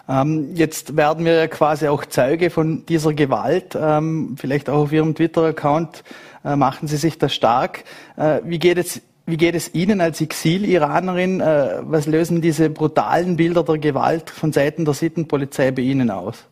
Ähm, 0.09 0.51
jetzt 0.55 0.97
werden 0.97 1.25
wir 1.25 1.47
quasi 1.49 1.87
auch 1.89 2.05
Zeuge 2.05 2.51
von 2.51 2.85
dieser 2.87 3.15
Gewalt. 3.15 3.77
Ähm, 3.81 4.37
vielleicht 4.39 4.69
auch 4.69 4.83
auf 4.83 4.93
Ihrem 4.93 5.15
Twitter-Account 5.15 6.03
äh, 6.45 6.57
machen 6.57 6.89
Sie 6.89 6.97
sich 6.97 7.19
da 7.19 7.29
stark. 7.29 7.85
Äh, 8.17 8.41
wie 8.45 8.59
geht 8.59 8.79
es 8.79 9.03
wie 9.27 9.37
geht 9.37 9.55
es 9.55 9.73
Ihnen 9.75 10.01
als 10.01 10.21
Exil-Iranerin? 10.21 11.41
Äh, 11.41 11.83
was 11.83 12.07
lösen 12.07 12.41
diese 12.41 12.69
brutalen 12.69 13.37
Bilder 13.37 13.63
der 13.63 13.79
Gewalt 13.79 14.29
von 14.29 14.53
Seiten 14.53 14.85
der 14.85 14.95
Sittenpolizei 14.95 15.71
bei 15.71 15.83
Ihnen 15.83 16.11
aus? 16.11 16.47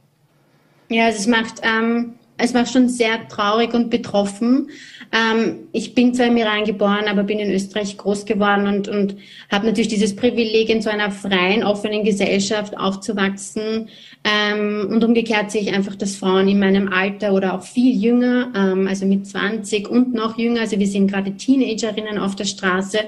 Ja, 0.89 1.07
also 1.07 1.19
es 1.19 1.27
macht 1.27 1.61
ähm, 1.63 2.19
es 2.39 2.55
war 2.55 2.65
schon 2.67 2.89
sehr 2.89 3.29
traurig 3.29 3.75
und 3.75 3.91
betroffen. 3.91 4.71
Ähm, 5.13 5.69
ich 5.73 5.95
bin 5.95 6.15
zwar 6.15 6.27
im 6.27 6.37
Iran 6.37 6.65
geboren, 6.65 7.07
aber 7.09 7.25
bin 7.25 7.41
in 7.41 7.51
Österreich 7.51 7.97
groß 7.97 8.25
geworden 8.27 8.69
und, 8.69 8.89
und 8.89 9.17
habe 9.51 9.67
natürlich 9.67 9.89
dieses 9.89 10.15
Privileg, 10.15 10.69
in 10.71 10.81
so 10.81 10.89
einer 10.89 11.11
freien, 11.11 11.65
offenen 11.65 12.05
Gesellschaft 12.05 12.79
aufzuwachsen. 12.79 13.89
Ähm, 14.25 14.89
und 14.91 15.03
umgekehrt 15.03 15.51
sehe 15.51 15.63
ich 15.63 15.73
einfach, 15.73 15.97
dass 15.97 16.17
Frauen 16.17 16.49
in 16.49 16.61
meinem 16.61 16.93
Alter 16.93 17.33
oder 17.33 17.55
auch 17.55 17.63
viel 17.63 17.97
jünger, 17.97 18.53
ähm, 18.55 18.87
also 18.87 19.05
mit 19.05 19.27
20 19.27 19.89
und 19.89 20.15
noch 20.15 20.39
jünger, 20.39 20.61
also 20.61 20.79
wir 20.79 20.87
sind 20.87 21.11
gerade 21.11 21.37
Teenagerinnen 21.37 22.19
auf 22.19 22.37
der 22.37 22.45
Straße, 22.45 22.99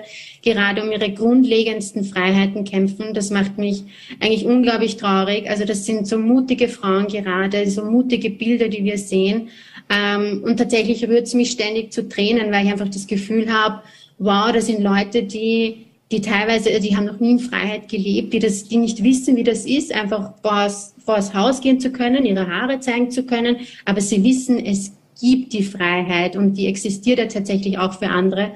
gerade 0.43 0.83
um 0.83 0.91
ihre 0.91 1.13
grundlegendsten 1.13 2.05
Freiheiten 2.05 2.65
kämpfen. 2.65 3.15
Das 3.15 3.31
macht 3.31 3.59
mich 3.59 3.85
eigentlich 4.21 4.47
unglaublich 4.47 4.97
traurig. 4.97 5.49
Also 5.49 5.65
das 5.65 5.85
sind 5.85 6.07
so 6.07 6.19
mutige 6.19 6.69
Frauen 6.69 7.07
gerade, 7.07 7.69
so 7.71 7.85
mutige 7.85 8.31
Bilder, 8.31 8.69
die 8.69 8.85
wir 8.85 8.99
sehen. 8.99 9.49
Ähm, 9.89 10.43
und 10.45 10.57
tatsächlich 10.57 11.07
rührt 11.07 11.27
es 11.27 11.35
mich 11.35 11.51
ständig 11.51 11.93
zu 11.93 12.09
Tränen, 12.09 12.53
weil 12.53 12.67
ich 12.67 12.73
einfach 12.73 12.89
das 12.89 13.07
Gefühl 13.07 13.53
habe, 13.53 13.83
wow, 14.19 14.53
das 14.53 14.67
sind 14.67 14.83
Leute, 14.83 15.23
die 15.23 15.87
die 16.13 16.21
teilweise, 16.21 16.81
die 16.81 16.97
haben 16.97 17.07
noch 17.07 17.21
nie 17.21 17.33
in 17.33 17.39
Freiheit 17.39 17.89
gelebt, 17.89 18.33
die 18.33 18.41
das, 18.41 18.65
die 18.65 18.79
nicht 18.79 19.05
wissen, 19.05 19.37
wie 19.37 19.45
das 19.45 19.65
ist, 19.65 19.95
einfach 19.95 20.33
vor 20.43 20.65
das, 20.65 20.95
vor 21.05 21.17
das 21.17 21.35
Haus 21.35 21.61
gehen 21.61 21.79
zu 21.79 21.91
können, 21.93 22.27
ihre 22.27 22.49
Haare 22.49 22.81
zeigen 22.81 23.11
zu 23.11 23.25
können, 23.25 23.59
aber 23.85 24.01
sie 24.01 24.25
wissen, 24.25 24.59
es 24.59 24.93
gibt 25.21 25.53
die 25.53 25.63
Freiheit 25.63 26.35
und 26.35 26.55
die 26.55 26.67
existiert 26.67 27.19
ja 27.19 27.27
tatsächlich 27.27 27.79
auch 27.79 27.93
für 27.99 28.09
andere. 28.09 28.53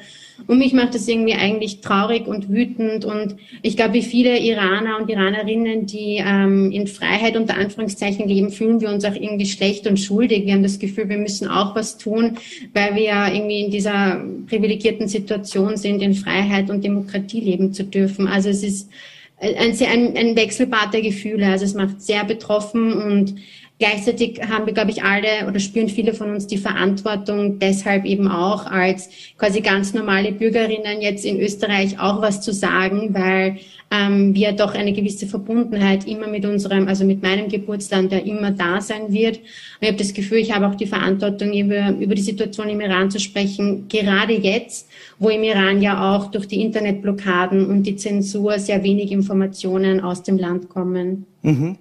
Und 0.46 0.58
mich 0.58 0.72
macht 0.72 0.94
das 0.94 1.08
irgendwie 1.08 1.34
eigentlich 1.34 1.80
traurig 1.80 2.26
und 2.26 2.50
wütend. 2.50 3.04
Und 3.04 3.36
ich 3.62 3.76
glaube, 3.76 3.94
wie 3.94 4.02
viele 4.02 4.38
Iraner 4.38 4.98
und 4.98 5.08
Iranerinnen, 5.08 5.86
die 5.86 6.22
ähm, 6.24 6.70
in 6.72 6.86
Freiheit 6.86 7.36
unter 7.36 7.56
Anführungszeichen 7.56 8.28
leben, 8.28 8.50
fühlen 8.50 8.80
wir 8.80 8.90
uns 8.90 9.04
auch 9.04 9.14
irgendwie 9.14 9.46
schlecht 9.46 9.86
und 9.86 9.98
schuldig. 9.98 10.44
Wir 10.44 10.54
haben 10.54 10.62
das 10.62 10.78
Gefühl, 10.78 11.08
wir 11.08 11.18
müssen 11.18 11.48
auch 11.48 11.74
was 11.76 11.98
tun, 11.98 12.38
weil 12.72 12.94
wir 12.96 13.04
ja 13.04 13.32
irgendwie 13.32 13.60
in 13.60 13.70
dieser 13.70 14.24
privilegierten 14.46 15.08
Situation 15.08 15.76
sind, 15.76 16.02
in 16.02 16.14
Freiheit 16.14 16.68
und 16.68 16.84
Demokratie 16.84 17.40
leben 17.40 17.72
zu 17.72 17.84
dürfen. 17.84 18.26
Also 18.26 18.48
es 18.48 18.62
ist 18.62 18.90
ein, 19.38 19.76
ein, 19.86 20.16
ein 20.16 20.36
Wechselbad 20.36 20.94
der 20.94 21.02
Gefühle. 21.02 21.46
Also 21.46 21.64
es 21.64 21.74
macht 21.74 22.00
sehr 22.00 22.24
betroffen 22.24 22.92
und 22.92 23.36
Gleichzeitig 23.80 24.40
haben 24.48 24.66
wir, 24.66 24.72
glaube 24.72 24.92
ich, 24.92 25.02
alle 25.02 25.48
oder 25.48 25.58
spüren 25.58 25.88
viele 25.88 26.14
von 26.14 26.30
uns 26.30 26.46
die 26.46 26.58
Verantwortung, 26.58 27.58
deshalb 27.58 28.04
eben 28.04 28.28
auch 28.28 28.66
als 28.66 29.10
quasi 29.36 29.62
ganz 29.62 29.92
normale 29.92 30.30
Bürgerinnen 30.30 31.00
jetzt 31.00 31.24
in 31.24 31.40
Österreich 31.40 31.98
auch 31.98 32.22
was 32.22 32.40
zu 32.40 32.52
sagen, 32.52 33.14
weil 33.14 33.58
ähm, 33.90 34.32
wir 34.32 34.52
doch 34.52 34.74
eine 34.74 34.92
gewisse 34.92 35.26
Verbundenheit 35.26 36.06
immer 36.06 36.28
mit 36.28 36.44
unserem, 36.44 36.86
also 36.86 37.04
mit 37.04 37.22
meinem 37.22 37.48
Geburtsland, 37.48 38.12
der 38.12 38.24
immer 38.24 38.52
da 38.52 38.80
sein 38.80 39.12
wird. 39.12 39.38
Und 39.38 39.44
ich 39.80 39.88
habe 39.88 39.98
das 39.98 40.14
Gefühl, 40.14 40.38
ich 40.38 40.54
habe 40.54 40.68
auch 40.68 40.76
die 40.76 40.86
Verantwortung, 40.86 41.52
über, 41.52 41.90
über 41.98 42.14
die 42.14 42.22
Situation 42.22 42.68
im 42.68 42.80
Iran 42.80 43.10
zu 43.10 43.18
sprechen, 43.18 43.86
gerade 43.88 44.34
jetzt, 44.34 44.88
wo 45.18 45.30
im 45.30 45.42
Iran 45.42 45.82
ja 45.82 46.14
auch 46.14 46.30
durch 46.30 46.46
die 46.46 46.62
Internetblockaden 46.62 47.66
und 47.66 47.82
die 47.82 47.96
Zensur 47.96 48.60
sehr 48.60 48.84
wenig 48.84 49.10
Informationen 49.10 50.00
aus 50.00 50.22
dem 50.22 50.38
Land 50.38 50.68
kommen. 50.68 51.26
Mhm. 51.42 51.76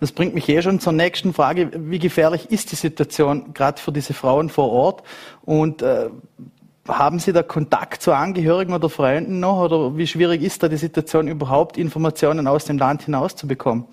Das 0.00 0.12
bringt 0.12 0.34
mich 0.34 0.48
eh 0.48 0.62
schon 0.62 0.80
zur 0.80 0.92
nächsten 0.92 1.32
Frage. 1.32 1.70
Wie 1.74 1.98
gefährlich 1.98 2.50
ist 2.50 2.72
die 2.72 2.76
Situation 2.76 3.54
gerade 3.54 3.80
für 3.80 3.92
diese 3.92 4.14
Frauen 4.14 4.48
vor 4.48 4.70
Ort? 4.70 5.02
Und 5.42 5.82
äh, 5.82 6.10
haben 6.88 7.18
Sie 7.18 7.32
da 7.32 7.42
Kontakt 7.42 8.02
zu 8.02 8.12
Angehörigen 8.12 8.74
oder 8.74 8.88
Freunden 8.90 9.40
noch? 9.40 9.60
Oder 9.60 9.96
wie 9.96 10.06
schwierig 10.06 10.42
ist 10.42 10.62
da 10.62 10.68
die 10.68 10.76
Situation 10.76 11.28
überhaupt, 11.28 11.76
Informationen 11.76 12.46
aus 12.46 12.64
dem 12.66 12.78
Land 12.78 13.02
hinaus 13.02 13.36
zu 13.36 13.46
bekommen? 13.46 13.86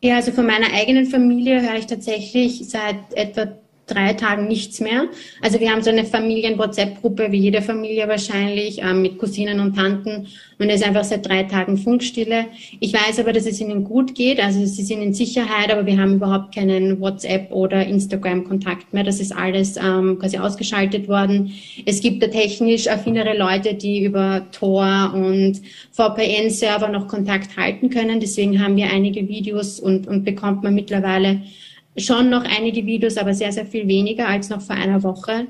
Ja, 0.00 0.16
also 0.16 0.32
von 0.32 0.46
meiner 0.46 0.72
eigenen 0.74 1.06
Familie 1.06 1.60
höre 1.60 1.76
ich 1.76 1.86
tatsächlich 1.86 2.68
seit 2.68 2.96
etwa 3.14 3.46
drei 3.90 4.12
Tagen 4.12 4.46
nichts 4.46 4.80
mehr. 4.80 5.08
Also 5.42 5.60
wir 5.60 5.70
haben 5.70 5.82
so 5.82 5.90
eine 5.90 6.04
Familien-WhatsApp-Gruppe, 6.04 7.32
wie 7.32 7.38
jede 7.38 7.62
Familie 7.62 8.06
wahrscheinlich, 8.08 8.80
ähm, 8.82 9.02
mit 9.02 9.18
Cousinen 9.18 9.60
und 9.60 9.74
Tanten. 9.74 10.28
Und 10.58 10.70
es 10.70 10.80
ist 10.80 10.86
einfach 10.86 11.04
seit 11.04 11.26
drei 11.26 11.44
Tagen 11.44 11.78
Funkstille. 11.78 12.46
Ich 12.80 12.92
weiß 12.92 13.20
aber, 13.20 13.32
dass 13.32 13.46
es 13.46 13.60
ihnen 13.60 13.84
gut 13.84 14.14
geht. 14.14 14.40
Also 14.40 14.64
sie 14.64 14.82
sind 14.82 15.02
in 15.02 15.14
Sicherheit, 15.14 15.70
aber 15.70 15.86
wir 15.86 15.98
haben 15.98 16.14
überhaupt 16.14 16.54
keinen 16.54 17.00
WhatsApp- 17.00 17.52
oder 17.52 17.86
Instagram-Kontakt 17.86 18.92
mehr. 18.92 19.04
Das 19.04 19.20
ist 19.20 19.32
alles 19.32 19.76
ähm, 19.76 20.18
quasi 20.18 20.38
ausgeschaltet 20.38 21.08
worden. 21.08 21.52
Es 21.86 22.00
gibt 22.00 22.22
da 22.22 22.26
technisch 22.26 22.88
affinere 22.88 23.36
Leute, 23.36 23.74
die 23.74 24.04
über 24.04 24.46
Tor 24.50 25.12
und 25.14 25.60
VPN-Server 25.92 26.88
noch 26.88 27.06
Kontakt 27.06 27.56
halten 27.56 27.90
können. 27.90 28.20
Deswegen 28.20 28.62
haben 28.62 28.76
wir 28.76 28.90
einige 28.90 29.28
Videos 29.28 29.78
und, 29.78 30.08
und 30.08 30.24
bekommt 30.24 30.64
man 30.64 30.74
mittlerweile 30.74 31.40
schon 31.98 32.30
noch 32.30 32.44
einige 32.44 32.84
Videos, 32.86 33.16
aber 33.16 33.34
sehr, 33.34 33.52
sehr 33.52 33.66
viel 33.66 33.86
weniger 33.88 34.28
als 34.28 34.48
noch 34.48 34.60
vor 34.60 34.76
einer 34.76 35.02
Woche. 35.02 35.46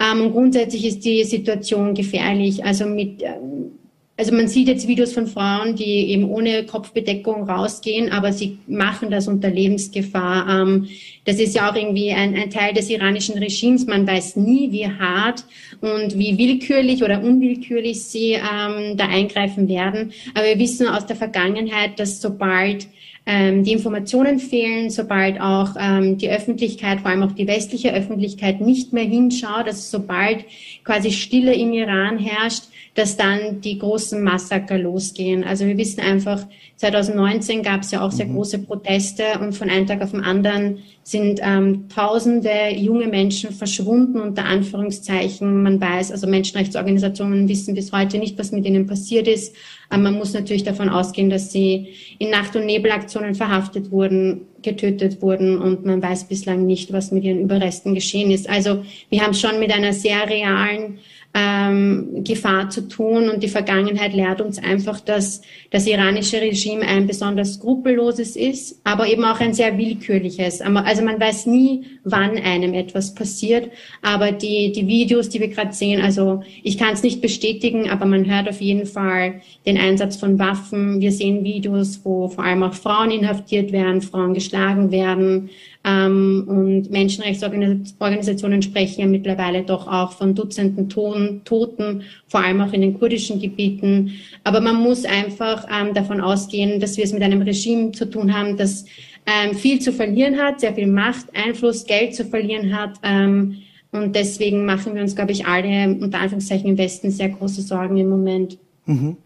Ähm, 0.00 0.22
und 0.22 0.32
grundsätzlich 0.32 0.86
ist 0.86 1.04
die 1.04 1.24
Situation 1.24 1.94
gefährlich. 1.94 2.64
Also 2.64 2.86
mit, 2.86 3.22
ähm, 3.22 3.72
also 4.16 4.32
man 4.32 4.46
sieht 4.46 4.68
jetzt 4.68 4.86
Videos 4.86 5.12
von 5.12 5.26
Frauen, 5.26 5.74
die 5.74 6.10
eben 6.10 6.30
ohne 6.30 6.64
Kopfbedeckung 6.64 7.48
rausgehen, 7.48 8.12
aber 8.12 8.32
sie 8.32 8.58
machen 8.68 9.10
das 9.10 9.26
unter 9.26 9.50
Lebensgefahr. 9.50 10.48
Ähm, 10.48 10.88
das 11.24 11.40
ist 11.40 11.54
ja 11.54 11.70
auch 11.70 11.74
irgendwie 11.74 12.12
ein, 12.12 12.34
ein 12.36 12.50
Teil 12.50 12.74
des 12.74 12.90
iranischen 12.90 13.38
Regimes. 13.38 13.86
Man 13.86 14.06
weiß 14.06 14.36
nie, 14.36 14.70
wie 14.70 14.86
hart 14.86 15.44
und 15.80 16.16
wie 16.16 16.38
willkürlich 16.38 17.02
oder 17.02 17.22
unwillkürlich 17.22 18.04
sie 18.04 18.32
ähm, 18.32 18.96
da 18.96 19.08
eingreifen 19.08 19.68
werden. 19.68 20.12
Aber 20.34 20.46
wir 20.46 20.58
wissen 20.58 20.86
aus 20.86 21.06
der 21.06 21.16
Vergangenheit, 21.16 21.98
dass 21.98 22.20
sobald 22.20 22.86
die 23.26 23.72
Informationen 23.72 24.38
fehlen, 24.38 24.90
sobald 24.90 25.40
auch 25.40 25.76
ähm, 25.78 26.18
die 26.18 26.28
Öffentlichkeit, 26.28 27.00
vor 27.00 27.10
allem 27.10 27.22
auch 27.22 27.32
die 27.32 27.46
westliche 27.46 27.94
Öffentlichkeit 27.94 28.60
nicht 28.60 28.92
mehr 28.92 29.04
hinschaut, 29.04 29.66
also 29.66 29.98
sobald 29.98 30.44
quasi 30.84 31.10
Stille 31.10 31.54
im 31.54 31.72
Iran 31.72 32.18
herrscht, 32.18 32.64
dass 32.94 33.16
dann 33.16 33.60
die 33.60 33.78
großen 33.78 34.22
Massaker 34.22 34.78
losgehen. 34.78 35.42
Also 35.42 35.66
wir 35.66 35.78
wissen 35.78 36.00
einfach, 36.00 36.46
2019 36.84 37.62
gab 37.62 37.80
es 37.80 37.92
ja 37.92 38.02
auch 38.02 38.12
sehr 38.12 38.26
mhm. 38.26 38.34
große 38.34 38.58
Proteste 38.58 39.24
und 39.40 39.54
von 39.54 39.70
einem 39.70 39.86
Tag 39.86 40.02
auf 40.02 40.10
den 40.10 40.22
anderen 40.22 40.80
sind 41.02 41.40
ähm, 41.42 41.88
tausende 41.88 42.70
junge 42.76 43.06
Menschen 43.06 43.52
verschwunden 43.52 44.20
unter 44.20 44.44
Anführungszeichen. 44.44 45.62
Man 45.62 45.80
weiß, 45.80 46.12
also 46.12 46.26
Menschenrechtsorganisationen 46.26 47.48
wissen 47.48 47.74
bis 47.74 47.90
heute 47.92 48.18
nicht, 48.18 48.38
was 48.38 48.52
mit 48.52 48.66
ihnen 48.66 48.86
passiert 48.86 49.28
ist. 49.28 49.56
Aber 49.88 50.02
man 50.02 50.14
muss 50.14 50.34
natürlich 50.34 50.64
davon 50.64 50.90
ausgehen, 50.90 51.30
dass 51.30 51.52
sie 51.52 51.88
in 52.18 52.30
Nacht- 52.30 52.54
und 52.54 52.66
Nebelaktionen 52.66 53.34
verhaftet 53.34 53.90
wurden, 53.90 54.42
getötet 54.62 55.22
wurden 55.22 55.58
und 55.58 55.86
man 55.86 56.02
weiß 56.02 56.24
bislang 56.24 56.66
nicht, 56.66 56.92
was 56.92 57.12
mit 57.12 57.24
ihren 57.24 57.40
Überresten 57.40 57.94
geschehen 57.94 58.30
ist. 58.30 58.48
Also 58.48 58.84
wir 59.08 59.22
haben 59.22 59.34
schon 59.34 59.58
mit 59.58 59.72
einer 59.72 59.94
sehr 59.94 60.28
realen 60.28 60.98
ähm, 61.34 62.22
Gefahr 62.22 62.70
zu 62.70 62.88
tun. 62.88 63.28
Und 63.28 63.42
die 63.42 63.48
Vergangenheit 63.48 64.14
lehrt 64.14 64.40
uns 64.40 64.58
einfach, 64.58 65.00
dass 65.00 65.42
das 65.70 65.86
iranische 65.86 66.40
Regime 66.40 66.82
ein 66.82 67.06
besonders 67.06 67.54
skrupelloses 67.54 68.36
ist, 68.36 68.80
aber 68.84 69.08
eben 69.08 69.24
auch 69.24 69.40
ein 69.40 69.52
sehr 69.52 69.76
willkürliches. 69.76 70.60
Also 70.60 71.02
man 71.02 71.20
weiß 71.20 71.46
nie, 71.46 71.84
wann 72.04 72.38
einem 72.38 72.72
etwas 72.74 73.14
passiert. 73.14 73.70
Aber 74.00 74.30
die, 74.30 74.72
die 74.72 74.86
Videos, 74.86 75.28
die 75.28 75.40
wir 75.40 75.48
gerade 75.48 75.72
sehen, 75.72 76.00
also 76.00 76.42
ich 76.62 76.78
kann 76.78 76.94
es 76.94 77.02
nicht 77.02 77.20
bestätigen, 77.20 77.90
aber 77.90 78.06
man 78.06 78.30
hört 78.30 78.48
auf 78.48 78.60
jeden 78.60 78.86
Fall 78.86 79.40
den 79.66 79.76
Einsatz 79.76 80.16
von 80.16 80.38
Waffen. 80.38 81.00
Wir 81.00 81.10
sehen 81.10 81.42
Videos, 81.42 82.00
wo 82.04 82.28
vor 82.28 82.44
allem 82.44 82.62
auch 82.62 82.74
Frauen 82.74 83.10
inhaftiert 83.10 83.72
werden, 83.72 84.02
Frauen 84.02 84.34
geschlagen 84.34 84.92
werden. 84.92 85.50
Ähm, 85.84 86.44
und 86.46 86.90
Menschenrechtsorganisationen 86.90 88.62
sprechen 88.62 89.00
ja 89.02 89.06
mittlerweile 89.06 89.62
doch 89.62 89.86
auch 89.86 90.12
von 90.12 90.34
Dutzenden 90.34 90.88
Toten, 90.88 92.02
vor 92.26 92.40
allem 92.40 92.62
auch 92.62 92.72
in 92.72 92.80
den 92.80 92.98
kurdischen 92.98 93.38
Gebieten. 93.38 94.12
Aber 94.44 94.60
man 94.60 94.76
muss 94.76 95.04
einfach 95.04 95.66
ähm, 95.70 95.92
davon 95.92 96.22
ausgehen, 96.22 96.80
dass 96.80 96.96
wir 96.96 97.04
es 97.04 97.12
mit 97.12 97.22
einem 97.22 97.42
Regime 97.42 97.92
zu 97.92 98.08
tun 98.08 98.32
haben, 98.32 98.56
das 98.56 98.86
ähm, 99.26 99.54
viel 99.54 99.78
zu 99.80 99.92
verlieren 99.92 100.38
hat, 100.38 100.60
sehr 100.60 100.74
viel 100.74 100.86
Macht, 100.86 101.26
Einfluss, 101.34 101.84
Geld 101.84 102.14
zu 102.14 102.24
verlieren 102.24 102.74
hat. 102.74 102.98
Ähm, 103.02 103.58
und 103.92 104.16
deswegen 104.16 104.64
machen 104.64 104.94
wir 104.94 105.02
uns, 105.02 105.14
glaube 105.14 105.32
ich, 105.32 105.46
alle 105.46 105.96
unter 106.00 106.18
Anführungszeichen 106.18 106.70
im 106.70 106.78
Westen 106.78 107.10
sehr 107.10 107.28
große 107.28 107.62
Sorgen 107.62 107.96
im 107.96 108.08
Moment. 108.08 108.58
Mhm. 108.86 109.16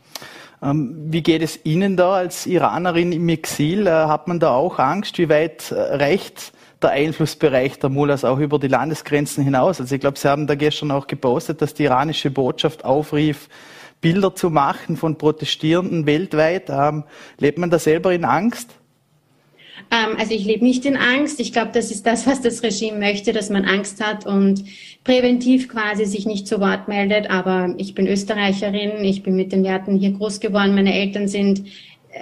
Ähm, 0.62 0.94
wie 1.12 1.22
geht 1.22 1.42
es 1.42 1.64
Ihnen 1.64 1.96
da 1.96 2.14
als 2.14 2.46
Iranerin 2.46 3.12
im 3.12 3.28
Exil? 3.28 3.86
Äh, 3.86 3.90
hat 3.90 4.28
man 4.28 4.40
da 4.40 4.50
auch 4.50 4.78
Angst? 4.78 5.18
Wie 5.18 5.28
weit 5.28 5.70
äh, 5.70 5.74
reicht 5.74 6.52
der 6.82 6.90
Einflussbereich 6.90 7.78
der 7.78 7.90
Mullahs 7.90 8.24
auch 8.24 8.38
über 8.38 8.58
die 8.58 8.68
Landesgrenzen 8.68 9.44
hinaus? 9.44 9.80
Also 9.80 9.94
ich 9.94 10.00
glaube, 10.00 10.18
Sie 10.18 10.28
haben 10.28 10.46
da 10.46 10.54
gestern 10.54 10.90
auch 10.90 11.06
gepostet, 11.06 11.62
dass 11.62 11.74
die 11.74 11.84
iranische 11.84 12.30
Botschaft 12.30 12.84
aufrief, 12.84 13.48
Bilder 14.00 14.34
zu 14.34 14.50
machen 14.50 14.96
von 14.96 15.18
Protestierenden 15.18 16.06
weltweit. 16.06 16.70
Ähm, 16.70 17.04
lebt 17.38 17.58
man 17.58 17.70
da 17.70 17.78
selber 17.78 18.12
in 18.12 18.24
Angst? 18.24 18.77
Ähm, 19.90 20.16
also 20.18 20.34
ich 20.34 20.44
lebe 20.44 20.64
nicht 20.64 20.84
in 20.84 20.96
Angst. 20.96 21.40
Ich 21.40 21.52
glaube, 21.52 21.70
das 21.72 21.90
ist 21.90 22.06
das, 22.06 22.26
was 22.26 22.40
das 22.40 22.62
Regime 22.62 22.98
möchte, 22.98 23.32
dass 23.32 23.50
man 23.50 23.64
Angst 23.64 24.04
hat 24.04 24.26
und 24.26 24.64
präventiv 25.04 25.68
quasi 25.68 26.04
sich 26.04 26.26
nicht 26.26 26.46
zu 26.46 26.60
Wort 26.60 26.88
meldet. 26.88 27.30
Aber 27.30 27.74
ich 27.78 27.94
bin 27.94 28.06
Österreicherin, 28.06 29.04
ich 29.04 29.22
bin 29.22 29.36
mit 29.36 29.52
den 29.52 29.64
Werten 29.64 29.98
hier 29.98 30.12
groß 30.12 30.40
geworden. 30.40 30.74
Meine 30.74 30.94
Eltern 30.94 31.28
sind 31.28 31.64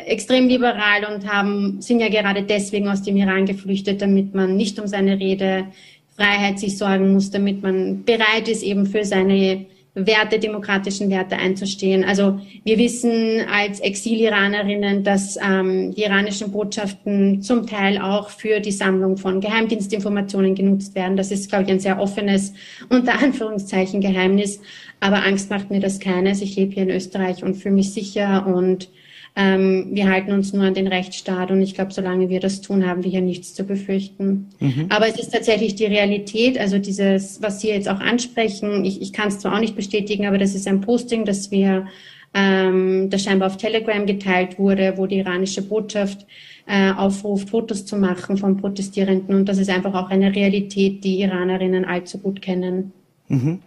extrem 0.07 0.49
liberal 0.49 1.05
und 1.13 1.33
haben, 1.33 1.81
sind 1.81 2.01
ja 2.01 2.09
gerade 2.09 2.43
deswegen 2.43 2.89
aus 2.89 3.03
dem 3.03 3.17
Iran 3.17 3.47
geflüchtet, 3.47 4.03
damit 4.03 4.35
man 4.35 4.57
nicht 4.57 4.79
um 4.79 4.87
seine 4.87 5.19
Redefreiheit 5.19 6.59
sich 6.59 6.77
sorgen 6.77 7.13
muss, 7.13 7.31
damit 7.31 7.63
man 7.63 8.05
bereit 8.05 8.49
ist, 8.49 8.63
eben 8.63 8.87
für 8.87 9.05
seine 9.05 9.67
Werte, 9.97 10.39
demokratischen 10.39 11.09
Werte 11.09 11.39
einzustehen. 11.39 12.05
Also 12.05 12.39
wir 12.65 12.77
wissen 12.77 13.47
als 13.51 13.81
Exil-Iranerinnen, 13.81 15.03
dass 15.03 15.39
ähm, 15.43 15.95
die 15.95 16.03
iranischen 16.03 16.53
Botschaften 16.53 17.41
zum 17.41 17.67
Teil 17.67 17.99
auch 17.99 18.29
für 18.29 18.61
die 18.61 18.73
Sammlung 18.73 19.17
von 19.17 19.41
Geheimdienstinformationen 19.41 20.55
genutzt 20.55 20.95
werden. 20.95 21.17
Das 21.17 21.31
ist, 21.31 21.49
glaube 21.49 21.65
ich, 21.65 21.71
ein 21.71 21.81
sehr 21.81 21.99
offenes, 21.99 22.53
unter 22.91 23.19
Anführungszeichen, 23.23 24.03
Geheimnis. 24.03 24.61
Aber 25.01 25.25
Angst 25.25 25.49
macht 25.49 25.71
mir 25.71 25.81
das 25.81 25.99
keines. 25.99 26.43
Ich 26.43 26.57
lebe 26.57 26.75
hier 26.75 26.83
in 26.83 26.91
Österreich 26.91 27.43
und 27.43 27.55
fühle 27.55 27.77
mich 27.77 27.95
sicher 27.95 28.47
und 28.47 28.91
ähm, 29.39 29.89
wir 29.93 30.09
halten 30.09 30.33
uns 30.33 30.55
nur 30.55 30.65
an 30.65 30.73
den 30.73 30.87
Rechtsstaat 30.87 31.51
und 31.51 31.61
ich 31.61 31.75
glaube, 31.75 31.93
solange 31.93 32.31
wir 32.31 32.41
das 32.41 32.63
tun, 32.63 32.87
haben 32.87 33.05
wir 33.05 33.11
hier 33.11 33.21
nichts 33.21 33.53
zu 33.53 33.65
befürchten. 33.65 34.49
Mhm. 34.61 34.87
Aber 34.89 35.07
es 35.07 35.19
ist 35.19 35.31
tatsächlich 35.31 35.75
die 35.75 35.85
Realität, 35.85 36.59
also 36.59 36.79
dieses, 36.79 37.43
was 37.43 37.61
Sie 37.61 37.69
jetzt 37.69 37.87
auch 37.87 38.01
ansprechen, 38.01 38.87
ich, 38.87 39.03
ich 39.03 39.13
kann 39.13 39.29
es 39.29 39.39
zwar 39.39 39.55
auch 39.55 39.61
nicht 39.61 39.77
bestätigen, 39.77 40.27
aber 40.27 40.39
das 40.39 40.55
ist 40.55 40.67
ein 40.67 40.81
Posting, 40.81 41.27
das 41.27 41.51
wir, 41.51 41.87
ähm, 42.33 43.11
das 43.11 43.25
scheinbar 43.25 43.49
auf 43.49 43.59
Telegram 43.59 44.07
geteilt 44.07 44.59
wurde, 44.59 44.95
wo 44.97 45.05
die 45.05 45.19
iranische 45.19 45.61
Botschaft 45.61 46.27
äh, 46.67 46.93
aufruft, 46.93 47.51
Fotos 47.51 47.85
zu 47.85 47.99
machen 47.99 48.39
von 48.39 48.57
Protestierenden 48.57 49.35
und 49.35 49.49
das 49.51 49.59
ist 49.59 49.69
einfach 49.69 49.93
auch 49.93 50.09
eine 50.09 50.35
Realität, 50.35 51.05
die 51.05 51.21
Iranerinnen 51.21 51.85
allzu 51.85 52.19
gut 52.19 52.41
kennen. 52.41 52.93
Mhm. 53.29 53.59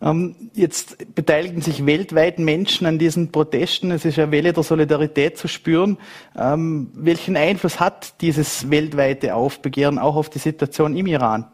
Ähm, 0.00 0.36
jetzt 0.54 1.14
beteiligen 1.14 1.60
sich 1.60 1.84
weltweit 1.84 2.38
Menschen 2.38 2.86
an 2.86 2.98
diesen 2.98 3.32
Protesten. 3.32 3.90
Es 3.90 4.04
ist 4.04 4.18
eine 4.18 4.30
Welle 4.30 4.52
der 4.52 4.62
Solidarität 4.62 5.36
zu 5.36 5.48
spüren. 5.48 5.98
Ähm, 6.36 6.90
welchen 6.94 7.36
Einfluss 7.36 7.80
hat 7.80 8.20
dieses 8.20 8.70
weltweite 8.70 9.34
Aufbegehren 9.34 9.98
auch 9.98 10.16
auf 10.16 10.30
die 10.30 10.38
Situation 10.38 10.96
im 10.96 11.06
Iran? 11.06 11.46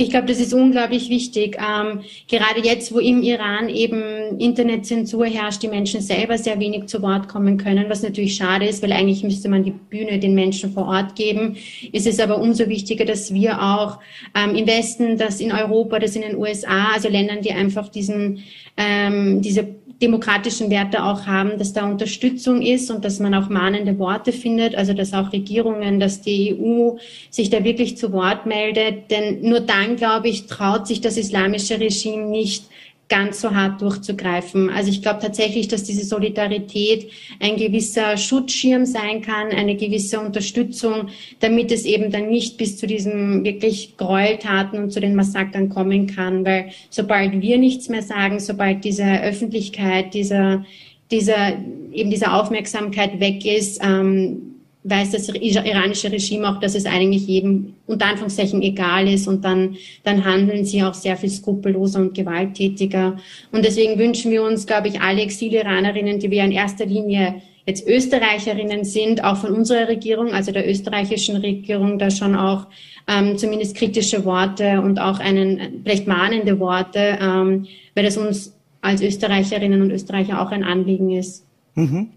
Ich 0.00 0.10
glaube, 0.10 0.28
das 0.28 0.38
ist 0.38 0.54
unglaublich 0.54 1.10
wichtig. 1.10 1.58
Ähm, 1.58 2.02
gerade 2.28 2.60
jetzt, 2.62 2.94
wo 2.94 3.00
im 3.00 3.20
Iran 3.20 3.68
eben 3.68 4.38
Internetzensur 4.38 5.26
herrscht, 5.26 5.64
die 5.64 5.68
Menschen 5.68 6.00
selber 6.00 6.38
sehr 6.38 6.60
wenig 6.60 6.86
zu 6.86 7.02
Wort 7.02 7.26
kommen 7.26 7.58
können, 7.58 7.86
was 7.88 8.04
natürlich 8.04 8.36
schade 8.36 8.64
ist, 8.64 8.80
weil 8.80 8.92
eigentlich 8.92 9.24
müsste 9.24 9.48
man 9.48 9.64
die 9.64 9.72
Bühne 9.72 10.20
den 10.20 10.36
Menschen 10.36 10.72
vor 10.72 10.86
Ort 10.86 11.16
geben. 11.16 11.56
ist 11.90 12.06
Es 12.06 12.20
aber 12.20 12.40
umso 12.40 12.68
wichtiger, 12.68 13.04
dass 13.04 13.34
wir 13.34 13.60
auch 13.60 13.98
ähm, 14.36 14.54
im 14.54 14.68
Westen, 14.68 15.18
dass 15.18 15.40
in 15.40 15.50
Europa, 15.50 15.98
dass 15.98 16.14
in 16.14 16.22
den 16.22 16.36
USA, 16.36 16.92
also 16.94 17.08
Ländern, 17.08 17.42
die 17.42 17.50
einfach 17.50 17.88
diesen, 17.88 18.44
ähm, 18.76 19.42
diese 19.42 19.66
demokratischen 20.00 20.70
Werte 20.70 21.02
auch 21.02 21.26
haben, 21.26 21.58
dass 21.58 21.72
da 21.72 21.84
Unterstützung 21.84 22.62
ist 22.62 22.90
und 22.90 23.04
dass 23.04 23.18
man 23.18 23.34
auch 23.34 23.48
mahnende 23.48 23.98
Worte 23.98 24.32
findet, 24.32 24.76
also 24.76 24.92
dass 24.92 25.12
auch 25.12 25.32
Regierungen, 25.32 25.98
dass 25.98 26.20
die 26.20 26.56
EU 26.58 26.98
sich 27.30 27.50
da 27.50 27.64
wirklich 27.64 27.96
zu 27.96 28.12
Wort 28.12 28.46
meldet. 28.46 29.10
Denn 29.10 29.40
nur 29.42 29.60
dann, 29.60 29.96
glaube 29.96 30.28
ich, 30.28 30.46
traut 30.46 30.86
sich 30.86 31.00
das 31.00 31.16
islamische 31.16 31.80
Regime 31.80 32.26
nicht, 32.26 32.64
ganz 33.08 33.40
so 33.40 33.54
hart 33.54 33.80
durchzugreifen. 33.80 34.68
Also 34.68 34.90
ich 34.90 35.00
glaube 35.00 35.20
tatsächlich, 35.20 35.68
dass 35.68 35.84
diese 35.84 36.04
Solidarität 36.04 37.10
ein 37.40 37.56
gewisser 37.56 38.16
Schutzschirm 38.16 38.84
sein 38.84 39.22
kann, 39.22 39.48
eine 39.48 39.76
gewisse 39.76 40.20
Unterstützung, 40.20 41.08
damit 41.40 41.72
es 41.72 41.84
eben 41.84 42.10
dann 42.10 42.28
nicht 42.28 42.58
bis 42.58 42.76
zu 42.76 42.86
diesen 42.86 43.44
wirklich 43.44 43.96
Gräueltaten 43.96 44.82
und 44.82 44.92
zu 44.92 45.00
den 45.00 45.14
Massakern 45.14 45.70
kommen 45.70 46.06
kann. 46.06 46.44
Weil 46.44 46.70
sobald 46.90 47.40
wir 47.40 47.58
nichts 47.58 47.88
mehr 47.88 48.02
sagen, 48.02 48.40
sobald 48.40 48.84
diese 48.84 49.22
Öffentlichkeit, 49.22 50.12
dieser, 50.12 50.66
dieser, 51.10 51.56
eben 51.92 52.10
diese 52.10 52.32
Aufmerksamkeit 52.32 53.20
weg 53.20 53.46
ist, 53.46 53.80
ähm, 53.82 54.57
weiß 54.88 55.12
das 55.12 55.28
iranische 55.28 56.10
Regime 56.10 56.48
auch, 56.48 56.60
dass 56.60 56.74
es 56.74 56.86
eigentlich 56.86 57.26
jedem 57.26 57.74
unter 57.86 58.06
Anführungszeichen 58.06 58.62
egal 58.62 59.08
ist 59.08 59.26
und 59.28 59.44
dann, 59.44 59.76
dann 60.04 60.24
handeln 60.24 60.64
sie 60.64 60.82
auch 60.82 60.94
sehr 60.94 61.16
viel 61.16 61.30
skrupelloser 61.30 62.00
und 62.00 62.14
gewalttätiger. 62.14 63.16
Und 63.52 63.64
deswegen 63.64 63.98
wünschen 63.98 64.30
wir 64.30 64.42
uns, 64.42 64.66
glaube 64.66 64.88
ich, 64.88 65.00
alle 65.00 65.22
Exil-Iranerinnen, 65.22 66.18
die 66.18 66.30
wir 66.30 66.44
in 66.44 66.52
erster 66.52 66.86
Linie 66.86 67.42
jetzt 67.66 67.86
Österreicherinnen 67.86 68.84
sind, 68.84 69.22
auch 69.22 69.36
von 69.36 69.52
unserer 69.52 69.88
Regierung, 69.88 70.32
also 70.32 70.52
der 70.52 70.68
österreichischen 70.68 71.36
Regierung, 71.36 71.98
da 71.98 72.10
schon 72.10 72.34
auch 72.34 72.66
ähm, 73.06 73.36
zumindest 73.36 73.76
kritische 73.76 74.24
Worte 74.24 74.80
und 74.80 74.98
auch 74.98 75.20
einen, 75.20 75.82
vielleicht 75.82 76.06
mahnende 76.06 76.58
Worte, 76.60 77.18
ähm, 77.20 77.66
weil 77.94 78.04
das 78.04 78.16
uns 78.16 78.54
als 78.80 79.02
Österreicherinnen 79.02 79.82
und 79.82 79.90
Österreicher 79.90 80.40
auch 80.40 80.50
ein 80.50 80.64
Anliegen 80.64 81.10
ist. 81.10 81.44
Mhm. 81.74 82.08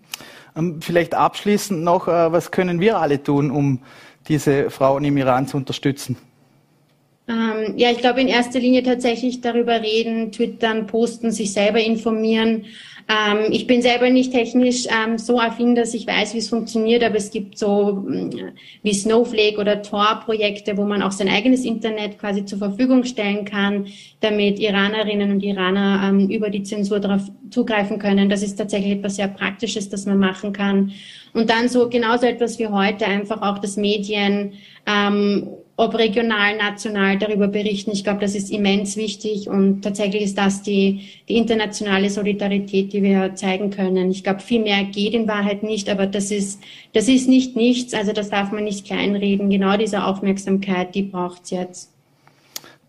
Ähm, 0.56 0.82
vielleicht 0.82 1.14
abschließend 1.14 1.84
noch, 1.84 2.08
äh, 2.08 2.32
was 2.32 2.52
können 2.52 2.80
wir 2.80 3.00
alle 3.00 3.22
tun, 3.22 3.52
um 3.52 3.80
diese 4.28 4.70
Frauen 4.70 5.04
im 5.04 5.18
Iran 5.18 5.48
zu 5.48 5.58
unterstützen? 5.58 6.18
Ähm, 7.28 7.78
ja, 7.78 7.92
ich 7.92 8.00
glaube 8.00 8.22
in 8.22 8.28
erster 8.28 8.60
Linie 8.60 8.84
tatsächlich 8.84 9.42
darüber 9.42 9.82
reden, 9.82 10.32
twittern, 10.32 10.88
posten, 10.88 11.32
sich 11.32 11.54
selber 11.54 11.80
informieren. 11.80 12.66
Ähm, 13.08 13.52
ich 13.52 13.68
bin 13.68 13.82
selber 13.82 14.10
nicht 14.10 14.32
technisch 14.32 14.86
ähm, 14.88 15.18
so 15.18 15.40
affin, 15.40 15.76
dass 15.76 15.94
ich 15.94 16.08
weiß, 16.08 16.34
wie 16.34 16.40
es 16.40 16.50
funktioniert, 16.50 17.04
aber 17.04 17.16
es 17.16 17.32
gibt 17.32 17.58
so 17.58 18.08
äh, 18.10 18.52
wie 18.84 18.94
Snowflake 18.94 19.60
oder 19.60 19.82
Tor-Projekte, 19.82 20.78
wo 20.78 20.86
man 20.86 21.02
auch 21.02 21.12
sein 21.12 21.28
eigenes 21.28 21.66
Internet 21.66 22.20
quasi 22.20 22.46
zur 22.46 22.60
Verfügung 22.60 23.04
stellen 23.04 23.46
kann, 23.46 23.88
damit 24.20 24.60
Iranerinnen 24.60 25.32
und 25.32 25.44
Iraner 25.44 26.10
ähm, 26.10 26.30
über 26.30 26.50
die 26.50 26.64
Zensur 26.64 27.00
darauf 27.00 27.24
zugreifen 27.50 28.00
können. 28.00 28.30
Das 28.30 28.44
ist 28.44 28.56
tatsächlich 28.56 28.94
etwas 28.94 29.18
sehr 29.18 29.28
Praktisches, 29.28 29.90
das 29.90 30.06
man 30.06 30.18
machen 30.18 30.54
kann. 30.54 30.92
Und 31.34 31.50
dann 31.50 31.70
so 31.70 31.90
genauso 31.90 32.26
etwas 32.26 32.60
wie 32.60 32.68
heute 32.68 33.06
einfach 33.06 33.42
auch 33.42 33.60
das 33.60 33.78
Medien 33.78 34.54
ähm, 34.86 35.50
ob 35.82 35.96
regional, 35.96 36.58
national 36.58 37.18
darüber 37.18 37.48
berichten. 37.48 37.90
Ich 37.92 38.04
glaube, 38.04 38.20
das 38.20 38.36
ist 38.36 38.52
immens 38.52 38.98
wichtig 38.98 39.50
und 39.50 39.82
tatsächlich 39.82 40.22
ist 40.22 40.38
das 40.38 40.62
die, 40.62 41.10
die 41.28 41.38
internationale 41.38 42.12
Solidarität, 42.12 42.94
die 42.94 43.02
wir 43.02 43.34
zeigen 43.34 43.72
können. 43.72 44.12
Ich 44.12 44.24
glaube, 44.24 44.42
viel 44.42 44.62
mehr 44.62 44.84
geht 44.84 45.16
in 45.16 45.28
Wahrheit 45.28 45.64
nicht, 45.64 45.90
aber 45.90 46.06
das 46.06 46.30
ist, 46.30 46.62
das 46.94 47.08
ist 47.08 47.28
nicht 47.28 47.56
nichts, 47.56 47.96
also 47.96 48.14
das 48.14 48.30
darf 48.30 48.52
man 48.52 48.64
nicht 48.64 48.86
kleinreden. 48.86 49.50
Genau 49.50 49.76
diese 49.76 50.04
Aufmerksamkeit, 50.04 50.94
die 50.94 51.02
braucht 51.02 51.46
es 51.46 51.50
jetzt. 51.50 51.92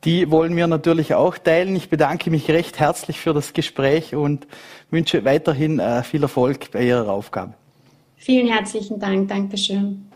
Die 0.05 0.31
wollen 0.31 0.55
wir 0.55 0.67
natürlich 0.67 1.15
auch 1.15 1.39
teilen. 1.39 1.75
Ich 1.77 1.89
bedanke 1.89 2.29
mich 2.29 2.51
recht 2.51 2.79
herzlich 2.79 3.19
für 3.19 3.33
das 3.33 3.55
Gespräch 3.55 4.15
und 4.15 4.47
wünsche 4.91 5.25
weiterhin 5.25 5.79
äh, 5.79 6.03
viel 6.03 6.23
Erfolg 6.23 6.71
bei 6.73 6.85
Ihrer 6.87 7.09
Aufgabe. 7.09 7.55
Vielen 8.17 8.49
herzlichen 8.49 9.01
Dank. 9.01 9.29
Dankeschön. 9.29 10.12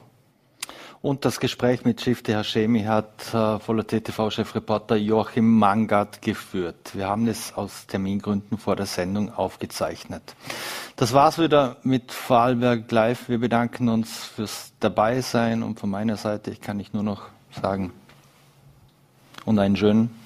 Und 1.02 1.24
das 1.24 1.40
Gespräch 1.40 1.84
mit 1.84 2.00
Shifty 2.00 2.32
Hashemi 2.32 2.84
hat 2.84 3.32
äh, 3.32 3.58
voller 3.58 3.86
TTV-Chefreporter 3.86 4.96
Joachim 4.96 5.58
Mangard 5.58 6.22
geführt. 6.22 6.94
Wir 6.94 7.06
haben 7.08 7.28
es 7.28 7.52
aus 7.54 7.86
Termingründen 7.86 8.58
vor 8.58 8.76
der 8.76 8.86
Sendung 8.86 9.32
aufgezeichnet. 9.32 10.34
Das 10.96 11.12
war's 11.12 11.38
wieder 11.38 11.76
mit 11.82 12.12
Vorarlberg 12.12 12.90
Live. 12.90 13.28
Wir 13.28 13.38
bedanken 13.38 13.88
uns 13.88 14.24
fürs 14.24 14.72
Dabeisein 14.80 15.62
und 15.62 15.78
von 15.78 15.90
meiner 15.90 16.16
Seite, 16.16 16.50
ich 16.50 16.60
kann 16.60 16.76
nicht 16.76 16.94
nur 16.94 17.02
noch 17.02 17.28
sagen, 17.50 17.92
und 19.44 19.58
einen 19.58 19.76
schönen 19.76 20.25